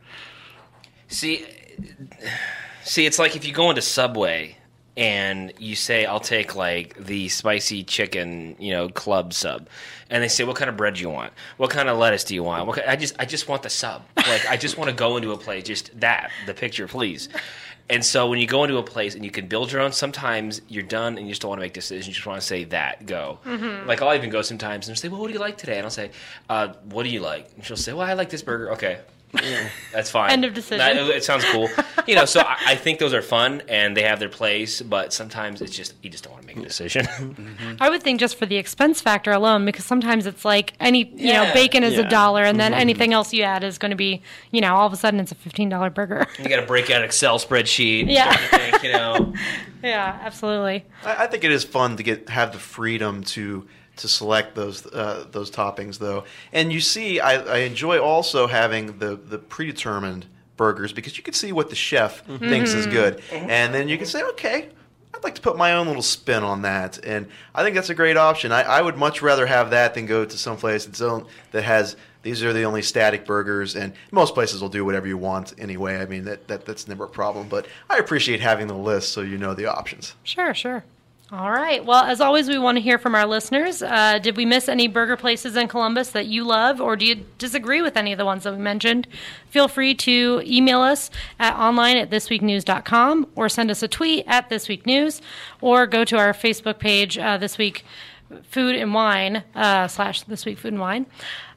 See, 1.07 1.45
see, 2.83 3.05
it's 3.05 3.19
like 3.19 3.35
if 3.35 3.45
you 3.45 3.53
go 3.53 3.69
into 3.69 3.81
Subway 3.81 4.57
and 4.95 5.51
you 5.57 5.75
say, 5.75 6.05
"I'll 6.05 6.19
take 6.19 6.55
like 6.55 6.95
the 7.03 7.27
spicy 7.29 7.83
chicken, 7.83 8.55
you 8.59 8.71
know, 8.73 8.89
club 8.89 9.33
sub," 9.33 9.67
and 10.09 10.21
they 10.23 10.27
say, 10.27 10.43
"What 10.43 10.55
kind 10.55 10.69
of 10.69 10.77
bread 10.77 10.95
do 10.95 11.01
you 11.01 11.09
want? 11.09 11.33
What 11.57 11.69
kind 11.71 11.89
of 11.89 11.97
lettuce 11.97 12.23
do 12.23 12.35
you 12.35 12.43
want?" 12.43 12.67
What 12.67 12.77
ki- 12.77 12.83
I 12.87 12.95
just, 12.95 13.15
I 13.19 13.25
just 13.25 13.47
want 13.47 13.63
the 13.63 13.69
sub. 13.69 14.03
Like, 14.17 14.45
I 14.47 14.55
just 14.57 14.77
want 14.77 14.89
to 14.89 14.95
go 14.95 15.17
into 15.17 15.31
a 15.31 15.37
place, 15.37 15.63
just 15.63 15.99
that, 15.99 16.29
the 16.45 16.53
picture, 16.53 16.87
please. 16.87 17.27
And 17.89 18.03
so 18.05 18.27
when 18.29 18.39
you 18.39 18.47
go 18.47 18.63
into 18.63 18.77
a 18.77 18.83
place 18.83 19.13
and 19.15 19.25
you 19.25 19.31
can 19.31 19.47
build 19.47 19.69
your 19.71 19.81
own, 19.81 19.91
sometimes 19.91 20.61
you're 20.69 20.83
done 20.83 21.17
and 21.17 21.27
you 21.27 21.31
just 21.33 21.41
don't 21.41 21.49
want 21.49 21.59
to 21.59 21.65
make 21.65 21.73
decisions. 21.73 22.07
You 22.07 22.13
just 22.13 22.25
want 22.25 22.39
to 22.39 22.47
say 22.47 22.63
that, 22.65 23.05
go. 23.05 23.39
Like 23.87 24.01
I'll 24.01 24.15
even 24.15 24.29
go 24.29 24.41
sometimes 24.41 24.87
and 24.87 24.97
say, 24.97 25.09
"Well, 25.09 25.19
what 25.19 25.27
do 25.27 25.33
you 25.33 25.39
like 25.39 25.57
today?" 25.57 25.77
And 25.77 25.85
I'll 25.85 25.89
say, 25.91 26.11
uh, 26.49 26.69
"What 26.85 27.03
do 27.03 27.09
you 27.09 27.19
like?" 27.19 27.49
And 27.55 27.65
she'll 27.65 27.75
say, 27.75 27.91
"Well, 27.93 28.07
I 28.07 28.13
like 28.13 28.29
this 28.29 28.41
burger." 28.43 28.71
Okay, 28.73 28.99
that's 29.91 30.11
fine. 30.11 30.31
End 30.31 30.45
of 30.45 30.53
decision. 30.53 30.77
That- 30.77 30.97
it 30.97 31.23
sounds 31.23 31.43
cool. 31.45 31.69
You 32.05 32.15
know, 32.15 32.25
so 32.25 32.41
I, 32.41 32.57
I 32.67 32.75
think 32.75 32.99
those 32.99 33.13
are 33.13 33.21
fun 33.21 33.61
and 33.69 33.95
they 33.95 34.01
have 34.01 34.19
their 34.19 34.27
place, 34.27 34.81
but 34.81 35.13
sometimes 35.13 35.61
it's 35.61 35.73
just 35.73 35.93
you 36.01 36.09
just 36.09 36.25
don't 36.25 36.33
want 36.33 36.41
to 36.41 36.47
make 36.47 36.57
a 36.57 36.59
mm-hmm. 36.59 36.67
decision. 36.67 37.77
I 37.79 37.89
would 37.89 38.03
think 38.03 38.19
just 38.19 38.35
for 38.35 38.45
the 38.45 38.57
expense 38.57 38.99
factor 38.99 39.31
alone, 39.31 39.63
because 39.63 39.85
sometimes 39.85 40.27
it's 40.27 40.43
like 40.43 40.73
any, 40.81 41.05
you 41.15 41.31
know, 41.31 41.49
bacon 41.53 41.81
is 41.81 41.97
a 41.97 42.01
Yeah. 42.01 42.09
dollar, 42.09 42.43
and 42.43 42.59
then 42.59 42.73
mm-hmm. 42.73 42.81
anything 42.81 43.13
else 43.13 43.31
you 43.31 43.43
add 43.43 43.63
is 43.63 43.77
going 43.77 43.91
to 43.91 43.95
be, 43.95 44.21
you 44.51 44.59
know, 44.59 44.75
all 44.75 44.85
of 44.85 44.91
a 44.91 44.97
sudden 44.97 45.21
it's 45.21 45.31
a 45.31 45.35
fifteen 45.35 45.69
dollar 45.69 45.89
burger. 45.89 46.27
you 46.39 46.49
got 46.49 46.59
to 46.59 46.65
break 46.65 46.89
out 46.89 46.97
an 46.97 47.05
Excel 47.05 47.39
spreadsheet. 47.39 48.11
Yeah. 48.11 48.35
think, 48.35 48.83
you 48.83 48.91
know. 48.91 49.33
yeah, 49.81 50.19
absolutely. 50.23 50.83
I, 51.05 51.23
I 51.23 51.27
think 51.27 51.45
it 51.45 51.51
is 51.51 51.63
fun 51.63 51.95
to 51.95 52.03
get 52.03 52.27
have 52.27 52.51
the 52.51 52.59
freedom 52.59 53.23
to 53.23 53.65
to 53.97 54.07
select 54.07 54.55
those 54.55 54.85
uh, 54.87 55.25
those 55.31 55.51
toppings 55.51 55.99
though. 55.99 56.23
And 56.51 56.71
you 56.71 56.79
see, 56.79 57.19
I, 57.19 57.35
I 57.41 57.57
enjoy 57.59 57.99
also 57.99 58.47
having 58.47 58.97
the 58.99 59.15
the 59.15 59.37
predetermined 59.37 60.25
burgers 60.57 60.93
because 60.93 61.17
you 61.17 61.23
can 61.23 61.33
see 61.33 61.51
what 61.51 61.69
the 61.69 61.75
chef 61.75 62.25
mm-hmm. 62.25 62.49
thinks 62.49 62.73
is 62.73 62.85
mm-hmm. 62.85 62.95
good, 62.95 63.17
mm-hmm. 63.17 63.49
and 63.49 63.73
then 63.73 63.87
you 63.87 63.97
can 63.97 64.07
say, 64.07 64.23
okay. 64.23 64.69
I'd 65.15 65.23
like 65.23 65.35
to 65.35 65.41
put 65.41 65.55
my 65.55 65.75
own 65.75 65.85
little 65.85 66.01
spin 66.01 66.41
on 66.41 66.63
that, 66.63 66.99
and 67.05 67.27
I 67.53 67.61
think 67.61 67.75
that's 67.75 67.91
a 67.91 67.93
great 67.93 68.17
option. 68.17 68.51
I, 68.51 68.63
I 68.63 68.81
would 68.81 68.97
much 68.97 69.21
rather 69.21 69.45
have 69.45 69.69
that 69.69 69.93
than 69.93 70.07
go 70.07 70.25
to 70.25 70.37
some 70.39 70.57
place 70.57 70.87
that's 70.87 71.01
own, 71.01 71.27
that 71.51 71.63
has 71.63 71.95
these 72.23 72.41
are 72.41 72.53
the 72.53 72.63
only 72.63 72.81
static 72.81 73.25
burgers, 73.25 73.75
and 73.75 73.93
most 74.11 74.33
places 74.33 74.61
will 74.61 74.69
do 74.69 74.83
whatever 74.83 75.07
you 75.07 75.17
want 75.17 75.53
anyway. 75.59 75.97
I 75.97 76.05
mean 76.05 76.23
that, 76.23 76.47
that 76.47 76.65
that's 76.65 76.87
never 76.87 77.03
a 77.03 77.09
problem. 77.09 77.47
But 77.49 77.67
I 77.89 77.97
appreciate 77.97 78.39
having 78.39 78.67
the 78.67 78.73
list 78.73 79.11
so 79.13 79.21
you 79.21 79.37
know 79.37 79.53
the 79.53 79.67
options. 79.67 80.15
Sure, 80.23 80.53
sure. 80.53 80.83
All 81.33 81.49
right. 81.49 81.83
Well, 81.83 82.03
as 82.03 82.21
always, 82.21 82.47
we 82.47 82.59
want 82.59 82.75
to 82.75 82.81
hear 82.81 82.99
from 82.99 83.15
our 83.15 83.25
listeners. 83.25 83.81
Uh, 83.81 84.19
did 84.19 84.37
we 84.37 84.45
miss 84.45 84.69
any 84.69 84.87
burger 84.87 85.17
places 85.17 85.55
in 85.55 85.67
Columbus 85.67 86.11
that 86.11 86.27
you 86.27 86.43
love, 86.43 86.79
or 86.79 86.95
do 86.95 87.07
you 87.07 87.25
disagree 87.39 87.81
with 87.81 87.97
any 87.97 88.11
of 88.11 88.19
the 88.19 88.25
ones 88.25 88.43
that 88.43 88.53
we 88.53 88.59
mentioned? 88.59 89.07
Feel 89.49 89.67
free 89.67 89.95
to 89.95 90.43
email 90.45 90.81
us 90.81 91.09
at 91.39 91.55
online 91.55 91.97
at 91.97 92.11
thisweeknews.com 92.11 93.29
or 93.35 93.49
send 93.49 93.71
us 93.71 93.81
a 93.81 93.87
tweet 93.87 94.25
at 94.27 94.47
thisweeknews 94.47 95.21
or 95.59 95.87
go 95.87 96.05
to 96.05 96.19
our 96.19 96.33
Facebook 96.33 96.77
page, 96.77 97.17
uh, 97.17 97.39
This 97.39 97.57
Week 97.57 97.83
Food 98.43 98.75
and 98.75 98.93
Wine, 98.93 99.43
uh, 99.55 99.87
slash 99.87 100.21
This 100.21 100.45
Week 100.45 100.59
Food 100.59 100.73
and 100.73 100.81
Wine. 100.81 101.07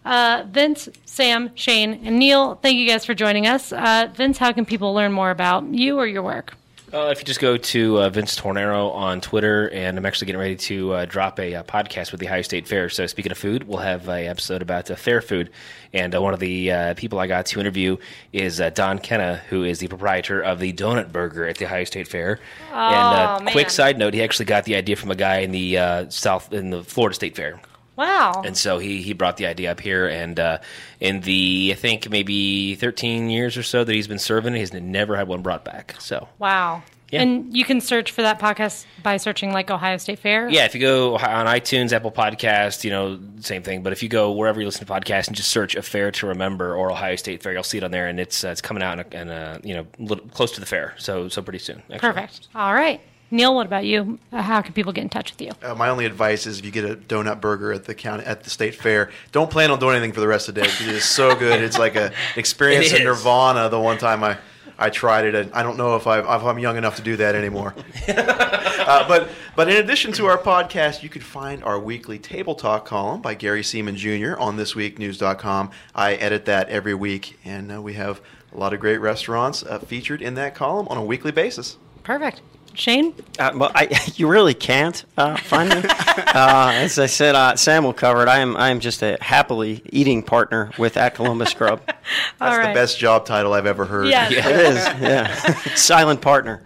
Uh, 0.07 0.45
Vince, 0.51 0.89
Sam, 1.05 1.51
Shane, 1.55 2.01
and 2.03 2.19
Neil, 2.19 2.55
thank 2.55 2.79
you 2.79 2.89
guys 2.89 3.05
for 3.05 3.12
joining 3.12 3.47
us. 3.47 3.75
Uh, 3.75 4.09
Vince, 4.15 4.39
how 4.39 4.53
can 4.53 4.65
people 4.65 4.95
learn 4.95 5.12
more 5.12 5.31
about 5.31 5.67
you 5.67 5.99
or 5.99 6.07
your 6.07 6.23
work? 6.23 6.57
Uh, 6.96 7.11
if 7.11 7.18
you 7.18 7.26
just 7.26 7.40
go 7.40 7.59
to 7.59 8.00
uh, 8.00 8.09
Vince 8.09 8.35
Tornero 8.37 8.88
on 8.88 9.20
Twitter, 9.20 9.68
and 9.68 9.98
I'm 9.98 10.06
actually 10.06 10.28
getting 10.28 10.40
ready 10.40 10.56
to 10.56 10.92
uh, 10.94 11.04
drop 11.04 11.38
a 11.38 11.56
uh, 11.56 11.62
podcast 11.62 12.11
with 12.11 12.20
the 12.20 12.26
Ohio 12.26 12.40
State 12.40 12.66
Fair. 12.66 12.88
So 12.88 13.06
speaking 13.06 13.30
of 13.30 13.37
food, 13.37 13.68
we'll 13.68 13.80
have 13.80 14.09
an 14.09 14.24
episode 14.24 14.62
about 14.62 14.90
uh, 14.90 14.96
fair 14.96 15.20
food, 15.20 15.50
and 15.92 16.14
uh, 16.14 16.22
one 16.22 16.32
of 16.32 16.40
the 16.40 16.72
uh, 16.72 16.94
people 16.94 17.18
I 17.18 17.26
got 17.26 17.44
to 17.46 17.61
interview 17.61 17.98
is 18.32 18.62
uh, 18.62 18.70
Don 18.70 18.98
Kenna, 18.98 19.42
who 19.50 19.62
is 19.62 19.78
the 19.78 19.88
proprietor 19.88 20.40
of 20.40 20.59
the 20.59 20.72
Donut 20.72 21.12
Burger 21.12 21.46
at 21.46 21.59
the 21.59 21.66
Ohio 21.66 21.85
State 21.85 22.09
Fair. 22.09 22.40
and 22.72 22.78
uh, 22.78 23.37
Oh, 23.40 23.44
man. 23.44 23.52
quick 23.52 23.68
side 23.68 23.98
note, 23.98 24.14
he 24.14 24.22
actually 24.22 24.46
got 24.46 24.64
the 24.64 24.74
idea 24.74 24.96
from 24.96 25.11
a 25.11 25.16
guy 25.16 25.40
in 25.40 25.50
the 25.50 25.76
uh, 25.76 26.09
South 26.09 26.50
in 26.50 26.70
the 26.70 26.82
Florida 26.82 27.14
State 27.14 27.37
Fair. 27.37 27.61
Wow. 27.96 28.42
And 28.44 28.56
so 28.56 28.78
he, 28.78 29.02
he 29.02 29.12
brought 29.12 29.37
the 29.38 29.46
idea 29.46 29.72
up 29.72 29.80
here, 29.80 30.06
and 30.06 30.38
uh, 30.38 30.59
in 31.00 31.20
the 31.20 31.70
I 31.72 31.76
think 31.76 32.11
maybe 32.11 32.74
13 32.74 33.30
years 33.30 33.56
or 33.56 33.62
so 33.62 33.85
that 33.85 33.92
he's 33.92 34.09
been 34.09 34.18
serving, 34.18 34.54
he's 34.54 34.72
never 34.72 35.16
had 35.16 35.28
one 35.28 35.42
brought 35.42 35.64
back. 35.64 35.96
So 35.98 36.28
Wow. 36.38 36.82
Yeah. 37.11 37.22
And 37.22 37.56
you 37.56 37.64
can 37.64 37.80
search 37.80 38.11
for 38.11 38.22
that 38.22 38.40
podcast 38.40 38.85
by 39.02 39.16
searching 39.16 39.52
like 39.52 39.70
Ohio 39.70 39.96
State 39.96 40.18
Fair. 40.18 40.48
Yeah, 40.48 40.64
if 40.64 40.74
you 40.74 40.80
go 40.80 41.16
on 41.16 41.46
iTunes, 41.46 41.92
Apple 41.92 42.11
Podcast, 42.11 42.82
you 42.82 42.90
know, 42.90 43.20
same 43.38 43.62
thing. 43.62 43.85
But 43.85 43.92
if 43.92 44.02
you 44.02 44.09
go 44.09 44.32
wherever 44.32 44.59
you 44.59 44.66
listen 44.66 44.85
to 44.85 44.92
podcasts 44.92 45.28
and 45.28 45.37
just 45.37 45.50
search 45.50 45.76
"A 45.76 45.82
Fair 45.82 46.11
to 46.11 46.26
Remember" 46.26 46.74
or 46.74 46.90
Ohio 46.90 47.14
State 47.14 47.44
Fair, 47.44 47.52
you'll 47.52 47.62
see 47.62 47.78
it 47.78 47.85
on 47.85 47.92
there, 47.92 48.09
and 48.09 48.18
it's 48.18 48.42
uh, 48.42 48.48
it's 48.48 48.61
coming 48.61 48.82
out 48.82 49.14
and 49.14 49.64
you 49.64 49.74
know 49.74 49.87
little, 50.00 50.26
close 50.30 50.50
to 50.52 50.61
the 50.61 50.66
fair, 50.66 50.94
so 50.98 51.28
so 51.28 51.42
pretty 51.42 51.61
soon. 51.61 51.80
actually. 51.92 51.98
Perfect. 51.98 52.48
All 52.56 52.74
right. 52.74 53.00
Neil, 53.31 53.55
what 53.55 53.67
about 53.67 53.85
you? 53.85 54.19
Uh, 54.33 54.41
How 54.43 54.62
can 54.62 54.73
people 54.73 54.93
get 54.93 55.03
in 55.03 55.09
touch 55.09 55.33
with 55.33 55.41
you? 55.43 55.51
Uh, 55.62 55.75
my 55.75 55.89
only 55.89 56.05
advice 56.05 56.47
is 56.47 56.61
if 56.61 56.65
you 56.65 56.71
get 56.71 56.85
a 56.85 56.95
donut 56.97 57.41
burger 57.41 57.73
at 57.73 57.85
the 57.85 57.95
county 57.95 58.25
at 58.25 58.45
the 58.45 58.51
state 58.51 58.75
fair, 58.75 59.11
don't 59.33 59.51
plan 59.51 59.71
on 59.71 59.79
doing 59.81 59.97
anything 59.97 60.12
for 60.12 60.21
the 60.21 60.29
rest 60.29 60.49
of 60.49 60.55
the 60.55 60.61
day. 60.62 60.69
'cause 60.69 60.83
It 60.87 60.95
is 60.95 61.05
so 61.05 61.35
good. 61.35 61.61
It's 61.62 61.79
like 61.79 61.97
a 61.97 62.12
experience 62.37 62.93
in. 62.93 63.03
Nirvana. 63.05 63.69
The 63.69 63.81
one 63.81 63.99
time 63.99 64.23
I 64.23 64.39
I 64.79 64.91
tried 64.91 65.25
it, 65.25 65.35
and 65.35 65.51
I 65.55 65.62
don't 65.62 65.79
know 65.79 65.97
if, 65.97 66.07
I, 66.07 66.19
if 66.19 66.43
I'm 66.45 66.59
young 66.59 66.77
enough 66.77 66.97
to 66.97 67.03
do 67.03 67.17
that 67.17 67.35
anymore. 67.35 67.75
uh, 68.09 69.09
but 69.09 69.29
but 69.57 69.69
in 69.71 69.77
addition 69.79 70.12
to 70.12 70.27
our 70.27 70.37
podcast, 70.39 71.03
you 71.03 71.09
can 71.09 71.23
find 71.23 71.65
our 71.65 71.79
weekly 71.81 72.19
table 72.19 72.55
talk 72.55 72.85
column 72.85 73.23
by 73.23 73.35
Gary 73.35 73.62
Seman 73.62 73.95
Jr. 73.97 74.39
on 74.39 74.57
thisweeknews.com. 74.59 75.71
I 75.95 76.15
edit 76.15 76.45
that 76.45 76.69
every 76.69 76.95
week, 76.95 77.39
and 77.45 77.73
uh, 77.73 77.81
we 77.83 77.95
have 77.95 78.21
a 78.55 78.59
lot 78.59 78.73
of 78.75 78.81
great 78.81 78.99
restaurants 78.99 79.62
uh, 79.62 79.79
featured 79.79 80.21
in 80.23 80.35
that 80.35 80.55
column 80.55 80.87
on 80.89 80.97
a 80.99 81.05
weekly 81.05 81.33
basis. 81.33 81.79
Perfect. 82.03 82.41
Shane? 82.77 83.15
Uh, 83.39 83.53
well, 83.55 83.73
I, 83.75 83.89
you 84.17 84.29
really 84.29 84.55
can't 84.55 85.05
uh, 85.17 85.37
find 85.37 85.71
me. 85.71 85.77
uh, 85.89 86.73
as 86.75 86.99
I 86.99 87.07
said, 87.07 87.35
uh, 87.35 87.57
Sam 87.57 87.85
will 87.85 87.93
cover 87.93 88.23
it. 88.23 88.29
I 88.29 88.39
am 88.39 88.57
I 88.57 88.69
am 88.71 88.81
just 88.81 89.03
a 89.03 89.19
happily 89.21 89.83
eating 89.91 90.23
partner 90.23 90.71
with 90.79 90.97
at 90.97 91.15
Columbus 91.15 91.55
Grub. 91.55 91.81
That's 91.87 91.99
All 92.41 92.57
right. 92.57 92.69
the 92.69 92.75
best 92.75 92.99
job 92.99 93.27
title 93.27 93.53
I've 93.55 93.67
ever 93.67 93.87
heard. 93.87 94.09
Yeah. 94.09 94.29
it 94.31 94.37
is, 94.37 94.77
yeah. 95.01 95.35
Silent 95.75 96.21
partner. 96.21 96.62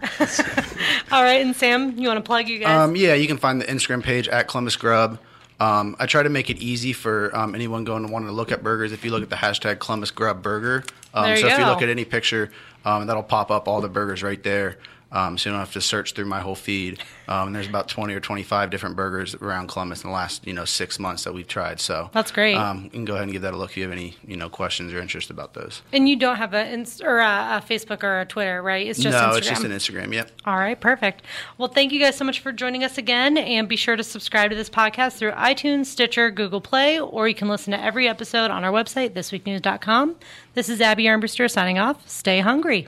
All 1.11 1.23
right, 1.23 1.41
and 1.41 1.55
Sam, 1.55 1.97
you 1.97 2.07
want 2.07 2.17
to 2.17 2.27
plug 2.27 2.47
you 2.47 2.59
guys? 2.59 2.69
Um, 2.69 2.95
yeah, 2.95 3.13
you 3.13 3.27
can 3.27 3.37
find 3.37 3.59
the 3.59 3.65
Instagram 3.65 4.03
page 4.03 4.27
at 4.27 4.47
Columbus 4.47 4.75
Grub. 4.75 5.17
Um, 5.61 5.95
I 5.99 6.07
try 6.07 6.23
to 6.23 6.29
make 6.29 6.49
it 6.49 6.57
easy 6.57 6.91
for 6.91 7.35
um, 7.37 7.53
anyone 7.53 7.83
going 7.83 8.05
to 8.05 8.11
want 8.11 8.25
to 8.25 8.31
look 8.31 8.51
at 8.51 8.63
burgers. 8.63 8.91
If 8.91 9.05
you 9.05 9.11
look 9.11 9.21
at 9.21 9.29
the 9.29 9.35
hashtag 9.35 9.77
Columbus 9.79 10.09
Grub 10.09 10.41
Burger, 10.41 10.83
um, 11.13 11.25
There 11.25 11.35
you 11.35 11.41
so 11.41 11.47
if 11.47 11.59
you 11.59 11.65
look 11.65 11.83
at 11.83 11.89
any 11.89 12.03
picture, 12.03 12.49
um, 12.83 13.05
that'll 13.07 13.21
pop 13.21 13.51
up 13.51 13.67
all 13.67 13.79
the 13.79 13.89
burgers 13.89 14.23
right 14.23 14.41
there. 14.41 14.77
Um, 15.11 15.37
so 15.37 15.49
you 15.49 15.53
don't 15.53 15.59
have 15.59 15.73
to 15.73 15.81
search 15.81 16.13
through 16.13 16.25
my 16.25 16.39
whole 16.39 16.55
feed. 16.55 17.01
Um, 17.27 17.47
and 17.47 17.55
there's 17.55 17.67
about 17.67 17.87
20 17.87 18.13
or 18.13 18.19
25 18.19 18.69
different 18.69 18.95
burgers 18.95 19.35
around 19.35 19.67
Columbus 19.67 20.03
in 20.03 20.09
the 20.09 20.13
last 20.13 20.45
you 20.45 20.53
know 20.53 20.65
six 20.65 20.99
months 20.99 21.23
that 21.23 21.33
we've 21.33 21.47
tried. 21.47 21.79
So 21.79 22.09
That's 22.13 22.31
great. 22.31 22.55
Um, 22.55 22.85
you 22.85 22.89
can 22.89 23.05
go 23.05 23.13
ahead 23.13 23.23
and 23.23 23.31
give 23.31 23.41
that 23.43 23.53
a 23.53 23.57
look 23.57 23.71
if 23.71 23.77
you 23.77 23.83
have 23.83 23.91
any 23.91 24.15
you 24.25 24.37
know 24.37 24.49
questions 24.49 24.93
or 24.93 24.99
interest 24.99 25.29
about 25.29 25.53
those. 25.53 25.81
and 25.93 26.07
you 26.07 26.15
don't 26.15 26.37
have 26.37 26.53
a, 26.53 26.85
or 27.03 27.19
a, 27.19 27.57
a 27.57 27.63
Facebook 27.67 28.03
or 28.03 28.21
a 28.21 28.25
Twitter, 28.25 28.61
right? 28.61 28.87
It's 28.87 28.99
just 28.99 29.17
no, 29.17 29.29
Instagram. 29.29 29.37
it's 29.37 29.47
just 29.49 29.63
an 29.63 29.71
Instagram. 29.71 30.13
Yep. 30.13 30.31
All 30.45 30.57
right, 30.57 30.79
perfect. 30.79 31.23
Well, 31.57 31.69
thank 31.69 31.91
you 31.91 31.99
guys 31.99 32.15
so 32.15 32.25
much 32.25 32.39
for 32.39 32.51
joining 32.51 32.83
us 32.83 32.97
again. 32.97 33.37
And 33.37 33.67
be 33.67 33.75
sure 33.75 33.95
to 33.95 34.03
subscribe 34.03 34.49
to 34.51 34.55
this 34.55 34.69
podcast 34.69 35.17
through 35.17 35.31
iTunes, 35.31 35.85
Stitcher, 35.87 36.31
Google 36.31 36.61
Play, 36.61 36.99
or 36.99 37.27
you 37.27 37.35
can 37.35 37.47
listen 37.47 37.71
to 37.71 37.81
every 37.81 38.07
episode 38.07 38.51
on 38.51 38.63
our 38.63 38.71
website, 38.71 39.11
thisweeknews.com. 39.11 40.15
This 40.53 40.69
is 40.69 40.81
Abby 40.81 41.05
Armbruster 41.05 41.49
signing 41.49 41.79
off. 41.79 42.07
Stay 42.09 42.39
hungry. 42.39 42.87